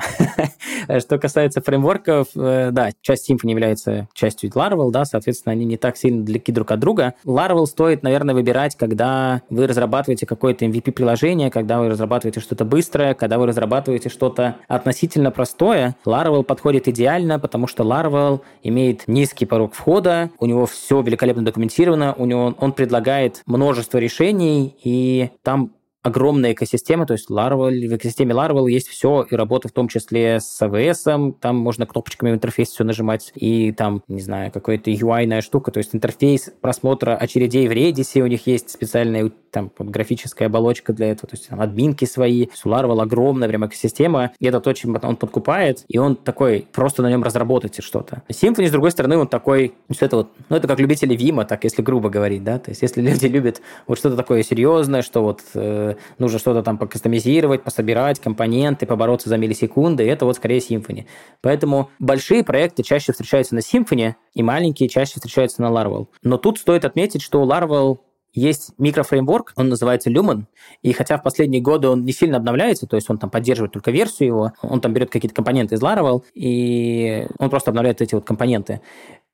Что 0.99 1.19
касается 1.19 1.61
фреймворков, 1.61 2.27
э, 2.35 2.71
да, 2.73 2.89
часть 2.99 3.31
Symfony 3.31 3.51
является 3.51 4.09
частью 4.13 4.49
Laravel, 4.49 4.91
да, 4.91 5.05
соответственно, 5.05 5.53
они 5.53 5.63
не 5.63 5.77
так 5.77 5.95
сильно 5.95 6.25
далеки 6.25 6.51
друг 6.51 6.69
от 6.71 6.81
друга. 6.81 7.13
Laravel 7.25 7.65
стоит, 7.65 8.03
наверное, 8.03 8.35
выбирать, 8.35 8.75
когда 8.75 9.41
вы 9.49 9.67
разрабатываете 9.67 10.25
какое-то 10.25 10.65
MVP-приложение, 10.65 11.49
когда 11.49 11.79
вы 11.79 11.87
разрабатываете 11.87 12.08
разрабатываете 12.09 12.39
что-то 12.39 12.65
быстрое, 12.65 13.13
когда 13.13 13.37
вы 13.37 13.45
разрабатываете 13.45 14.09
что-то 14.09 14.55
относительно 14.67 15.29
простое, 15.29 15.95
Laravel 16.05 16.43
подходит 16.43 16.87
идеально, 16.87 17.39
потому 17.39 17.67
что 17.67 17.83
Laravel 17.83 18.41
имеет 18.63 19.07
низкий 19.07 19.45
порог 19.45 19.73
входа, 19.75 20.31
у 20.39 20.47
него 20.47 20.65
все 20.65 21.01
великолепно 21.01 21.45
документировано, 21.45 22.15
у 22.17 22.25
него 22.25 22.55
он 22.59 22.71
предлагает 22.73 23.43
множество 23.45 23.99
решений, 23.99 24.75
и 24.83 25.29
там 25.43 25.71
огромная 26.01 26.53
экосистема, 26.53 27.05
то 27.05 27.13
есть 27.13 27.29
Laravel, 27.29 27.71
в 27.87 27.95
экосистеме 27.95 28.33
Laravel 28.33 28.69
есть 28.69 28.87
все, 28.87 29.25
и 29.29 29.35
работа 29.35 29.67
в 29.67 29.71
том 29.71 29.87
числе 29.87 30.39
с 30.39 30.61
AWS, 30.61 31.35
там 31.39 31.57
можно 31.57 31.85
кнопочками 31.85 32.31
в 32.31 32.35
интерфейсе 32.35 32.71
все 32.71 32.83
нажимать, 32.83 33.31
и 33.35 33.71
там, 33.71 34.03
не 34.07 34.21
знаю, 34.21 34.51
какая-то 34.51 34.91
UI-ная 34.91 35.41
штука, 35.41 35.71
то 35.71 35.79
есть 35.79 35.93
интерфейс 35.93 36.51
просмотра 36.61 37.15
очередей 37.15 37.67
в 37.67 37.71
Redis, 37.71 38.19
у 38.21 38.27
них 38.27 38.47
есть 38.47 38.69
специальная 38.69 39.31
там 39.51 39.71
вот, 39.77 39.89
графическая 39.89 40.45
оболочка 40.45 40.93
для 40.93 41.11
этого, 41.11 41.29
то 41.29 41.35
есть 41.35 41.49
там 41.49 41.59
админки 41.59 42.05
свои, 42.05 42.47
у 42.63 42.69
Laravel 42.69 43.01
огромная 43.01 43.49
прям 43.49 43.65
экосистема, 43.65 44.31
и 44.39 44.47
это 44.47 44.59
то, 44.61 44.71
чем 44.73 44.97
он 45.01 45.15
подкупает, 45.15 45.83
и 45.87 45.97
он 45.97 46.15
такой, 46.15 46.67
просто 46.71 47.01
на 47.01 47.09
нем 47.09 47.23
разработайте 47.23 47.81
что-то. 47.81 48.23
Symfony, 48.29 48.67
с 48.67 48.71
другой 48.71 48.91
стороны, 48.91 49.17
он 49.17 49.27
такой, 49.27 49.73
что 49.91 50.05
это 50.05 50.17
вот, 50.17 50.31
ну, 50.49 50.55
это 50.55 50.67
как 50.67 50.79
любители 50.79 51.15
Вима, 51.15 51.45
так, 51.45 51.63
если 51.63 51.81
грубо 51.81 52.09
говорить, 52.09 52.43
да, 52.43 52.59
то 52.59 52.71
есть 52.71 52.81
если 52.81 53.01
люди 53.09 53.25
любят 53.25 53.61
вот 53.87 53.97
что-то 53.97 54.15
такое 54.15 54.43
серьезное, 54.43 55.01
что 55.01 55.23
вот 55.23 55.41
э, 55.55 55.88
нужно 56.17 56.39
что-то 56.39 56.63
там 56.63 56.77
покастомизировать, 56.77 57.63
пособирать, 57.63 58.19
компоненты, 58.19 58.85
побороться 58.85 59.29
за 59.29 59.37
миллисекунды, 59.37 60.07
это 60.07 60.25
вот 60.25 60.35
скорее 60.35 60.59
Symfony. 60.59 61.05
Поэтому 61.41 61.89
большие 61.99 62.43
проекты 62.43 62.83
чаще 62.83 63.11
встречаются 63.11 63.55
на 63.55 63.59
Symfony, 63.59 64.15
и 64.33 64.43
маленькие 64.43 64.89
чаще 64.89 65.13
встречаются 65.15 65.61
на 65.61 65.67
Laravel. 65.67 66.07
Но 66.23 66.37
тут 66.37 66.59
стоит 66.59 66.85
отметить, 66.85 67.21
что 67.21 67.43
Laravel 67.43 67.99
есть 68.33 68.71
микрофреймворк, 68.77 69.53
он 69.55 69.69
называется 69.69 70.09
Lumen, 70.11 70.43
и 70.81 70.93
хотя 70.93 71.17
в 71.17 71.23
последние 71.23 71.61
годы 71.61 71.87
он 71.87 72.05
не 72.05 72.11
сильно 72.11 72.37
обновляется, 72.37 72.85
то 72.85 72.95
есть 72.95 73.09
он 73.09 73.17
там 73.17 73.29
поддерживает 73.29 73.73
только 73.73 73.91
версию 73.91 74.27
его, 74.27 74.53
он 74.61 74.81
там 74.81 74.93
берет 74.93 75.09
какие-то 75.09 75.35
компоненты 75.35 75.75
из 75.75 75.81
Laravel, 75.81 76.23
и 76.33 77.27
он 77.39 77.49
просто 77.49 77.71
обновляет 77.71 78.01
эти 78.01 78.15
вот 78.15 78.25
компоненты. 78.25 78.81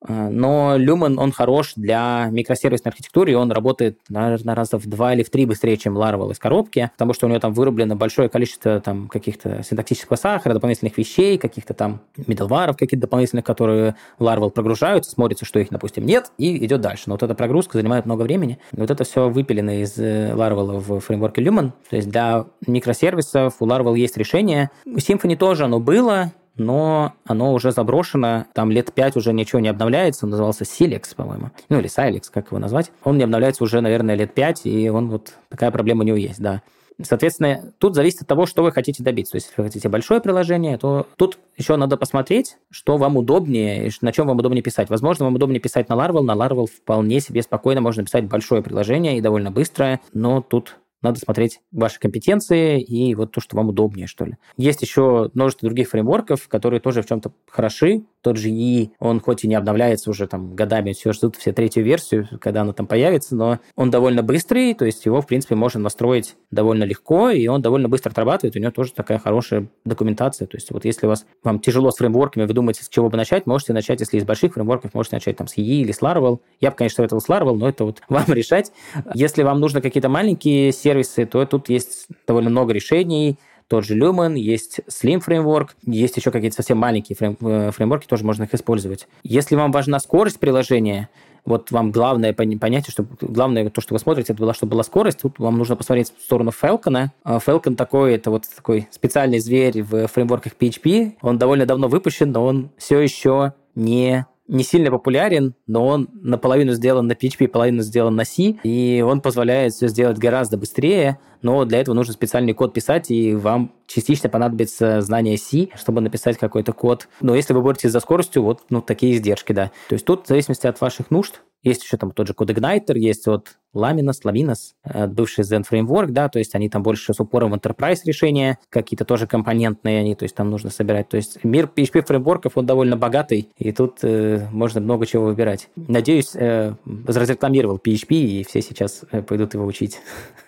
А, 0.02 0.30
но 0.30 0.78
Lumen, 0.78 1.16
он 1.18 1.32
хорош 1.32 1.74
для 1.76 2.28
микросервисной 2.32 2.92
архитектуры, 2.92 3.32
и 3.32 3.36
он 3.36 3.52
работает, 3.52 4.00
наверное, 4.10 4.56
раза 4.56 4.78
в 4.78 4.86
два 4.86 5.14
или 5.14 5.24
в 5.24 5.30
три 5.30 5.46
быстрее, 5.46 5.78
чем 5.78 5.98
Laravel 5.98 6.32
из 6.32 6.40
коробки, 6.40 6.92
потому 6.94 7.14
что 7.14 7.26
у 7.26 7.30
него 7.30 7.40
там 7.40 7.54
вырублено 7.54 7.96
большое 7.96 8.30
количество 8.30 8.80
там 8.80 9.08
каких-то 9.08 9.64
синтактического 9.64 10.16
сахара, 10.16 10.54
дополнительных 10.54 10.98
вещей, 10.98 11.38
каких-то 11.38 11.74
там 11.74 12.02
middleware 12.18 12.74
каких-то 12.74 12.98
дополнительных, 12.98 13.46
которые 13.46 13.96
в 14.20 14.24
Laravel 14.24 14.52
прогружаются, 14.52 15.12
смотрится, 15.12 15.46
что 15.46 15.60
их, 15.60 15.70
допустим, 15.70 16.06
нет, 16.06 16.32
и 16.38 16.66
идет 16.66 16.82
дальше. 16.82 17.04
Но 17.08 17.16
вот 17.16 17.24
эта 17.24 17.34
прогрузка 17.36 17.78
занимает 17.78 18.06
много 18.06 18.24
времени. 18.24 18.60
И 18.76 18.80
вот 18.80 18.92
это 18.92 19.04
все 19.04 19.30
выпилено 19.30 19.82
из 19.82 19.98
э, 19.98 20.34
Laravel 20.34 20.80
в 20.80 21.00
фреймворке 21.00 21.42
Lumen. 21.42 21.72
То 21.90 21.96
есть 21.96 22.10
для 22.10 22.46
микросервисов 22.68 23.56
у 23.60 23.66
Laravel 23.66 23.98
есть 23.98 24.18
решение. 24.18 24.70
У 24.86 24.98
Symfony 24.98 25.36
тоже 25.36 25.66
оно 25.66 25.80
было, 25.80 26.32
но 26.58 27.14
оно 27.26 27.54
уже 27.54 27.72
заброшено, 27.72 28.46
там 28.54 28.72
лет 28.72 28.94
пять 28.94 29.16
уже 29.16 29.34
ничего 29.34 29.60
не 29.60 29.70
обновляется, 29.70 30.26
он 30.26 30.32
назывался 30.32 30.64
Silex, 30.64 31.16
по-моему, 31.16 31.52
ну 31.70 31.80
или 31.80 31.90
Silex, 31.90 32.24
как 32.32 32.48
его 32.48 32.60
назвать. 32.60 32.92
Он 33.04 33.18
не 33.18 33.24
обновляется 33.24 33.64
уже, 33.64 33.82
наверное, 33.82 34.16
лет 34.16 34.34
пять, 34.34 34.66
и 34.66 34.90
он 34.90 35.10
вот 35.10 35.34
такая 35.50 35.72
проблема 35.72 36.02
у 36.02 36.06
него 36.06 36.18
есть, 36.18 36.42
да. 36.42 36.62
Соответственно, 37.02 37.74
тут 37.78 37.96
зависит 37.96 38.22
от 38.22 38.28
того, 38.28 38.46
что 38.46 38.64
вы 38.64 38.72
хотите 38.72 39.04
добиться. 39.04 39.34
То 39.34 39.36
есть, 39.36 39.48
если 39.48 39.62
вы 39.62 39.68
хотите 39.68 39.90
большое 39.90 40.22
приложение, 40.22 40.78
то 40.78 41.08
тут 41.18 41.38
еще 41.58 41.76
надо 41.76 41.98
посмотреть, 41.98 42.58
что 42.72 42.98
вам 42.98 43.18
удобнее, 43.18 43.92
на 44.02 44.14
чем 44.14 44.28
вам 44.28 44.38
удобнее 44.38 44.64
писать. 44.64 44.90
Возможно, 44.90 45.26
вам 45.26 45.36
удобнее 45.36 45.60
писать 45.60 45.90
на 45.90 45.94
Laravel. 45.94 46.22
На 46.22 46.36
Laravel 46.36 46.68
вполне 46.68 47.20
себе 47.20 47.42
спокойно 47.42 47.82
можно 47.82 48.06
писать 48.06 48.26
большое 48.26 48.62
приложение 48.62 49.18
и 49.18 49.22
довольно 49.22 49.52
быстрое, 49.52 50.00
но 50.14 50.42
тут 50.42 50.78
надо 51.06 51.20
смотреть 51.20 51.62
ваши 51.72 52.00
компетенции 52.00 52.82
и 52.82 53.16
вот 53.16 53.32
то, 53.32 53.40
что 53.40 53.56
вам 53.56 53.70
удобнее, 53.70 54.08
что 54.08 54.26
ли. 54.26 54.38
Есть 54.58 54.82
еще 54.82 55.30
множество 55.34 55.68
других 55.68 55.90
фреймворков, 55.90 56.48
которые 56.48 56.82
тоже 56.82 57.02
в 57.02 57.08
чем-то 57.08 57.32
хороши. 57.48 58.04
Тот 58.26 58.38
же 58.38 58.50
EE, 58.50 58.90
он 58.98 59.20
хоть 59.20 59.44
и 59.44 59.48
не 59.48 59.54
обновляется 59.54 60.10
уже 60.10 60.26
там 60.26 60.56
годами, 60.56 60.94
все 60.94 61.14
ждут 61.14 61.36
все 61.36 61.54
третью 61.54 61.84
версию, 61.84 62.28
когда 62.42 62.62
она 62.62 62.74
там 62.74 62.88
появится, 62.88 63.36
но 63.36 63.60
он 63.76 63.92
довольно 63.92 64.24
быстрый, 64.24 64.74
то 64.74 64.84
есть 64.84 65.06
его, 65.06 65.22
в 65.22 65.28
принципе, 65.28 65.54
можно 65.54 65.80
настроить 65.80 66.36
довольно 66.50 66.86
легко, 66.86 67.30
и 67.30 67.46
он 67.46 67.62
довольно 67.62 67.88
быстро 67.88 68.10
отрабатывает, 68.10 68.56
у 68.56 68.60
него 68.60 68.72
тоже 68.72 68.94
такая 68.94 69.20
хорошая 69.20 69.68
документация. 69.84 70.48
То 70.48 70.58
есть 70.58 70.72
вот 70.72 70.86
если 70.86 71.06
у 71.06 71.10
вас, 71.10 71.28
вам 71.44 71.60
тяжело 71.60 71.92
с 71.92 71.98
фреймворками, 71.98 72.46
вы 72.46 72.54
думаете, 72.56 72.84
с 72.84 72.90
чего 72.90 73.12
бы 73.12 73.16
начать, 73.16 73.46
можете 73.46 73.74
начать, 73.74 74.00
если 74.00 74.18
из 74.18 74.24
больших 74.24 74.56
фреймворков, 74.56 74.96
можете 74.96 75.18
начать 75.18 75.38
там 75.38 75.48
с 75.48 75.56
EE 75.56 75.82
или 75.82 75.92
с 75.92 76.02
Laravel. 76.02 76.40
Я 76.60 76.72
бы, 76.72 76.78
конечно, 76.78 76.96
советовал 76.96 77.22
с 77.22 77.30
Laravel, 77.30 77.54
но 77.54 77.70
это 77.70 77.86
вот 77.86 78.02
вам 78.10 78.26
решать. 78.30 78.72
Если 79.14 79.44
вам 79.44 79.60
нужно 79.60 79.82
какие-то 79.82 80.10
маленькие 80.10 80.72
сервисы, 80.72 81.28
то 81.28 81.46
тут 81.46 81.70
есть 81.70 82.08
довольно 82.26 82.50
много 82.50 82.74
решений, 82.74 83.38
тот 83.68 83.86
же 83.86 83.98
Lumen, 83.98 84.38
есть 84.38 84.82
Slim 84.88 85.20
фреймворк, 85.20 85.76
есть 85.86 86.18
еще 86.18 86.32
какие-то 86.32 86.56
совсем 86.56 86.78
маленькие 86.78 87.16
фрейм, 87.16 87.38
э, 87.42 87.72
фреймворки, 87.72 88.06
тоже 88.08 88.24
можно 88.24 88.44
их 88.44 88.54
использовать. 88.54 89.08
Если 89.24 89.56
вам 89.56 89.72
важна 89.72 90.00
скорость 90.00 90.40
приложения, 90.40 91.10
вот 91.46 91.72
вам 91.72 91.92
главное 91.92 92.34
понятие, 92.34 92.92
что 92.92 93.06
главное 93.22 93.70
то, 93.70 93.82
что 93.82 93.94
вы 93.94 94.00
смотрите, 94.00 94.34
это 94.34 94.42
было, 94.42 94.54
чтобы 94.54 94.72
была 94.72 94.84
скорость. 94.84 95.22
Тут 95.22 95.38
вам 95.38 95.58
нужно 95.58 95.76
посмотреть 95.76 96.12
в 96.18 96.22
сторону 96.22 96.52
Falcon. 96.52 97.10
А 97.24 97.38
Falcon 97.38 97.76
такой, 97.76 98.16
это 98.16 98.32
вот 98.32 98.46
такой 98.56 98.88
специальный 98.90 99.40
зверь 99.40 99.84
в 99.84 100.08
фреймворках 100.08 100.54
PHP. 100.60 101.14
Он 101.22 101.38
довольно 101.38 101.68
давно 101.68 101.88
выпущен, 101.88 102.32
но 102.32 102.44
он 102.44 102.72
все 102.78 103.00
еще 103.00 103.54
не 103.76 104.26
не 104.48 104.64
сильно 104.64 104.92
популярен, 104.92 105.56
но 105.68 105.86
он 105.86 106.10
наполовину 106.14 106.74
сделан 106.74 107.08
на 107.08 107.14
PHP, 107.14 107.48
половину 107.48 107.82
сделан 107.82 108.16
на 108.16 108.26
C, 108.26 108.56
и 108.64 109.04
он 109.06 109.22
позволяет 109.22 109.74
все 109.74 109.88
сделать 109.88 110.18
гораздо 110.18 110.58
быстрее, 110.58 111.20
но 111.42 111.66
для 111.66 111.82
этого 111.82 111.96
нужно 111.96 112.14
специальный 112.14 112.54
код 112.54 112.74
писать, 112.74 113.12
и 113.12 113.36
вам 113.36 113.72
частично 113.88 114.30
понадобится 114.30 115.02
знание 115.02 115.38
C, 115.38 115.70
чтобы 115.76 116.02
написать 116.02 116.38
какой-то 116.38 116.74
код. 116.74 117.08
Но 117.22 117.36
если 117.36 117.54
вы 117.54 117.62
боретесь 117.62 117.92
за 117.92 118.00
скоростью, 118.00 118.44
вот 118.44 118.62
ну, 118.70 118.82
такие 118.82 119.16
издержки, 119.16 119.54
да. 119.54 119.72
То 119.90 119.94
есть 119.94 120.06
тут 120.06 120.26
в 120.26 120.28
зависимости 120.28 120.68
от 120.68 120.80
ваших 120.82 121.12
нужд, 121.12 121.42
есть 121.66 121.84
еще 121.84 121.98
там 121.98 122.12
тот 122.12 122.28
же 122.28 122.34
код 122.34 122.50
Igniter, 122.50 122.98
есть 122.98 123.26
вот 123.28 123.58
Laminos, 123.74 124.22
Laminos, 124.24 124.74
э, 124.84 125.08
бывший 125.08 125.44
Zen 125.44 125.66
Framework, 125.70 126.08
да, 126.12 126.30
то 126.30 126.40
есть 126.40 126.56
они 126.56 126.70
там 126.70 126.84
больше 126.84 127.14
с 127.14 127.20
упором 127.20 127.52
в 127.52 127.56
enterprise 127.56 128.00
решения, 128.06 128.60
какие-то 128.70 129.04
тоже 129.04 129.28
компонентные 129.28 130.00
они, 130.00 130.16
то 130.16 130.24
есть 130.24 130.36
там 130.36 130.50
нужно 130.50 130.70
собирать. 130.70 131.10
То 131.10 131.18
есть 131.18 131.44
мир 131.44 131.70
PHP 131.76 132.06
фреймворков, 132.06 132.56
он 132.56 132.66
довольно 132.66 132.96
богатый, 132.96 133.50
и 133.58 133.72
тут 133.72 134.00
э, 134.04 134.48
можно 134.52 134.80
много 134.80 135.06
чего 135.06 135.26
выбирать. 135.26 135.70
Надеюсь, 135.76 136.36
э, 136.36 136.76
разрекламировал 137.08 137.78
PHP, 137.78 138.16
и 138.16 138.46
все 138.48 138.62
сейчас 138.62 139.04
э, 139.12 139.22
пойдут 139.22 139.56
его 139.56 139.66
учить. 139.66 140.00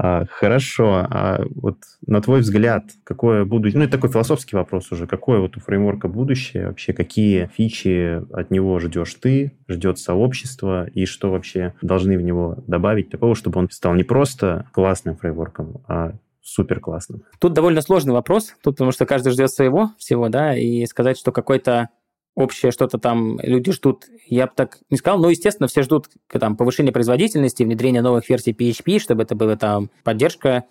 А, 0.02 0.24
хорошо. 0.30 1.06
А 1.10 1.42
вот 1.56 1.76
на 2.06 2.22
твой 2.22 2.40
взгляд, 2.40 2.84
какое 3.04 3.44
будущее... 3.44 3.78
Ну, 3.78 3.84
это 3.84 3.92
такой 3.92 4.08
философский 4.08 4.56
вопрос 4.56 4.90
уже. 4.92 5.06
Какое 5.06 5.40
вот 5.40 5.58
у 5.58 5.60
фреймворка 5.60 6.08
будущее? 6.08 6.68
Вообще, 6.68 6.94
какие 6.94 7.50
фичи 7.54 8.22
от 8.32 8.50
него 8.50 8.78
ждешь 8.78 9.12
ты, 9.14 9.52
ждет 9.68 9.98
сообщество, 9.98 10.86
и 10.86 11.04
что 11.04 11.30
вообще 11.30 11.74
должны 11.82 12.16
в 12.16 12.22
него 12.22 12.56
добавить 12.66 13.10
такого, 13.10 13.34
чтобы 13.34 13.58
он 13.58 13.68
стал 13.70 13.94
не 13.94 14.04
просто 14.04 14.64
классным 14.72 15.16
фреймворком, 15.16 15.82
а 15.86 16.14
супер 16.40 16.80
классным? 16.80 17.24
Тут 17.38 17.52
довольно 17.52 17.82
сложный 17.82 18.14
вопрос, 18.14 18.54
тут 18.62 18.76
потому 18.76 18.92
что 18.92 19.04
каждый 19.04 19.32
ждет 19.32 19.50
своего 19.50 19.90
всего, 19.98 20.30
да, 20.30 20.56
и 20.56 20.86
сказать, 20.86 21.18
что 21.18 21.30
какой-то 21.30 21.90
общее 22.34 22.72
что-то 22.72 22.98
там 22.98 23.38
люди 23.42 23.72
ждут, 23.72 24.06
я 24.26 24.46
бы 24.46 24.52
так 24.54 24.78
не 24.90 24.96
сказал, 24.96 25.18
но, 25.18 25.30
естественно, 25.30 25.66
все 25.66 25.82
ждут 25.82 26.06
там, 26.28 26.56
повышения 26.56 26.92
производительности, 26.92 27.62
внедрения 27.62 28.02
новых 28.02 28.28
версий 28.28 28.52
PHP, 28.52 28.98
чтобы 28.98 29.22
это 29.22 29.34
была 29.34 29.56
там 29.56 29.90
поддержка 30.04 30.64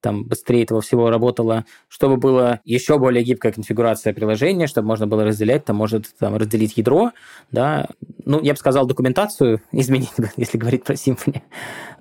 там 0.00 0.24
быстрее 0.24 0.62
этого 0.62 0.80
всего 0.80 1.10
работало, 1.10 1.64
чтобы 1.88 2.16
было 2.16 2.60
еще 2.64 2.98
более 2.98 3.24
гибкая 3.24 3.52
конфигурация 3.52 4.12
приложения, 4.12 4.66
чтобы 4.66 4.88
можно 4.88 5.06
было 5.06 5.24
разделять, 5.24 5.64
там 5.64 5.76
может 5.76 6.06
там, 6.18 6.36
разделить 6.36 6.76
ядро, 6.76 7.12
да, 7.50 7.88
ну, 8.26 8.40
я 8.42 8.52
бы 8.52 8.58
сказал, 8.58 8.86
документацию 8.86 9.62
изменить, 9.72 10.12
если 10.36 10.58
говорить 10.58 10.84
про 10.84 10.94
Symfony. 10.94 11.42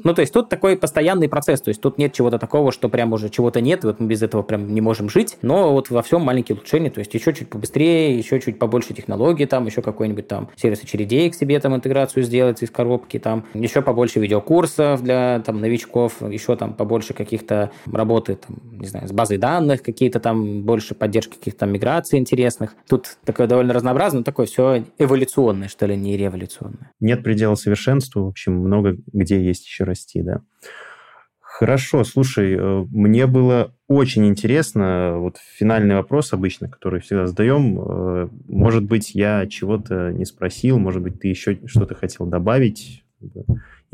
Ну, 0.03 0.13
то 0.13 0.21
есть 0.21 0.33
тут 0.33 0.49
такой 0.49 0.75
постоянный 0.75 1.29
процесс, 1.29 1.61
то 1.61 1.69
есть 1.69 1.79
тут 1.79 1.97
нет 1.97 2.13
чего-то 2.13 2.37
такого, 2.37 2.71
что 2.71 2.89
прям 2.89 3.13
уже 3.13 3.29
чего-то 3.29 3.61
нет, 3.61 3.83
вот 3.83 3.99
мы 3.99 4.07
без 4.07 4.21
этого 4.21 4.41
прям 4.41 4.73
не 4.73 4.81
можем 4.81 5.09
жить, 5.09 5.37
но 5.41 5.71
вот 5.71 5.89
во 5.89 6.01
всем 6.01 6.21
маленькие 6.21 6.57
улучшения, 6.57 6.89
то 6.89 6.99
есть 6.99 7.13
еще 7.13 7.33
чуть 7.33 7.49
побыстрее, 7.49 8.17
еще 8.17 8.39
чуть 8.41 8.59
побольше 8.59 8.93
технологий, 8.93 9.45
там 9.45 9.65
еще 9.67 9.81
какой-нибудь 9.81 10.27
там 10.27 10.49
сервис 10.55 10.83
очередей 10.83 11.29
к 11.29 11.35
себе 11.35 11.59
там 11.59 11.75
интеграцию 11.75 12.23
сделать 12.23 12.61
из 12.61 12.71
коробки, 12.71 13.19
там 13.19 13.45
еще 13.53 13.81
побольше 13.81 14.19
видеокурсов 14.19 15.01
для 15.03 15.41
там 15.45 15.61
новичков, 15.61 16.21
еще 16.21 16.55
там 16.55 16.73
побольше 16.73 17.13
каких-то 17.13 17.71
работы, 17.91 18.35
там, 18.35 18.57
не 18.79 18.87
знаю, 18.87 19.07
с 19.07 19.11
базой 19.11 19.37
данных, 19.37 19.83
какие-то 19.83 20.19
там 20.19 20.63
больше 20.63 20.95
поддержки 20.95 21.37
каких-то 21.37 21.61
там 21.61 21.71
миграций 21.71 22.17
интересных. 22.17 22.75
Тут 22.89 23.17
такое 23.25 23.47
довольно 23.47 23.73
разнообразно, 23.73 24.23
такое 24.23 24.47
все 24.47 24.83
эволюционное, 24.97 25.67
что 25.67 25.85
ли, 25.85 25.95
не 25.95 26.14
революционное. 26.17 26.91
Нет 26.99 27.23
предела 27.23 27.55
совершенству, 27.55 28.25
в 28.25 28.27
общем, 28.27 28.53
много 28.53 28.97
где 29.13 29.43
есть 29.43 29.65
еще 29.65 29.83
расти, 29.83 30.21
да. 30.21 30.41
Хорошо, 31.39 32.03
слушай, 32.03 32.53
э, 32.53 32.85
мне 32.91 33.27
было 33.27 33.73
очень 33.87 34.27
интересно, 34.27 35.19
вот 35.19 35.37
финальный 35.37 35.95
вопрос 35.95 36.33
обычно, 36.33 36.67
который 36.67 36.99
всегда 36.99 37.27
задаем, 37.27 37.79
э, 37.79 38.29
может 38.49 38.83
быть, 38.83 39.15
я 39.15 39.47
чего-то 39.47 40.11
не 40.11 40.25
спросил, 40.25 40.79
может 40.79 41.01
быть, 41.01 41.21
ты 41.21 41.29
еще 41.29 41.57
что-то 41.65 41.95
хотел 41.95 42.25
добавить, 42.25 43.05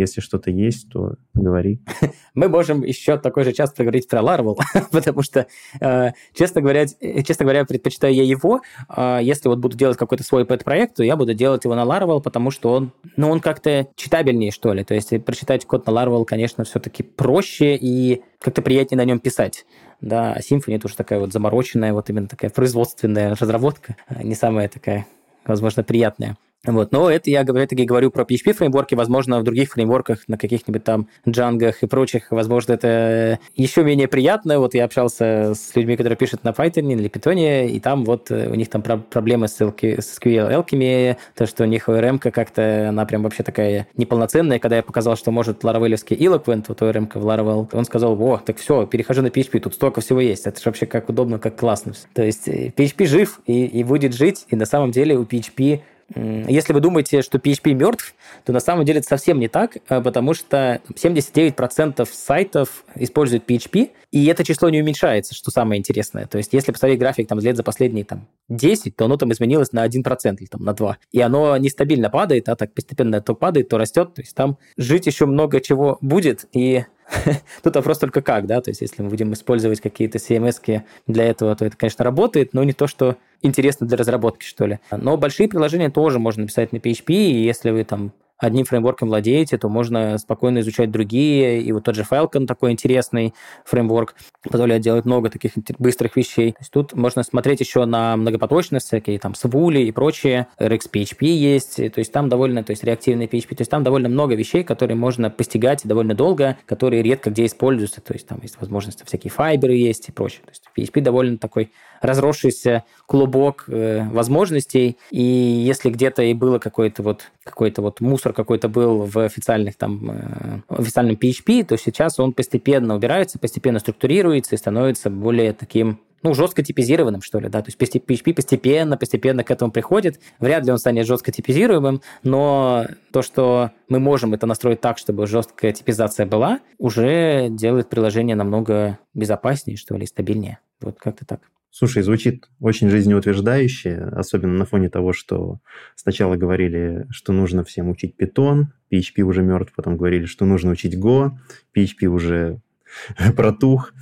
Если 0.01 0.19
что-то 0.19 0.49
есть, 0.49 0.89
то 0.89 1.13
говори. 1.35 1.79
Мы 2.33 2.49
можем 2.49 2.83
еще 2.83 3.17
такой 3.19 3.43
же 3.43 3.53
час 3.53 3.71
поговорить 3.71 4.07
про 4.07 4.21
Laravel, 4.21 4.57
потому 4.91 5.21
что, 5.21 5.45
э, 5.79 6.11
честно 6.33 6.61
говоря, 6.61 6.85
э, 6.99 7.21
честно 7.21 7.45
говоря, 7.45 7.65
предпочитаю 7.65 8.15
я 8.15 8.23
его. 8.23 8.61
Э, 8.89 9.19
если 9.21 9.47
вот 9.47 9.59
буду 9.59 9.77
делать 9.77 9.97
какой-то 9.97 10.23
свой 10.23 10.45
пэт-проект, 10.45 10.95
то 10.95 11.03
я 11.03 11.15
буду 11.15 11.35
делать 11.35 11.63
его 11.65 11.75
на 11.75 11.83
Laravel, 11.83 12.19
потому 12.19 12.49
что 12.49 12.73
он, 12.73 12.93
ну, 13.15 13.29
он 13.29 13.41
как-то 13.41 13.87
читабельнее, 13.95 14.49
что 14.49 14.73
ли. 14.73 14.83
То 14.83 14.95
есть 14.95 15.23
прочитать 15.23 15.65
код 15.65 15.85
на 15.85 15.91
Laravel, 15.91 16.25
конечно, 16.25 16.63
все-таки 16.63 17.03
проще 17.03 17.75
и 17.75 18.23
как-то 18.39 18.63
приятнее 18.63 18.97
на 18.97 19.05
нем 19.05 19.19
писать. 19.19 19.65
Да, 20.01 20.33
а 20.33 20.39
Symfony 20.39 20.77
это 20.77 20.87
уже 20.87 20.95
такая 20.95 21.19
вот 21.19 21.31
замороченная, 21.31 21.93
вот 21.93 22.09
именно 22.09 22.27
такая 22.27 22.49
производственная 22.49 23.35
разработка, 23.35 23.97
не 24.23 24.33
самая 24.33 24.67
такая, 24.67 25.05
возможно, 25.45 25.83
приятная. 25.83 26.37
Вот. 26.65 26.91
Но 26.91 27.09
это 27.09 27.29
я 27.31 27.41
опять-таки 27.41 27.85
говорю 27.85 28.11
про 28.11 28.23
PHP-фреймворки, 28.23 28.93
возможно, 28.93 29.39
в 29.39 29.43
других 29.43 29.71
фреймворках, 29.71 30.27
на 30.27 30.37
каких-нибудь 30.37 30.83
там 30.83 31.07
джангах 31.27 31.81
и 31.81 31.87
прочих, 31.87 32.29
возможно, 32.29 32.73
это 32.73 33.39
еще 33.55 33.83
менее 33.83 34.07
приятно. 34.07 34.59
Вот 34.59 34.75
я 34.75 34.85
общался 34.85 35.53
с 35.55 35.75
людьми, 35.75 35.97
которые 35.97 36.17
пишут 36.17 36.43
на 36.43 36.49
Python 36.49 36.93
или 36.93 37.09
Python, 37.09 37.67
и 37.67 37.79
там 37.79 38.05
вот 38.05 38.29
э, 38.29 38.47
у 38.47 38.53
них 38.53 38.69
там 38.69 38.83
проблемы 38.83 39.47
с, 39.47 39.59
LK, 39.59 40.01
с 40.01 40.19
SQL-элками, 40.19 41.17
то, 41.35 41.47
что 41.47 41.63
у 41.63 41.67
них 41.67 41.89
ORM 41.89 42.19
как-то, 42.19 42.89
она 42.89 43.05
прям 43.05 43.23
вообще 43.23 43.41
такая 43.41 43.87
неполноценная. 43.97 44.59
Когда 44.59 44.75
я 44.75 44.83
показал, 44.83 45.15
что 45.15 45.31
может 45.31 45.63
ларавелевский 45.63 46.15
Eloquent, 46.15 46.65
вот 46.67 46.81
ORM 46.81 47.09
в 47.11 47.25
Laravel, 47.25 47.69
он 47.73 47.85
сказал, 47.85 48.21
о, 48.21 48.37
так 48.37 48.57
все, 48.57 48.85
перехожу 48.85 49.23
на 49.23 49.27
PHP, 49.27 49.61
тут 49.61 49.73
столько 49.73 50.01
всего 50.01 50.19
есть. 50.19 50.45
Это 50.45 50.59
же 50.59 50.65
вообще 50.65 50.85
как 50.85 51.09
удобно, 51.09 51.39
как 51.39 51.55
классно. 51.55 51.93
То 52.13 52.23
есть 52.23 52.47
PHP 52.47 53.03
э, 53.03 53.05
жив 53.05 53.39
и, 53.47 53.65
и 53.65 53.83
будет 53.83 54.13
жить, 54.13 54.45
и 54.49 54.55
на 54.55 54.65
самом 54.65 54.91
деле 54.91 55.17
у 55.17 55.23
PHP 55.23 55.81
если 56.15 56.73
вы 56.73 56.79
думаете, 56.79 57.21
что 57.21 57.37
PHP 57.37 57.73
мертв, 57.73 58.13
то 58.45 58.51
на 58.51 58.59
самом 58.59 58.85
деле 58.85 58.99
это 58.99 59.07
совсем 59.07 59.39
не 59.39 59.47
так, 59.47 59.77
а, 59.87 60.01
потому 60.01 60.33
что 60.33 60.81
79% 60.95 62.07
сайтов 62.11 62.85
используют 62.95 63.49
PHP, 63.49 63.91
и 64.11 64.25
это 64.25 64.43
число 64.43 64.69
не 64.69 64.81
уменьшается, 64.81 65.33
что 65.33 65.51
самое 65.51 65.79
интересное. 65.79 66.25
То 66.25 66.37
есть 66.37 66.53
если 66.53 66.71
посмотреть 66.71 66.99
график 66.99 67.27
там, 67.27 67.39
лет 67.39 67.55
за 67.55 67.63
последние 67.63 68.05
там, 68.05 68.27
10, 68.49 68.95
то 68.95 69.05
оно 69.05 69.17
там 69.17 69.31
изменилось 69.31 69.71
на 69.71 69.85
1% 69.85 70.35
или 70.39 70.47
там, 70.47 70.63
на 70.63 70.71
2%. 70.71 70.95
И 71.11 71.21
оно 71.21 71.55
нестабильно 71.57 72.09
падает, 72.09 72.49
а 72.49 72.55
так 72.55 72.73
постепенно 72.73 73.21
то 73.21 73.35
падает, 73.35 73.69
то 73.69 73.77
растет. 73.77 74.13
То 74.13 74.21
есть 74.21 74.35
там 74.35 74.57
жить 74.77 75.05
еще 75.05 75.25
много 75.25 75.61
чего 75.61 75.97
будет, 76.01 76.45
и 76.51 76.85
Тут 77.63 77.75
вопрос 77.75 77.99
только 77.99 78.21
как, 78.21 78.45
да, 78.45 78.61
то 78.61 78.69
есть 78.69 78.81
если 78.81 79.01
мы 79.01 79.09
будем 79.09 79.33
использовать 79.33 79.81
какие-то 79.81 80.17
CMS 80.17 80.81
для 81.07 81.25
этого, 81.25 81.55
то 81.55 81.65
это, 81.65 81.77
конечно, 81.77 82.05
работает, 82.05 82.53
но 82.53 82.63
не 82.63 82.73
то, 82.73 82.87
что 82.87 83.17
интересно 83.41 83.87
для 83.87 83.97
разработки, 83.97 84.45
что 84.45 84.65
ли. 84.65 84.79
Но 84.91 85.17
большие 85.17 85.47
приложения 85.47 85.89
тоже 85.89 86.19
можно 86.19 86.41
написать 86.43 86.71
на 86.71 86.77
PHP, 86.77 87.13
и 87.13 87.43
если 87.43 87.71
вы 87.71 87.83
там 87.83 88.13
одним 88.41 88.65
фреймворком 88.65 89.07
владеете, 89.07 89.57
то 89.57 89.69
можно 89.69 90.17
спокойно 90.17 90.59
изучать 90.59 90.91
другие. 90.91 91.61
И 91.61 91.71
вот 91.71 91.83
тот 91.83 91.95
же 91.95 92.05
Falcon 92.09 92.47
такой 92.47 92.71
интересный 92.71 93.33
фреймворк 93.65 94.15
позволяет 94.49 94.81
делать 94.81 95.05
много 95.05 95.29
таких 95.29 95.53
быстрых 95.77 96.15
вещей. 96.15 96.51
То 96.53 96.57
есть 96.59 96.71
тут 96.71 96.93
можно 96.93 97.23
смотреть 97.23 97.59
еще 97.61 97.85
на 97.85 98.17
многопоточность, 98.17 98.87
всякие 98.87 99.19
там 99.19 99.33
Svuli 99.33 99.83
и 99.83 99.91
прочие. 99.91 100.47
RxPHP 100.59 101.25
есть, 101.25 101.75
то 101.75 101.99
есть 101.99 102.11
там 102.11 102.29
довольно, 102.29 102.63
то 102.63 102.71
есть 102.71 102.83
реактивный 102.83 103.27
PHP, 103.27 103.55
то 103.55 103.61
есть 103.61 103.71
там 103.71 103.83
довольно 103.83 104.09
много 104.09 104.35
вещей, 104.35 104.63
которые 104.63 104.97
можно 104.97 105.29
постигать 105.29 105.81
довольно 105.83 106.15
долго, 106.15 106.57
которые 106.65 107.03
редко 107.03 107.29
где 107.29 107.45
используются. 107.45 108.01
То 108.01 108.13
есть 108.13 108.27
там 108.27 108.39
есть 108.41 108.59
возможности 108.59 109.03
всякие 109.05 109.29
файберы 109.29 109.75
есть 109.75 110.09
и 110.09 110.11
прочее. 110.11 110.41
То 110.45 110.49
есть 110.49 110.91
PHP 110.91 111.01
довольно 111.01 111.37
такой 111.37 111.71
разросшийся 112.01 112.83
клубок 113.05 113.65
э, 113.67 114.03
возможностей, 114.09 114.97
и 115.11 115.21
если 115.21 115.91
где-то 115.91 116.23
и 116.23 116.33
было 116.33 116.57
какой-то 116.57 117.03
вот 117.03 117.31
какой-то 117.43 117.81
вот 117.81 118.01
мусор 118.01 118.30
какой-то 118.33 118.69
был 118.69 119.05
в 119.05 119.17
официальных 119.17 119.75
там 119.75 120.11
э, 120.11 120.61
официальном 120.69 121.15
PHP, 121.15 121.65
то 121.65 121.77
сейчас 121.77 122.19
он 122.19 122.33
постепенно 122.33 122.95
убирается, 122.95 123.39
постепенно 123.39 123.79
структурируется 123.79 124.55
и 124.55 124.57
становится 124.57 125.09
более 125.09 125.53
таким 125.53 125.99
ну, 126.23 126.33
жестко 126.33 126.63
типизированным, 126.63 127.21
что 127.21 127.39
ли, 127.39 127.49
да, 127.49 127.61
то 127.61 127.71
есть 127.71 127.81
PHP 127.81 128.33
постепенно, 128.33 128.97
постепенно 128.97 129.43
к 129.43 129.51
этому 129.51 129.71
приходит. 129.71 130.19
Вряд 130.39 130.65
ли 130.65 130.71
он 130.71 130.77
станет 130.77 131.07
жестко 131.07 131.31
типизируемым, 131.31 132.01
но 132.23 132.85
то, 133.11 133.21
что 133.21 133.71
мы 133.89 133.99
можем 133.99 134.33
это 134.33 134.45
настроить 134.45 134.81
так, 134.81 134.97
чтобы 134.97 135.25
жесткая 135.27 135.73
типизация 135.73 136.25
была, 136.25 136.59
уже 136.77 137.47
делает 137.49 137.89
приложение 137.89 138.35
намного 138.35 138.99
безопаснее, 139.13 139.77
что 139.77 139.95
ли, 139.95 140.05
стабильнее. 140.05 140.59
Вот 140.79 140.97
как-то 140.99 141.25
так. 141.25 141.41
Слушай, 141.73 142.03
звучит 142.03 142.49
очень 142.59 142.89
жизнеутверждающе, 142.89 143.95
особенно 144.11 144.53
на 144.53 144.65
фоне 144.65 144.89
того, 144.89 145.13
что 145.13 145.59
сначала 145.95 146.35
говорили, 146.35 147.07
что 147.11 147.31
нужно 147.31 147.63
всем 147.63 147.89
учить 147.89 148.13
Python, 148.19 148.65
PHP 148.91 149.21
уже 149.21 149.41
мертв, 149.41 149.73
потом 149.73 149.95
говорили, 149.95 150.25
что 150.25 150.45
нужно 150.45 150.71
учить 150.71 150.95
Go, 150.95 151.31
PHP 151.75 152.07
уже 152.07 152.61
протух. 153.37 153.93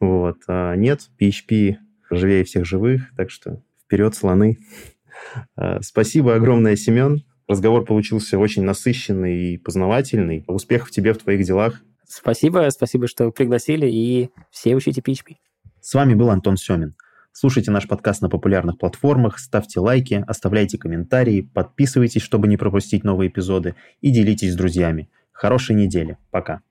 Вот. 0.00 0.38
А 0.48 0.74
нет, 0.74 1.02
PHP 1.20 1.76
живее 2.10 2.44
всех 2.44 2.64
живых, 2.64 3.02
так 3.14 3.30
что 3.30 3.62
вперед, 3.84 4.14
слоны. 4.14 4.58
А, 5.54 5.82
спасибо 5.82 6.34
огромное, 6.34 6.76
Семен. 6.76 7.24
Разговор 7.46 7.84
получился 7.84 8.38
очень 8.38 8.62
насыщенный 8.62 9.52
и 9.52 9.58
познавательный. 9.58 10.44
Успехов 10.46 10.90
тебе 10.90 11.12
в 11.12 11.18
твоих 11.18 11.44
делах. 11.44 11.82
Спасибо, 12.06 12.68
спасибо, 12.70 13.06
что 13.06 13.30
пригласили, 13.32 13.86
и 13.86 14.30
все 14.50 14.74
учите 14.74 15.02
PHP. 15.02 15.36
С 15.82 15.92
вами 15.92 16.14
был 16.14 16.30
Антон 16.30 16.56
Семин. 16.56 16.94
Слушайте 17.40 17.70
наш 17.70 17.86
подкаст 17.86 18.20
на 18.20 18.28
популярных 18.28 18.78
платформах, 18.78 19.38
ставьте 19.38 19.78
лайки, 19.78 20.24
оставляйте 20.26 20.76
комментарии, 20.76 21.42
подписывайтесь, 21.42 22.20
чтобы 22.20 22.48
не 22.48 22.56
пропустить 22.56 23.04
новые 23.04 23.28
эпизоды 23.28 23.76
и 24.00 24.10
делитесь 24.10 24.54
с 24.54 24.56
друзьями. 24.56 25.08
Хорошей 25.30 25.76
недели. 25.76 26.18
Пока. 26.32 26.62